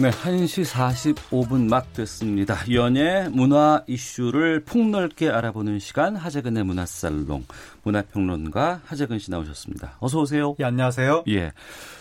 네, 0.00 0.10
1시 0.10 0.64
45분 0.64 1.68
막 1.68 1.92
됐습니다. 1.92 2.56
연예 2.70 3.28
문화 3.32 3.82
이슈를 3.88 4.62
폭넓게 4.64 5.28
알아보는 5.28 5.80
시간 5.80 6.14
하재근의 6.14 6.62
문화살롱 6.62 7.44
문화평론가 7.82 8.82
하재근 8.84 9.18
씨 9.18 9.32
나오셨습니다. 9.32 9.96
어서 9.98 10.20
오세요. 10.20 10.54
예, 10.60 10.64
안녕하세요. 10.66 11.24
예. 11.30 11.50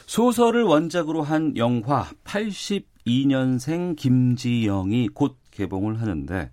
소설을 0.06 0.62
원작으로 0.62 1.24
한 1.24 1.58
영화 1.58 2.08
82년생 2.24 3.96
김지영이 3.96 5.10
곧 5.16 5.36
개봉을 5.50 6.00
하는데 6.00 6.52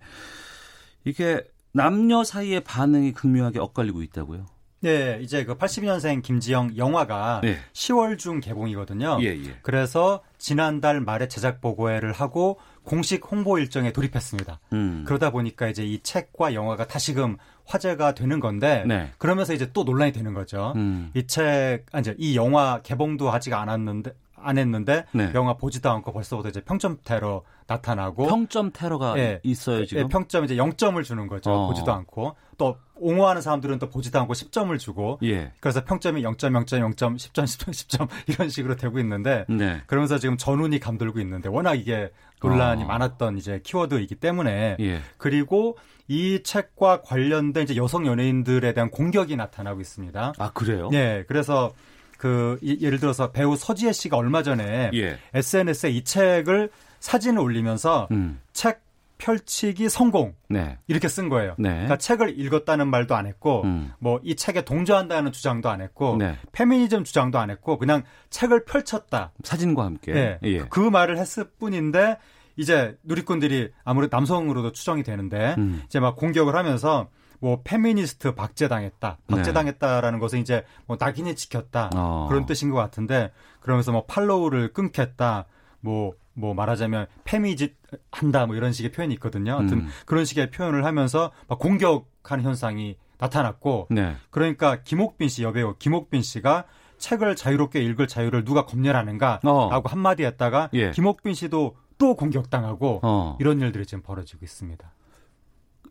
이게 1.03 1.43
남녀 1.73 2.23
사이의 2.23 2.61
반응이 2.61 3.11
극명하게 3.11 3.59
엇갈리고 3.59 4.01
있다고요? 4.01 4.47
네, 4.85 5.19
이제 5.21 5.43
그 5.45 5.57
82년생 5.57 6.21
김지영 6.21 6.77
영화가 6.77 7.41
네. 7.43 7.57
10월 7.73 8.19
중 8.19 8.39
개봉이거든요. 8.39 9.17
예, 9.21 9.29
예. 9.29 9.57
그래서 9.63 10.21
지난달 10.37 11.01
말에 11.01 11.27
제작 11.27 11.59
보고회를 11.59 12.11
하고 12.11 12.59
공식 12.83 13.25
홍보 13.31 13.57
일정에 13.57 13.91
돌입했습니다. 13.91 14.59
음. 14.73 15.03
그러다 15.07 15.31
보니까 15.31 15.67
이제 15.69 15.83
이 15.83 16.03
책과 16.03 16.53
영화가 16.53 16.85
다시금 16.85 17.37
화제가 17.65 18.13
되는 18.13 18.39
건데 18.39 18.83
네. 18.85 19.11
그러면서 19.17 19.55
이제 19.55 19.71
또 19.73 19.83
논란이 19.83 20.11
되는 20.11 20.35
거죠. 20.35 20.73
음. 20.75 21.09
이 21.15 21.25
책, 21.25 21.85
아니, 21.91 22.01
이제 22.01 22.15
이 22.19 22.35
영화 22.37 22.81
개봉도 22.83 23.31
하지가 23.31 23.59
않았는데 23.59 24.13
안 24.35 24.59
했는데 24.59 25.05
네. 25.11 25.31
영화 25.33 25.55
보지도 25.55 25.89
않고 25.89 26.13
벌써부터 26.13 26.49
이제 26.49 26.61
평점 26.61 26.99
테러 27.03 27.41
나타나고 27.65 28.27
평점 28.27 28.71
테러가 28.71 29.17
예. 29.17 29.39
있어요 29.41 29.85
지금. 29.85 30.03
예, 30.03 30.07
평점 30.07 30.45
이제 30.45 30.55
0점을 30.55 31.03
주는 31.03 31.27
거죠. 31.27 31.51
어. 31.51 31.67
보지도 31.67 31.91
않고 31.91 32.35
또 32.59 32.77
옹호하는 32.97 33.41
사람들은 33.41 33.79
또 33.79 33.89
보지도 33.89 34.19
않고 34.21 34.33
10점을 34.33 34.77
주고 34.79 35.19
예. 35.23 35.51
그래서 35.59 35.83
평점이 35.83 36.21
0점, 36.23 36.51
0점, 36.65 36.95
0점, 36.95 37.15
10점, 37.17 37.43
10점, 37.43 37.69
10점 37.71 38.09
이런 38.27 38.49
식으로 38.49 38.75
되고 38.75 38.99
있는데 38.99 39.45
네. 39.49 39.81
그러면서 39.87 40.17
지금 40.17 40.37
전운이 40.37 40.79
감돌고 40.79 41.19
있는데 41.19 41.49
워낙 41.49 41.75
이게 41.75 42.11
논란이 42.41 42.83
어. 42.83 42.87
많았던 42.87 43.37
이제 43.37 43.59
키워드이기 43.63 44.15
때문에 44.15 44.77
예. 44.79 45.01
그리고 45.17 45.77
이 46.07 46.41
책과 46.43 47.01
관련된 47.01 47.63
이제 47.63 47.75
여성 47.75 48.05
연예인들에 48.05 48.73
대한 48.73 48.89
공격이 48.91 49.35
나타나고 49.35 49.81
있습니다. 49.81 50.33
아 50.37 50.51
그래요? 50.53 50.89
예, 50.93 51.25
그래서 51.27 51.73
그 52.17 52.57
이- 52.61 52.77
예를 52.81 52.99
들어서 52.99 53.31
배우 53.31 53.55
서지혜 53.57 53.91
씨가 53.91 54.15
얼마 54.15 54.43
전에 54.43 54.91
예. 54.93 55.17
SNS에 55.33 55.89
이 55.91 56.03
책을 56.03 56.69
사진을 56.99 57.41
올리면서 57.41 58.07
음. 58.11 58.39
책 58.53 58.84
펼치기 59.17 59.89
성공 59.89 60.35
네. 60.49 60.77
이렇게 60.87 61.07
쓴 61.07 61.29
거예요. 61.29 61.55
네. 61.57 61.69
그러니까 61.69 61.97
책을 61.97 62.39
읽었다는 62.39 62.87
말도 62.89 63.15
안 63.15 63.27
했고 63.27 63.63
음. 63.63 63.91
뭐이 63.99 64.35
책에 64.35 64.63
동조한다는 64.63 65.31
주장도 65.31 65.69
안 65.69 65.81
했고 65.81 66.17
네. 66.17 66.37
페미니즘 66.51 67.03
주장도 67.03 67.39
안 67.39 67.49
했고 67.49 67.77
그냥 67.77 68.03
책을 68.29 68.65
펼쳤다. 68.65 69.31
사진과 69.43 69.83
함께. 69.85 70.13
예. 70.13 70.39
예. 70.43 70.59
그 70.69 70.79
말을 70.79 71.17
했을 71.17 71.49
뿐인데 71.59 72.17
이제 72.57 72.97
누리꾼들이 73.03 73.71
아무래도 73.83 74.15
남성으로도 74.15 74.71
추정이 74.71 75.03
되는데 75.03 75.55
음. 75.57 75.81
이제 75.85 75.99
막 75.99 76.15
공격을 76.15 76.55
하면서 76.55 77.09
뭐 77.39 77.61
페미니스트 77.63 78.33
박제당했다. 78.33 79.19
박제당했다라는 79.27 80.19
것은 80.19 80.39
이제 80.39 80.63
뭐 80.87 80.97
낙인이 80.99 81.35
찍혔다. 81.35 81.89
네. 81.91 81.97
어. 81.99 82.25
그런 82.29 82.45
뜻인 82.45 82.69
것 82.69 82.77
같은데 82.77 83.31
그러면서 83.59 83.91
뭐 83.91 84.05
팔로우를 84.05 84.73
끊겠다. 84.73 85.45
뭐 85.79 86.13
뭐 86.35 86.53
말하자면 86.53 87.07
페미짓 87.23 87.75
한다 88.11 88.45
뭐 88.45 88.55
이런 88.55 88.71
식의 88.71 88.91
표현이 88.91 89.13
있거든요. 89.15 89.57
하여튼 89.57 89.79
음. 89.79 89.87
그런 90.05 90.25
식의 90.25 90.51
표현을 90.51 90.85
하면서 90.85 91.31
막 91.47 91.57
공격하는 91.59 92.43
현상이 92.43 92.97
나타났고 93.17 93.87
네. 93.89 94.15
그러니까 94.29 94.81
김옥빈 94.83 95.29
씨 95.29 95.43
여배우 95.43 95.75
김옥빈 95.79 96.21
씨가 96.21 96.65
책을 96.97 97.35
자유롭게 97.35 97.81
읽을 97.81 98.07
자유를 98.07 98.43
누가 98.43 98.65
검열하는가라고 98.65 99.49
어. 99.49 99.81
한마디 99.85 100.23
했다가 100.25 100.69
예. 100.73 100.91
김옥빈 100.91 101.33
씨도 101.33 101.75
또 101.97 102.15
공격당하고 102.15 102.99
어. 103.03 103.37
이런 103.39 103.61
일들이 103.61 103.85
지금 103.85 104.01
벌어지고 104.03 104.43
있습니다. 104.43 104.91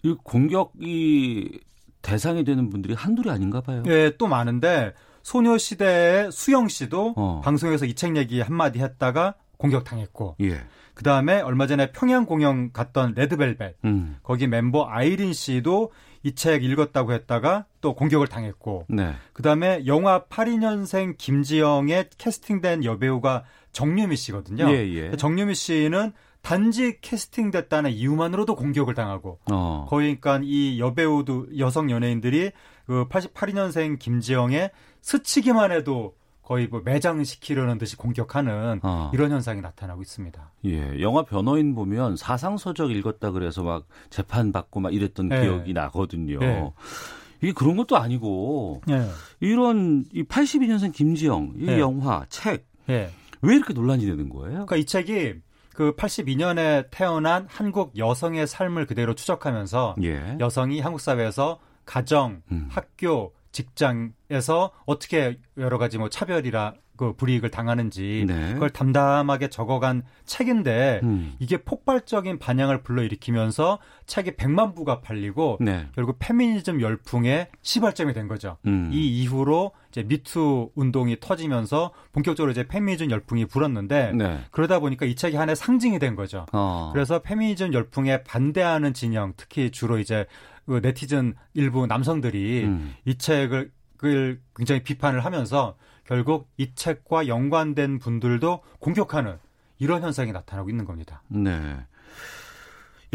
이 0.02 0.14
공격이 0.22 1.60
대상이 2.02 2.44
되는 2.44 2.68
분들이 2.68 2.92
한둘이 2.92 3.30
아닌가 3.30 3.62
봐요. 3.62 3.82
예, 3.86 4.12
또 4.18 4.26
많은데 4.26 4.92
소녀시대의 5.22 6.30
수영 6.32 6.68
씨도 6.68 7.14
어. 7.16 7.40
방송에서 7.42 7.86
이 7.86 7.94
책 7.94 8.16
얘기 8.16 8.40
한마디 8.42 8.80
했다가 8.80 9.34
공격당했고 9.58 10.36
예. 10.42 10.60
그 10.94 11.02
다음에 11.02 11.40
얼마 11.40 11.66
전에 11.66 11.92
평양 11.92 12.24
공연 12.26 12.72
갔던 12.72 13.14
레드벨벳 13.16 13.76
음. 13.84 14.16
거기 14.22 14.46
멤버 14.46 14.86
아이린 14.88 15.32
씨도 15.32 15.92
이 16.24 16.32
책 16.34 16.64
읽었다고 16.64 17.12
했다가 17.12 17.66
또 17.82 17.94
공격을 17.94 18.26
당했고 18.28 18.86
네. 18.88 19.12
그 19.34 19.42
다음에 19.42 19.84
영화 19.86 20.24
82년생 20.24 21.16
김지영에 21.18 22.08
캐스팅된 22.16 22.82
여배우가 22.84 23.44
정유미 23.72 24.16
씨거든요. 24.16 24.70
예, 24.70 24.88
예. 24.94 25.16
정유미 25.16 25.54
씨는 25.54 26.12
단지 26.40 26.98
캐스팅됐다는 27.00 27.90
이유만으로도 27.90 28.54
공격을 28.54 28.94
당하고 28.94 29.38
어. 29.50 29.86
거의 29.88 30.18
그러니까 30.18 30.44
이 30.44 30.80
여배우도 30.80 31.58
여성 31.58 31.90
연예인들이 31.90 32.52
그 32.86 33.06
82년생 33.08 33.98
김지영의 33.98 34.70
스치기만 35.02 35.72
해도 35.72 36.14
거의 36.44 36.68
뭐 36.68 36.82
매장시키려는 36.84 37.78
듯이 37.78 37.96
공격하는 37.96 38.80
어. 38.82 39.10
이런 39.14 39.30
현상이 39.30 39.62
나타나고 39.62 40.02
있습니다. 40.02 40.52
예, 40.66 41.00
영화 41.00 41.24
변호인 41.24 41.74
보면 41.74 42.16
사상 42.16 42.58
서적 42.58 42.90
읽었다 42.90 43.30
그래서 43.30 43.62
막 43.62 43.86
재판 44.10 44.52
받고 44.52 44.80
막 44.80 44.92
이랬던 44.92 45.28
네. 45.28 45.42
기억이 45.42 45.72
나거든요. 45.72 46.38
네. 46.38 46.70
이게 47.40 47.52
그런 47.52 47.76
것도 47.76 47.96
아니고 47.96 48.82
예. 48.90 49.06
이런 49.40 50.04
이 50.12 50.22
82년생 50.22 50.92
김지영 50.92 51.54
이 51.56 51.66
네. 51.66 51.80
영화 51.80 52.24
책왜 52.28 52.62
예. 52.90 53.10
이렇게 53.42 53.72
논란이 53.72 54.04
되는 54.04 54.28
거예요? 54.28 54.66
그러니까 54.66 54.76
이 54.76 54.84
책이 54.84 55.34
그 55.74 55.94
82년에 55.96 56.88
태어난 56.90 57.46
한국 57.48 57.96
여성의 57.96 58.46
삶을 58.46 58.86
그대로 58.86 59.14
추적하면서 59.14 59.96
예. 60.02 60.36
여성이 60.40 60.80
한국 60.80 61.00
사회에서 61.00 61.58
가정, 61.84 62.42
음. 62.50 62.68
학교, 62.70 63.34
직장에서 63.54 64.72
어떻게 64.84 65.38
여러 65.56 65.78
가지 65.78 65.96
뭐 65.96 66.10
차별이라 66.10 66.74
그 66.96 67.12
불이익을 67.16 67.50
당하는지 67.50 68.24
네. 68.26 68.52
그걸 68.52 68.70
담담하게 68.70 69.48
적어간 69.48 70.04
책인데 70.26 71.00
음. 71.02 71.34
이게 71.40 71.56
폭발적인 71.56 72.38
반향을 72.38 72.82
불러일으키면서 72.82 73.78
책이 74.06 74.32
100만 74.32 74.76
부가 74.76 75.00
팔리고 75.00 75.58
네. 75.60 75.88
결국 75.94 76.16
페미니즘 76.20 76.80
열풍의 76.80 77.48
시발점이 77.62 78.12
된 78.12 78.28
거죠. 78.28 78.58
음. 78.66 78.90
이 78.92 79.22
이후로 79.22 79.72
이제 79.90 80.04
미투 80.04 80.70
운동이 80.76 81.18
터지면서 81.18 81.90
본격적으로 82.12 82.52
이제 82.52 82.66
페미니즘 82.66 83.10
열풍이 83.10 83.46
불었는데 83.46 84.12
네. 84.12 84.40
그러다 84.52 84.78
보니까 84.78 85.04
이 85.04 85.16
책이 85.16 85.36
하나의 85.36 85.56
상징이 85.56 85.98
된 85.98 86.14
거죠. 86.14 86.46
어. 86.52 86.90
그래서 86.92 87.18
페미니즘 87.20 87.72
열풍에 87.72 88.22
반대하는 88.22 88.94
진영, 88.94 89.32
특히 89.36 89.70
주로 89.70 89.98
이제 89.98 90.26
그 90.66 90.80
네티즌 90.82 91.34
일부 91.54 91.86
남성들이 91.86 92.64
음. 92.64 92.94
이 93.04 93.16
책을 93.16 93.70
그 93.96 94.40
굉장히 94.56 94.82
비판을 94.82 95.24
하면서 95.24 95.76
결국 96.04 96.50
이 96.56 96.74
책과 96.74 97.28
연관된 97.28 97.98
분들도 97.98 98.60
공격하는 98.78 99.38
이런 99.78 100.02
현상이 100.02 100.32
나타나고 100.32 100.70
있는 100.70 100.84
겁니다. 100.84 101.22
네. 101.28 101.76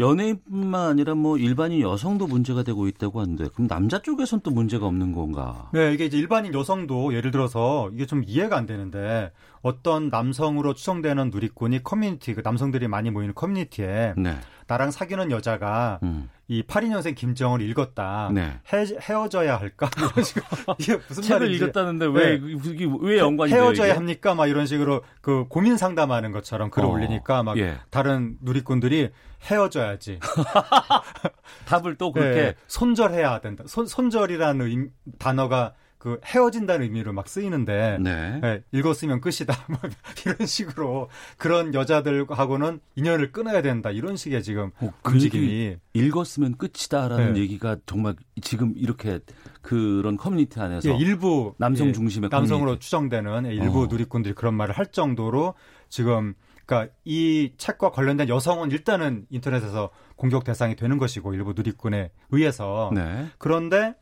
연예인뿐만 0.00 0.88
아니라 0.88 1.14
뭐 1.14 1.36
일반인 1.36 1.82
여성도 1.82 2.26
문제가 2.26 2.62
되고 2.62 2.88
있다고 2.88 3.20
하는데 3.20 3.48
그럼 3.52 3.68
남자 3.68 4.00
쪽에선 4.00 4.40
또 4.40 4.50
문제가 4.50 4.86
없는 4.86 5.12
건가? 5.12 5.68
네, 5.74 5.92
이게 5.92 6.06
이제 6.06 6.16
일반인 6.16 6.54
여성도 6.54 7.14
예를 7.14 7.30
들어서 7.30 7.90
이게 7.92 8.06
좀 8.06 8.22
이해가 8.26 8.56
안 8.56 8.64
되는데 8.64 9.30
어떤 9.60 10.08
남성으로 10.08 10.72
추정되는 10.72 11.30
누리꾼이 11.30 11.82
커뮤니티, 11.82 12.32
그 12.32 12.40
남성들이 12.42 12.88
많이 12.88 13.10
모이는 13.10 13.34
커뮤니티에 13.34 14.14
네. 14.16 14.38
나랑 14.66 14.90
사귀는 14.90 15.30
여자가 15.30 16.00
음. 16.02 16.30
이 16.52 16.64
82년생 16.64 17.14
김정을 17.14 17.60
읽었다. 17.62 18.28
네. 18.34 18.58
헤, 18.72 18.84
헤어져야 19.00 19.56
할까? 19.56 19.88
이런 19.96 20.24
식으로. 20.24 20.74
이게 20.80 20.96
무슨 20.96 21.22
책을 21.22 21.38
말인지. 21.46 21.62
읽었다는데 21.64 22.06
왜 22.06 22.40
네. 22.40 22.46
이게 22.66 22.88
왜 23.00 23.18
연관이 23.18 23.52
돼요? 23.52 23.62
헤어져야 23.62 23.86
이게? 23.86 23.94
합니까? 23.94 24.34
막 24.34 24.48
이런 24.48 24.66
식으로 24.66 25.02
그 25.20 25.44
고민 25.48 25.76
상담하는 25.76 26.32
것처럼 26.32 26.70
글을 26.70 26.88
어, 26.88 26.90
올리니까 26.90 27.44
막 27.44 27.56
예. 27.56 27.78
다른 27.90 28.36
누리꾼들이 28.42 29.10
헤어져야지. 29.48 30.18
답을 31.66 31.96
또 31.96 32.10
그렇게 32.12 32.40
네, 32.42 32.54
손절해야 32.66 33.38
된다. 33.40 33.62
손, 33.68 33.86
손절이라는 33.86 34.66
의- 34.66 34.88
단어가 35.20 35.74
그 36.00 36.18
헤어진다는 36.24 36.86
의미로 36.86 37.12
막 37.12 37.28
쓰이는데 37.28 37.98
네. 38.00 38.40
예, 38.42 38.62
읽었으면 38.72 39.20
끝이다 39.20 39.54
막 39.68 39.82
이런 40.24 40.46
식으로 40.46 41.10
그런 41.36 41.74
여자들하고는 41.74 42.80
인연을 42.96 43.32
끊어야 43.32 43.60
된다 43.60 43.90
이런 43.90 44.16
식의 44.16 44.42
지금 44.42 44.70
어, 44.80 44.90
그 45.02 45.12
움직임이 45.12 45.76
읽었으면 45.92 46.56
끝이다라는 46.56 47.34
네. 47.34 47.40
얘기가 47.40 47.76
정말 47.84 48.14
지금 48.40 48.72
이렇게 48.78 49.20
그런 49.60 50.16
커뮤니티 50.16 50.58
안에서 50.58 50.88
예, 50.88 50.96
일부 50.96 51.54
남성 51.58 51.88
예, 51.88 51.92
중심의 51.92 52.30
남성으로 52.32 52.64
커뮤니티. 52.64 52.84
추정되는 52.86 53.44
일부 53.50 53.82
어. 53.82 53.86
누리꾼들이 53.86 54.34
그런 54.34 54.54
말을 54.54 54.78
할 54.78 54.86
정도로 54.86 55.52
지금 55.90 56.32
그러니까 56.64 56.94
이 57.04 57.52
책과 57.58 57.90
관련된 57.90 58.30
여성은 58.30 58.70
일단은 58.70 59.26
인터넷에서 59.28 59.90
공격 60.16 60.44
대상이 60.44 60.76
되는 60.76 60.96
것이고 60.96 61.34
일부 61.34 61.52
누리꾼에 61.52 62.10
의해서 62.30 62.90
네. 62.94 63.26
그런데 63.36 63.94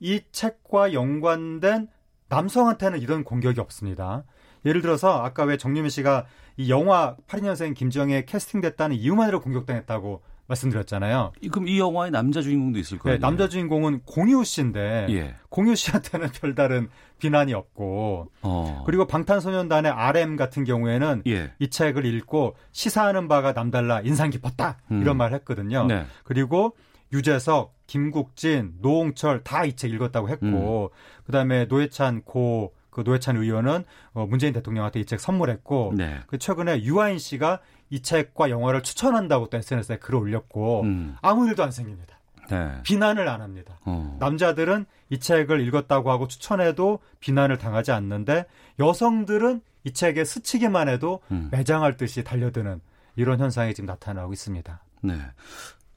이 0.00 0.20
책과 0.32 0.92
연관된 0.92 1.88
남성한테는 2.28 3.00
이런 3.00 3.24
공격이 3.24 3.60
없습니다. 3.60 4.24
예를 4.64 4.82
들어서 4.82 5.22
아까 5.22 5.44
왜 5.44 5.56
정유미 5.56 5.90
씨가 5.90 6.26
이 6.56 6.70
영화 6.70 7.16
82년생 7.28 7.74
김지영에 7.74 8.24
캐스팅됐다는 8.24 8.96
이유만으로 8.96 9.40
공격당했다고 9.40 10.22
말씀드렸잖아요. 10.48 11.32
이- 11.40 11.48
그럼 11.48 11.66
이 11.68 11.78
영화에 11.78 12.10
남자 12.10 12.40
주인공도 12.40 12.78
있을 12.78 12.98
네, 12.98 13.02
거예요. 13.02 13.18
남자 13.18 13.48
주인공은 13.48 14.02
공유 14.06 14.44
씨인데 14.44 15.06
예. 15.10 15.34
공유 15.48 15.74
씨한테는 15.74 16.28
별다른 16.40 16.88
비난이 17.18 17.52
없고 17.52 18.30
어. 18.42 18.82
그리고 18.86 19.06
방탄소년단의 19.06 19.90
RM 19.90 20.36
같은 20.36 20.64
경우에는 20.64 21.22
예. 21.26 21.52
이 21.58 21.68
책을 21.68 22.04
읽고 22.04 22.54
시사하는 22.72 23.26
바가 23.28 23.52
남달라 23.54 24.00
인상 24.02 24.30
깊었다 24.30 24.78
음. 24.92 25.00
이런 25.02 25.16
말을 25.16 25.34
했거든요. 25.38 25.84
네. 25.86 26.06
그리고 26.24 26.76
유재석, 27.12 27.74
김국진, 27.86 28.74
노홍철 28.80 29.42
다 29.44 29.64
이 29.64 29.72
책 29.76 29.92
읽었다고 29.92 30.28
했고 30.28 30.90
그다음에 31.26 31.66
노회찬 31.66 32.22
고 32.22 32.72
그 32.96 33.02
노회찬 33.02 33.36
의원은 33.36 33.84
어, 34.14 34.24
문재인 34.26 34.54
대통령한테 34.54 35.00
이 35.00 35.04
책 35.04 35.20
선물했고 35.20 35.92
네. 35.98 36.18
그 36.28 36.38
최근에 36.38 36.82
유아인 36.82 37.18
씨가 37.18 37.60
이 37.90 38.00
책과 38.00 38.48
영화를 38.48 38.82
추천한다고 38.82 39.50
또 39.50 39.58
SNS에 39.58 39.98
글을 39.98 40.18
올렸고 40.18 40.80
음. 40.84 41.14
아무 41.20 41.46
일도 41.46 41.62
안 41.62 41.70
생깁니다. 41.70 42.18
네. 42.48 42.72
비난을 42.84 43.28
안 43.28 43.42
합니다. 43.42 43.78
어. 43.84 44.16
남자들은 44.18 44.86
이 45.10 45.18
책을 45.18 45.60
읽었다고 45.60 46.10
하고 46.10 46.26
추천해도 46.26 47.00
비난을 47.20 47.58
당하지 47.58 47.92
않는데 47.92 48.46
여성들은 48.78 49.60
이 49.84 49.92
책에 49.92 50.24
스치기만 50.24 50.88
해도 50.88 51.20
음. 51.30 51.48
매장할 51.52 51.98
듯이 51.98 52.24
달려드는 52.24 52.80
이런 53.16 53.38
현상이 53.38 53.74
지금 53.74 53.86
나타나고 53.88 54.32
있습니다. 54.32 54.80
네. 55.02 55.18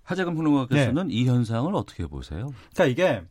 하재근 0.10 0.36
평론가께서는 0.36 1.08
네. 1.08 1.14
이 1.14 1.28
현상을 1.28 1.74
어떻게 1.76 2.06
보세요? 2.08 2.54
그러니까 2.74 2.86
이게 2.86 3.24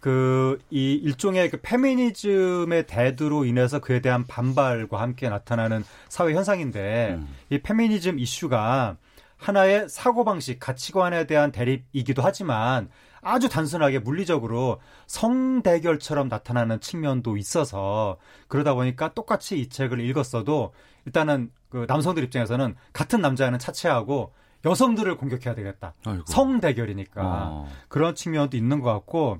그 0.00 0.58
이 0.70 0.92
일종의 0.94 1.50
그 1.50 1.58
페미니즘의 1.62 2.86
대두로 2.86 3.44
인해서 3.44 3.78
그에 3.78 4.00
대한 4.00 4.26
반발과 4.26 5.00
함께 5.00 5.28
나타나는 5.28 5.84
사회 6.08 6.34
현상인데 6.34 7.16
음. 7.18 7.28
이 7.50 7.58
페미니즘 7.58 8.18
이슈가 8.18 8.96
하나의 9.36 9.88
사고방식, 9.88 10.58
가치관에 10.60 11.26
대한 11.26 11.52
대립이기도 11.52 12.22
하지만 12.22 12.88
아주 13.20 13.48
단순하게 13.48 13.98
물리적으로 13.98 14.80
성대결처럼 15.06 16.28
나타나는 16.28 16.80
측면도 16.80 17.36
있어서 17.36 18.16
그러다 18.48 18.74
보니까 18.74 19.12
똑같이 19.14 19.58
이 19.58 19.68
책을 19.68 20.00
읽었어도 20.00 20.72
일단은 21.04 21.50
그 21.68 21.84
남성들 21.88 22.22
입장에서는 22.24 22.76
같은 22.92 23.20
남자는 23.20 23.58
차치하고 23.58 24.32
여성들을 24.66 25.16
공격해야 25.16 25.54
되겠다. 25.54 25.94
아이고. 26.04 26.24
성 26.26 26.60
대결이니까. 26.60 27.22
어. 27.24 27.68
그런 27.88 28.14
측면도 28.14 28.56
있는 28.56 28.80
것 28.80 28.92
같고 28.92 29.38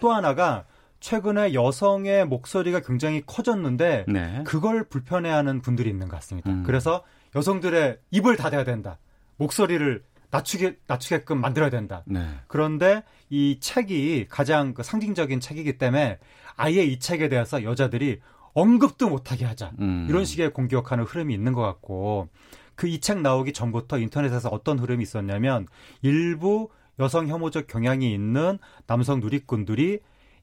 또 0.00 0.12
하나가 0.12 0.64
최근에 1.00 1.52
여성의 1.52 2.26
목소리가 2.26 2.80
굉장히 2.80 3.22
커졌는데 3.26 4.06
네. 4.08 4.42
그걸 4.44 4.84
불편해하는 4.88 5.60
분들이 5.60 5.90
있는 5.90 6.08
것 6.08 6.16
같습니다. 6.16 6.50
음. 6.50 6.62
그래서 6.64 7.04
여성들의 7.34 7.98
입을 8.10 8.36
닫아야 8.36 8.64
된다. 8.64 8.98
목소리를 9.36 10.02
낮추게 10.30 10.78
낮추게끔 10.86 11.40
만들어야 11.40 11.70
된다. 11.70 12.02
네. 12.06 12.26
그런데 12.48 13.02
이 13.30 13.58
책이 13.60 14.26
가장 14.28 14.74
그 14.74 14.82
상징적인 14.82 15.40
책이기 15.40 15.78
때문에 15.78 16.18
아예 16.56 16.84
이 16.84 16.98
책에 16.98 17.28
대해서 17.28 17.62
여자들이 17.62 18.20
언급도 18.54 19.08
못하게 19.08 19.44
하자. 19.44 19.72
음. 19.80 20.06
이런 20.08 20.24
식의 20.24 20.52
공격하는 20.52 21.04
흐름이 21.04 21.32
있는 21.32 21.52
것 21.52 21.62
같고 21.62 22.28
그 22.78 22.86
이 22.86 23.00
책 23.00 23.20
나오기 23.20 23.52
전부터 23.52 23.98
인터넷에서 23.98 24.48
어떤 24.50 24.78
흐름이 24.78 25.02
있었냐면 25.02 25.66
일부 26.02 26.68
여성 27.00 27.26
혐오적 27.28 27.66
경향이 27.66 28.12
있는 28.12 28.58
남성 28.86 29.20
누리꾼들이 29.20 29.98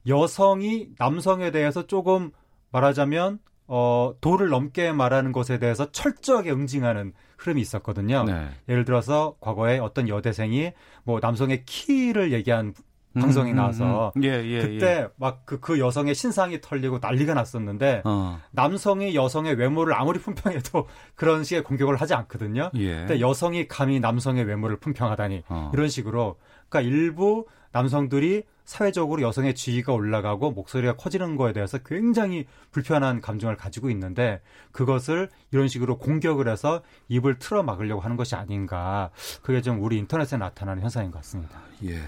여성이 0.06 0.90
남성에 0.98 1.50
대해서 1.50 1.86
조금 1.86 2.30
말하자면 2.72 3.38
어 3.68 4.14
도를 4.20 4.48
넘게 4.50 4.92
말하는 4.92 5.32
것에 5.32 5.58
대해서 5.58 5.90
철저하게 5.90 6.52
응징하는 6.52 7.12
흐름이 7.38 7.60
있었거든요. 7.60 8.24
네. 8.24 8.48
예를 8.68 8.84
들어서 8.84 9.36
과거에 9.40 9.78
어떤 9.78 10.08
여대생이 10.08 10.72
뭐 11.04 11.18
남성의 11.20 11.64
키를 11.64 12.32
얘기한 12.32 12.74
방송이 13.20 13.50
음, 13.50 13.56
나와서 13.56 14.12
음, 14.16 14.20
음. 14.20 14.24
예, 14.24 14.44
예, 14.44 14.60
그때 14.60 15.08
막그그 15.16 15.78
여성의 15.78 16.14
신상이 16.14 16.60
털리고 16.60 16.98
난리가 17.00 17.34
났었는데 17.34 18.02
어. 18.04 18.40
남성이 18.50 19.14
여성의 19.14 19.54
외모를 19.54 19.94
아무리 19.94 20.18
품평해도 20.18 20.86
그런 21.16 21.44
식의 21.44 21.64
공격을 21.64 21.96
하지 21.96 22.14
않거든요. 22.14 22.70
예. 22.74 22.96
근데 22.96 23.20
여성이 23.20 23.68
감히 23.68 24.00
남성의 24.00 24.44
외모를 24.44 24.76
품평하다니 24.76 25.44
어. 25.48 25.70
이런 25.74 25.88
식으로 25.88 26.36
그러니까 26.68 26.90
일부 26.90 27.46
남성들이 27.72 28.44
사회적으로 28.64 29.22
여성의 29.22 29.54
지위가 29.54 29.92
올라가고 29.92 30.50
목소리가 30.50 30.96
커지는 30.96 31.36
거에 31.36 31.52
대해서 31.52 31.78
굉장히 31.78 32.46
불편한 32.72 33.20
감정을 33.20 33.56
가지고 33.56 33.90
있는데 33.90 34.40
그것을 34.72 35.30
이런 35.52 35.68
식으로 35.68 35.98
공격을 35.98 36.48
해서 36.48 36.82
입을 37.08 37.38
틀어 37.38 37.62
막으려고 37.62 38.00
하는 38.00 38.16
것이 38.16 38.34
아닌가. 38.34 39.10
그게 39.42 39.62
좀 39.62 39.82
우리 39.82 39.98
인터넷에 39.98 40.36
나타나는 40.36 40.82
현상인 40.82 41.10
것 41.10 41.18
같습니다. 41.18 41.60
예. 41.84 42.00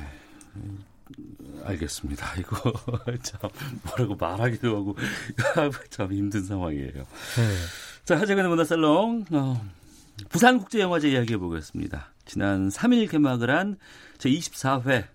음, 1.18 1.62
알겠습니다. 1.64 2.34
이거 2.40 2.72
참 3.22 3.50
뭐라고 3.84 4.16
말하기도 4.16 4.76
하고 4.76 4.96
참 5.90 6.12
힘든 6.12 6.44
상황이에요. 6.44 6.92
네. 6.92 7.54
자, 8.04 8.18
하재근의 8.18 8.48
문화살롱 8.48 9.26
어, 9.30 9.68
부산국제영화제 10.28 11.10
이야기해 11.10 11.38
보겠습니다. 11.38 12.12
지난 12.24 12.68
3일 12.68 13.10
개막을 13.10 13.50
한 13.50 13.76
제24회 14.18 15.06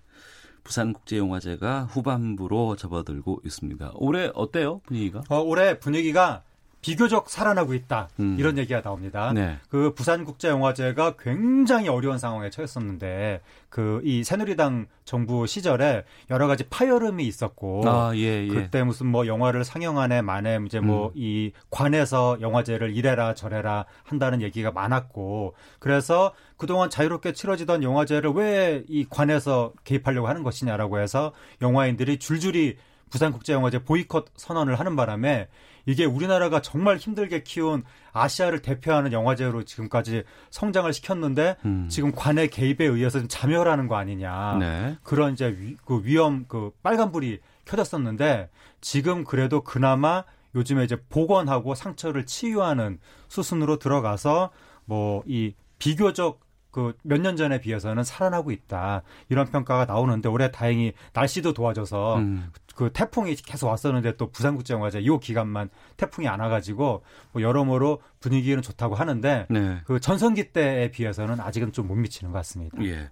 부산국제영화제가 0.64 1.86
후반부로 1.86 2.76
접어들고 2.76 3.42
있습니다. 3.46 3.92
올해 3.96 4.32
어때요 4.34 4.80
분위기가? 4.86 5.24
어, 5.30 5.40
올해 5.42 5.80
분위기가 5.80 6.44
비교적 6.84 7.30
살아나고 7.30 7.74
있다. 7.74 8.10
음. 8.20 8.36
이런 8.38 8.58
얘기가 8.60 8.82
나옵니다. 8.82 9.32
네. 9.34 9.58
그 9.70 9.94
부산국제영화제가 9.96 11.16
굉장히 11.18 11.88
어려운 11.88 12.20
상황에 12.20 12.50
처했었는데 12.52 13.42
그 13.70 14.02
이 14.04 14.24
새누리당 14.24 14.88
정부 15.06 15.48
시절에 15.48 16.04
여러 16.30 16.48
가지 16.48 16.66
파열음이 16.70 17.26
있었고 17.26 17.84
아, 17.88 18.12
예, 18.16 18.44
예. 18.44 18.48
그때 18.48 18.84
무슨 18.84 19.08
뭐 19.08 19.26
영화를 19.28 19.64
상영하네 19.64 20.22
만에 20.22 20.60
이제 20.66 20.80
뭐 20.80 21.08
음. 21.08 21.12
이 21.16 21.52
관에서 21.72 22.38
영화제를 22.42 22.96
이래라 22.96 23.34
저래라 23.34 23.86
한다는 24.04 24.42
얘기가 24.42 24.72
많았고 24.72 25.56
그래서 25.80 26.34
그동안 26.58 26.90
자유롭게 26.90 27.34
치러지던 27.34 27.82
영화제를 27.84 28.32
왜 28.32 28.84
이 28.90 29.06
관에서 29.10 29.72
개입하려고 29.86 30.28
하는 30.28 30.44
것이냐라고 30.44 31.00
해서 31.00 31.32
영화인들이 31.62 32.20
줄줄이 32.20 32.78
부산국제영화제 33.14 33.84
보이콧 33.84 34.32
선언을 34.36 34.80
하는 34.80 34.96
바람에 34.96 35.48
이게 35.86 36.04
우리나라가 36.06 36.62
정말 36.62 36.98
힘들게 36.98 37.44
키운 37.44 37.84
아시아를 38.12 38.62
대표하는 38.62 39.12
영화제로 39.12 39.64
지금까지 39.64 40.24
성장을 40.50 40.92
시켰는데 40.92 41.58
음. 41.66 41.88
지금 41.90 42.12
관의 42.12 42.50
개입에 42.50 42.86
의해서 42.86 43.20
좀 43.20 43.28
자멸하는 43.30 43.88
거 43.88 43.98
아니냐. 43.98 44.58
네. 44.60 44.98
그런 45.04 45.34
이제 45.34 45.56
위, 45.56 45.76
그 45.86 46.02
위험 46.04 46.46
그 46.48 46.72
빨간불이 46.82 47.40
켜졌었는데 47.66 48.50
지금 48.82 49.24
그래도 49.24 49.62
그나마 49.62 50.24
요즘에 50.56 50.84
이제 50.84 50.98
복원하고 51.10 51.76
상처를 51.76 52.26
치유하는 52.26 53.00
수순으로 53.28 53.78
들어가서 53.78 54.50
뭐 54.86 55.24
이 55.28 55.54
비교적 55.78 56.40
그 56.74 56.94
몇 57.04 57.22
년 57.22 57.38
전에 57.38 57.62
비해서는 57.62 58.04
살아나고 58.04 58.52
있다 58.52 59.04
이런 59.30 59.46
평가가 59.48 59.86
나오는데 59.86 60.28
올해 60.28 60.52
다행히 60.52 60.92
날씨도 61.14 61.54
도와줘서 61.54 62.18
음. 62.18 62.52
그 62.76 62.90
태풍이 62.92 63.36
계속 63.36 63.68
왔었는데 63.68 64.18
또 64.18 64.32
부산국제영화제 64.32 65.00
이 65.00 65.10
기간만 65.22 65.70
태풍이 65.96 66.28
안 66.28 66.40
와가지고 66.40 67.04
뭐 67.32 67.42
여러모로 67.42 68.02
분위기는 68.20 68.60
좋다고 68.62 68.96
하는데 68.96 69.46
네. 69.50 69.82
그 69.86 70.00
전성기 70.00 70.52
때에 70.52 70.90
비해서는 70.92 71.40
아직은 71.40 71.72
좀 71.72 71.84
못 71.88 71.96
미치는 71.96 72.32
것 72.32 72.40
같습니다. 72.40 72.84
예. 72.84 73.10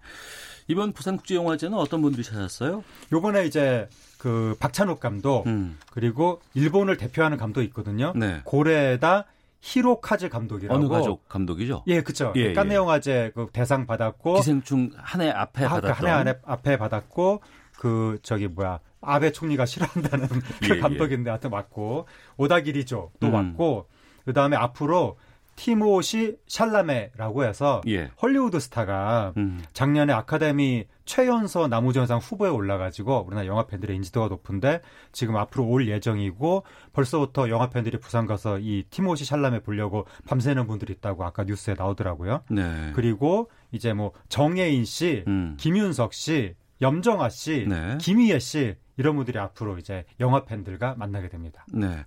이번 0.68 0.94
부산국제영화제는 0.94 1.78
어떤 1.78 2.02
분들이 2.02 2.24
찾았어요? 2.24 2.84
요번에 3.14 3.46
이제 3.46 3.88
그 4.18 4.56
박찬욱 4.60 5.00
감독 5.00 5.46
음. 5.46 5.78
그리고 5.92 6.42
일본을 6.56 6.98
대표하는 6.98 7.38
감독이 7.38 7.68
있거든요. 7.68 8.14
네. 8.16 8.42
고레에다 8.46 9.26
히로카즈 9.62 10.30
감독이라고. 10.30 10.80
어느 10.80 10.90
가족 10.90 11.28
감독이죠? 11.30 11.84
예, 11.88 12.02
그렇죠. 12.02 12.34
예, 12.36 12.54
깐네 12.54 12.72
예. 12.72 12.76
영화제 12.78 13.32
그 13.36 13.48
대상 13.54 13.86
받았고 13.86 14.36
기생충 14.36 14.92
한 14.98 15.22
해 15.22 15.30
앞에 15.30 15.66
아, 15.66 15.76
그 15.76 15.82
받았던 15.82 16.08
한해 16.08 16.12
안에 16.12 16.40
앞에 16.44 16.78
받았고 16.78 17.42
그 17.78 18.18
저기 18.24 18.48
뭐야 18.48 18.80
아베 19.02 19.32
총리가 19.32 19.66
싫어한다는 19.66 20.28
그 20.62 20.70
예, 20.72 20.76
예. 20.76 20.80
감독인데 20.80 21.30
하여튼 21.30 21.52
맞고 21.52 22.08
오다기리죠 22.38 23.12
또 23.20 23.28
음. 23.28 23.32
맞고 23.32 23.88
그 24.26 24.34
다음에 24.34 24.56
앞으로 24.58 25.18
티모시 25.62 26.38
샬라메라고 26.48 27.44
해서 27.44 27.82
예. 27.88 28.10
헐리우드 28.20 28.60
스타가 28.60 29.32
음. 29.38 29.62
작년에 29.74 30.12
아카데미 30.12 30.86
최연소 31.06 31.68
나무전상 31.68 32.18
후보에 32.18 32.50
올라가지고 32.50 33.26
우리나라 33.28 33.46
영화 33.46 33.68
팬들의 33.68 33.96
인지도가 33.96 34.28
높은데 34.28 34.82
지금 35.12 35.36
앞으로 35.36 35.68
올 35.68 35.88
예정이고 35.88 36.64
벌써부터 36.94 37.50
영화 37.50 37.70
팬들이 37.70 38.00
부산 38.00 38.26
가서 38.26 38.58
이 38.58 38.86
티모시 38.90 39.24
샬라메 39.24 39.60
보려고 39.60 40.08
밤새는 40.26 40.66
분들이 40.66 40.94
있다고 40.94 41.24
아까 41.26 41.44
뉴스에 41.44 41.76
나오더라고요. 41.78 42.42
네. 42.50 42.92
그리고 42.96 43.52
이제 43.72 43.94
뭐 43.94 44.14
정혜인 44.30 44.84
씨, 44.86 45.24
음. 45.28 45.58
김윤석 45.60 46.16
씨, 46.16 46.56
염정아 46.82 47.30
씨, 47.30 47.68
네. 47.70 48.00
김희애 48.02 48.40
씨 48.40 48.78
이런 49.02 49.16
분들이 49.16 49.40
앞으로 49.40 49.80
이제 49.80 50.06
영화 50.20 50.46
팬들과 50.46 50.94
만나게 50.96 51.28
됩니다. 51.28 51.66
네. 51.74 52.06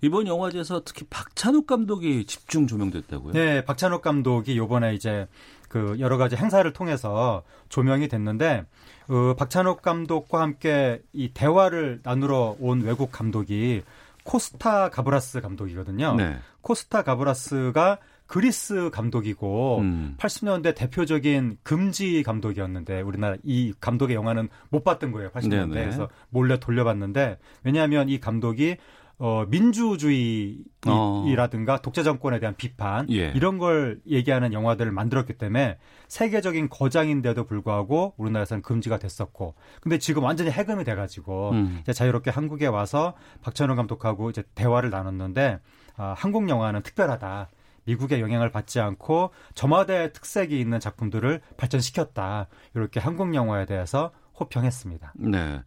이번 0.00 0.28
영화제에서 0.28 0.82
특히 0.84 1.04
박찬욱 1.10 1.66
감독이 1.66 2.24
집중 2.24 2.68
조명됐다고요? 2.68 3.32
네, 3.32 3.64
박찬욱 3.64 4.00
감독이 4.00 4.56
요번에 4.56 4.94
이제 4.94 5.26
그 5.68 5.96
여러 5.98 6.16
가지 6.16 6.36
행사를 6.36 6.72
통해서 6.72 7.42
조명이 7.68 8.06
됐는데 8.06 8.64
어, 9.08 9.34
박찬욱 9.36 9.82
감독과 9.82 10.40
함께 10.40 11.02
이 11.12 11.32
대화를 11.34 11.98
나누러 12.04 12.54
온 12.60 12.82
외국 12.82 13.10
감독이 13.10 13.82
코스타 14.22 14.90
가브라스 14.90 15.40
감독이거든요. 15.40 16.14
네. 16.14 16.38
코스타 16.60 17.02
가브라스가 17.02 17.98
그리스 18.26 18.90
감독이고 18.90 19.78
음. 19.78 20.16
80년대 20.18 20.74
대표적인 20.74 21.58
금지 21.62 22.22
감독이었는데 22.22 23.00
우리나라 23.02 23.36
이 23.44 23.72
감독의 23.80 24.16
영화는 24.16 24.48
못 24.68 24.84
봤던 24.84 25.12
거예요. 25.12 25.30
80년대에서 25.30 25.96
네네. 25.96 26.08
몰래 26.30 26.58
돌려봤는데 26.58 27.38
왜냐하면 27.62 28.08
이 28.08 28.18
감독이 28.18 28.76
어 29.18 29.46
민주주의라든가 29.48 31.74
어. 31.74 31.78
독재 31.80 32.02
정권에 32.02 32.38
대한 32.38 32.54
비판 32.54 33.10
예. 33.10 33.32
이런 33.34 33.56
걸 33.56 33.98
얘기하는 34.06 34.52
영화들을 34.52 34.92
만들었기 34.92 35.38
때문에 35.38 35.78
세계적인 36.08 36.68
거장인데도 36.68 37.44
불구하고 37.44 38.12
우리나라에서는 38.18 38.60
금지가 38.60 38.98
됐었고 38.98 39.54
근데 39.80 39.98
지금 39.98 40.22
완전히 40.22 40.50
해금이 40.50 40.84
돼가지고 40.84 41.52
음. 41.52 41.78
이제 41.80 41.94
자유롭게 41.94 42.30
한국에 42.30 42.66
와서 42.66 43.14
박찬호 43.40 43.74
감독하고 43.74 44.28
이제 44.28 44.42
대화를 44.54 44.90
나눴는데 44.90 45.60
아, 45.96 46.14
한국 46.16 46.48
영화는 46.48 46.82
특별하다. 46.82 47.48
미국의 47.86 48.20
영향을 48.20 48.50
받지 48.50 48.80
않고 48.80 49.30
저마다의 49.54 50.12
특색이 50.12 50.58
있는 50.58 50.80
작품들을 50.80 51.40
발전시켰다. 51.56 52.48
이렇게 52.74 53.00
한국 53.00 53.34
영화에 53.34 53.66
대해서 53.66 54.12
호평했습니다. 54.38 55.14
네. 55.16 55.62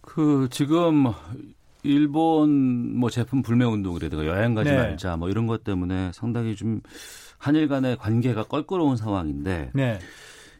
그 0.00 0.48
지금 0.50 1.12
일본 1.82 2.96
뭐 2.96 3.10
제품 3.10 3.42
불매 3.42 3.64
운동이라든가 3.64 4.26
여행 4.26 4.54
가지 4.54 4.70
네. 4.70 4.76
말자 4.76 5.16
뭐 5.16 5.28
이런 5.28 5.46
것 5.46 5.64
때문에 5.64 6.12
상당히 6.12 6.56
좀 6.56 6.80
한일 7.38 7.68
간의 7.68 7.96
관계가 7.98 8.44
껄끄러운 8.44 8.96
상황인데 8.96 9.70
네. 9.74 9.98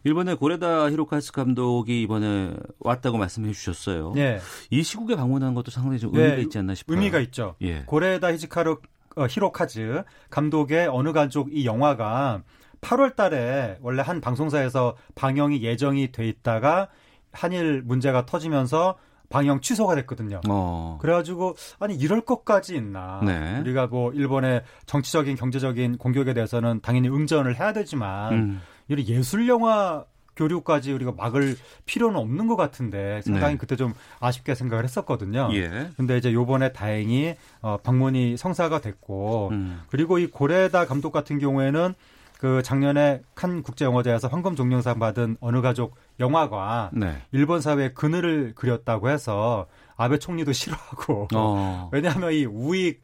일본의 0.05 0.37
고레다 0.37 0.91
히로카스 0.91 1.33
감독이 1.33 2.03
이번에 2.03 2.55
왔다고 2.79 3.17
말씀해 3.17 3.53
주셨어요. 3.53 4.13
네. 4.15 4.39
이 4.71 4.83
시국에 4.83 5.17
방문한 5.17 5.55
것도 5.55 5.71
상당히 5.71 5.99
좀 5.99 6.15
의미가 6.15 6.37
네, 6.37 6.43
있지 6.43 6.59
않나 6.59 6.75
싶어요. 6.75 6.95
의미가 6.95 7.21
있죠. 7.21 7.57
예. 7.63 7.85
고레다 7.87 8.35
히지카르 8.35 8.77
어, 9.17 9.27
히로카즈 9.29 10.05
감독의 10.31 10.89
어느 10.89 11.13
가족 11.13 11.53
이 11.53 11.67
영화가 11.67 12.43
8월 12.81 13.17
달에 13.17 13.79
원래 13.81 14.03
한 14.03 14.21
방송사에서 14.21 14.97
방영이 15.15 15.63
예정이 15.63 16.13
돼 16.13 16.29
있다가 16.29 16.89
한일 17.33 17.83
문제가 17.83 18.27
터지면서 18.27 18.97
방영 19.31 19.61
취소가 19.63 19.95
됐거든요. 19.97 20.41
어. 20.49 20.99
그래가지고 21.01 21.57
아니 21.81 21.97
이럴 21.97 22.21
것까지 22.21 22.77
있나? 22.77 23.21
네. 23.25 23.59
우리가 23.61 23.87
뭐 23.87 24.13
일본의 24.13 24.63
정치적인 24.87 25.37
경제적인 25.37 25.99
공격에 25.99 26.35
대해서는 26.35 26.81
당연히 26.83 27.09
응전을 27.09 27.59
해야 27.59 27.73
되지만 27.73 28.33
음. 28.33 28.63
이런 28.89 29.07
예술 29.07 29.49
영화 29.49 30.05
교류까지 30.37 30.93
우리가 30.93 31.13
막을 31.17 31.57
필요는 31.87 32.19
없는 32.19 32.47
것 32.47 32.57
같은데 32.57 33.21
상당히 33.23 33.55
네. 33.55 33.59
그때 33.59 33.77
좀 33.77 33.95
아쉽게 34.21 34.55
생각을 34.55 34.85
했었거든요. 34.85 35.49
예. 35.53 35.91
근데 35.97 36.17
이제 36.19 36.33
요번에 36.33 36.73
다행히 36.73 37.35
어, 37.61 37.79
방문이 37.83 38.37
성사가 38.37 38.81
됐고 38.81 39.51
음. 39.53 39.81
그리고 39.89 40.19
이 40.19 40.27
고레다 40.27 40.87
감독 40.87 41.13
같은 41.13 41.39
경우에는 41.39 41.95
그 42.39 42.63
작년에 42.63 43.23
칸 43.35 43.63
국제영화제에서 43.63 44.29
황금 44.29 44.55
종려상 44.55 44.99
받은 44.99 45.39
어느 45.41 45.63
가족 45.63 45.95
영화가 46.21 46.91
네. 46.93 47.17
일본 47.33 47.61
사회에 47.61 47.93
그늘을 47.93 48.53
그렸다고 48.55 49.09
해서 49.09 49.67
아베 49.97 50.19
총리도 50.19 50.53
싫어하고 50.53 51.29
어. 51.35 51.89
왜냐하면 51.93 52.33
이 52.33 52.45
우익 52.45 53.01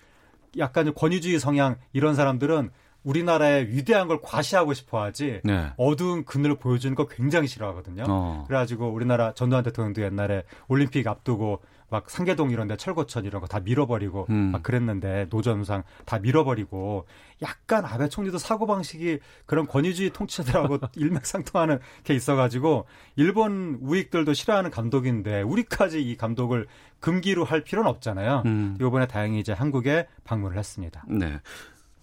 약간 0.58 0.84
좀 0.84 0.94
권위주의 0.94 1.38
성향 1.38 1.76
이런 1.92 2.14
사람들은 2.14 2.70
우리나라의 3.04 3.68
위대한 3.68 4.08
걸 4.08 4.20
과시하고 4.22 4.74
싶어 4.74 5.02
하지 5.02 5.40
네. 5.44 5.72
어두운 5.76 6.24
그늘을 6.24 6.56
보여주는 6.56 6.94
거 6.94 7.06
굉장히 7.08 7.48
싫어하거든요. 7.48 8.04
어. 8.08 8.44
그래가지고 8.46 8.88
우리나라 8.88 9.32
전두환 9.32 9.64
대통령도 9.64 10.02
옛날에 10.02 10.42
올림픽 10.68 11.06
앞두고 11.06 11.60
막 11.88 12.08
상계동 12.08 12.50
이런 12.52 12.68
데 12.68 12.76
철거천 12.76 13.24
이런 13.24 13.40
거 13.40 13.48
다 13.48 13.58
밀어버리고 13.58 14.26
음. 14.30 14.52
막 14.52 14.62
그랬는데 14.62 15.26
노점상 15.28 15.82
다 16.04 16.20
밀어버리고 16.20 17.04
약간 17.42 17.84
아베 17.84 18.08
총리도 18.08 18.38
사고방식이 18.38 19.18
그런 19.44 19.66
권위주의 19.66 20.10
통치자들하고 20.10 20.78
일맥상통하는 20.94 21.80
게 22.04 22.14
있어가지고 22.14 22.84
일본 23.16 23.78
우익들도 23.80 24.34
싫어하는 24.34 24.70
감독인데 24.70 25.42
우리까지 25.42 26.00
이 26.00 26.16
감독을 26.16 26.68
금기로 27.00 27.44
할 27.44 27.64
필요는 27.64 27.90
없잖아요. 27.90 28.42
음. 28.46 28.76
이번에 28.80 29.08
다행히 29.08 29.40
이제 29.40 29.52
한국에 29.52 30.06
방문을 30.22 30.58
했습니다. 30.58 31.02
네. 31.08 31.40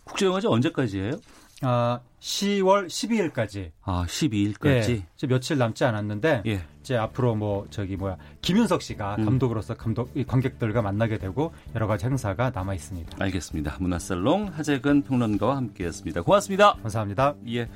국제영화제 0.07 0.47
언제까지예요? 0.47 1.19
아, 1.61 1.99
10월 2.19 2.87
12일까지. 2.87 3.71
아, 3.83 4.05
12일까지. 4.07 4.89
예, 4.89 5.05
이제 5.15 5.27
며칠 5.27 5.57
남지 5.57 5.83
않았는데 5.85 6.43
예. 6.45 6.61
이제 6.81 6.95
앞으로 6.95 7.35
뭐 7.35 7.67
저기 7.69 7.95
뭐야 7.95 8.17
김윤석 8.41 8.81
씨가 8.81 9.15
음. 9.19 9.25
감독으로서 9.25 9.75
감독 9.75 10.11
이 10.15 10.23
관객들과 10.23 10.81
만나게 10.81 11.17
되고 11.17 11.53
여러 11.75 11.87
가지 11.87 12.05
행사가 12.05 12.51
남아 12.53 12.75
있습니다. 12.75 13.17
알겠습니다. 13.19 13.77
문화살롱 13.79 14.51
하재근 14.53 15.03
평론가와 15.03 15.57
함께했습니다. 15.57 16.21
고맙습니다. 16.21 16.73
감사합니다. 16.75 17.35
예. 17.49 17.67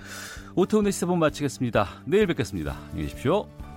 오태훈의 0.56 0.92
시사본 0.92 1.20
마치겠습니다. 1.20 1.88
내일 2.06 2.28
뵙겠습니다. 2.28 2.78
안녕히 2.92 3.08
계십시오. 3.08 3.71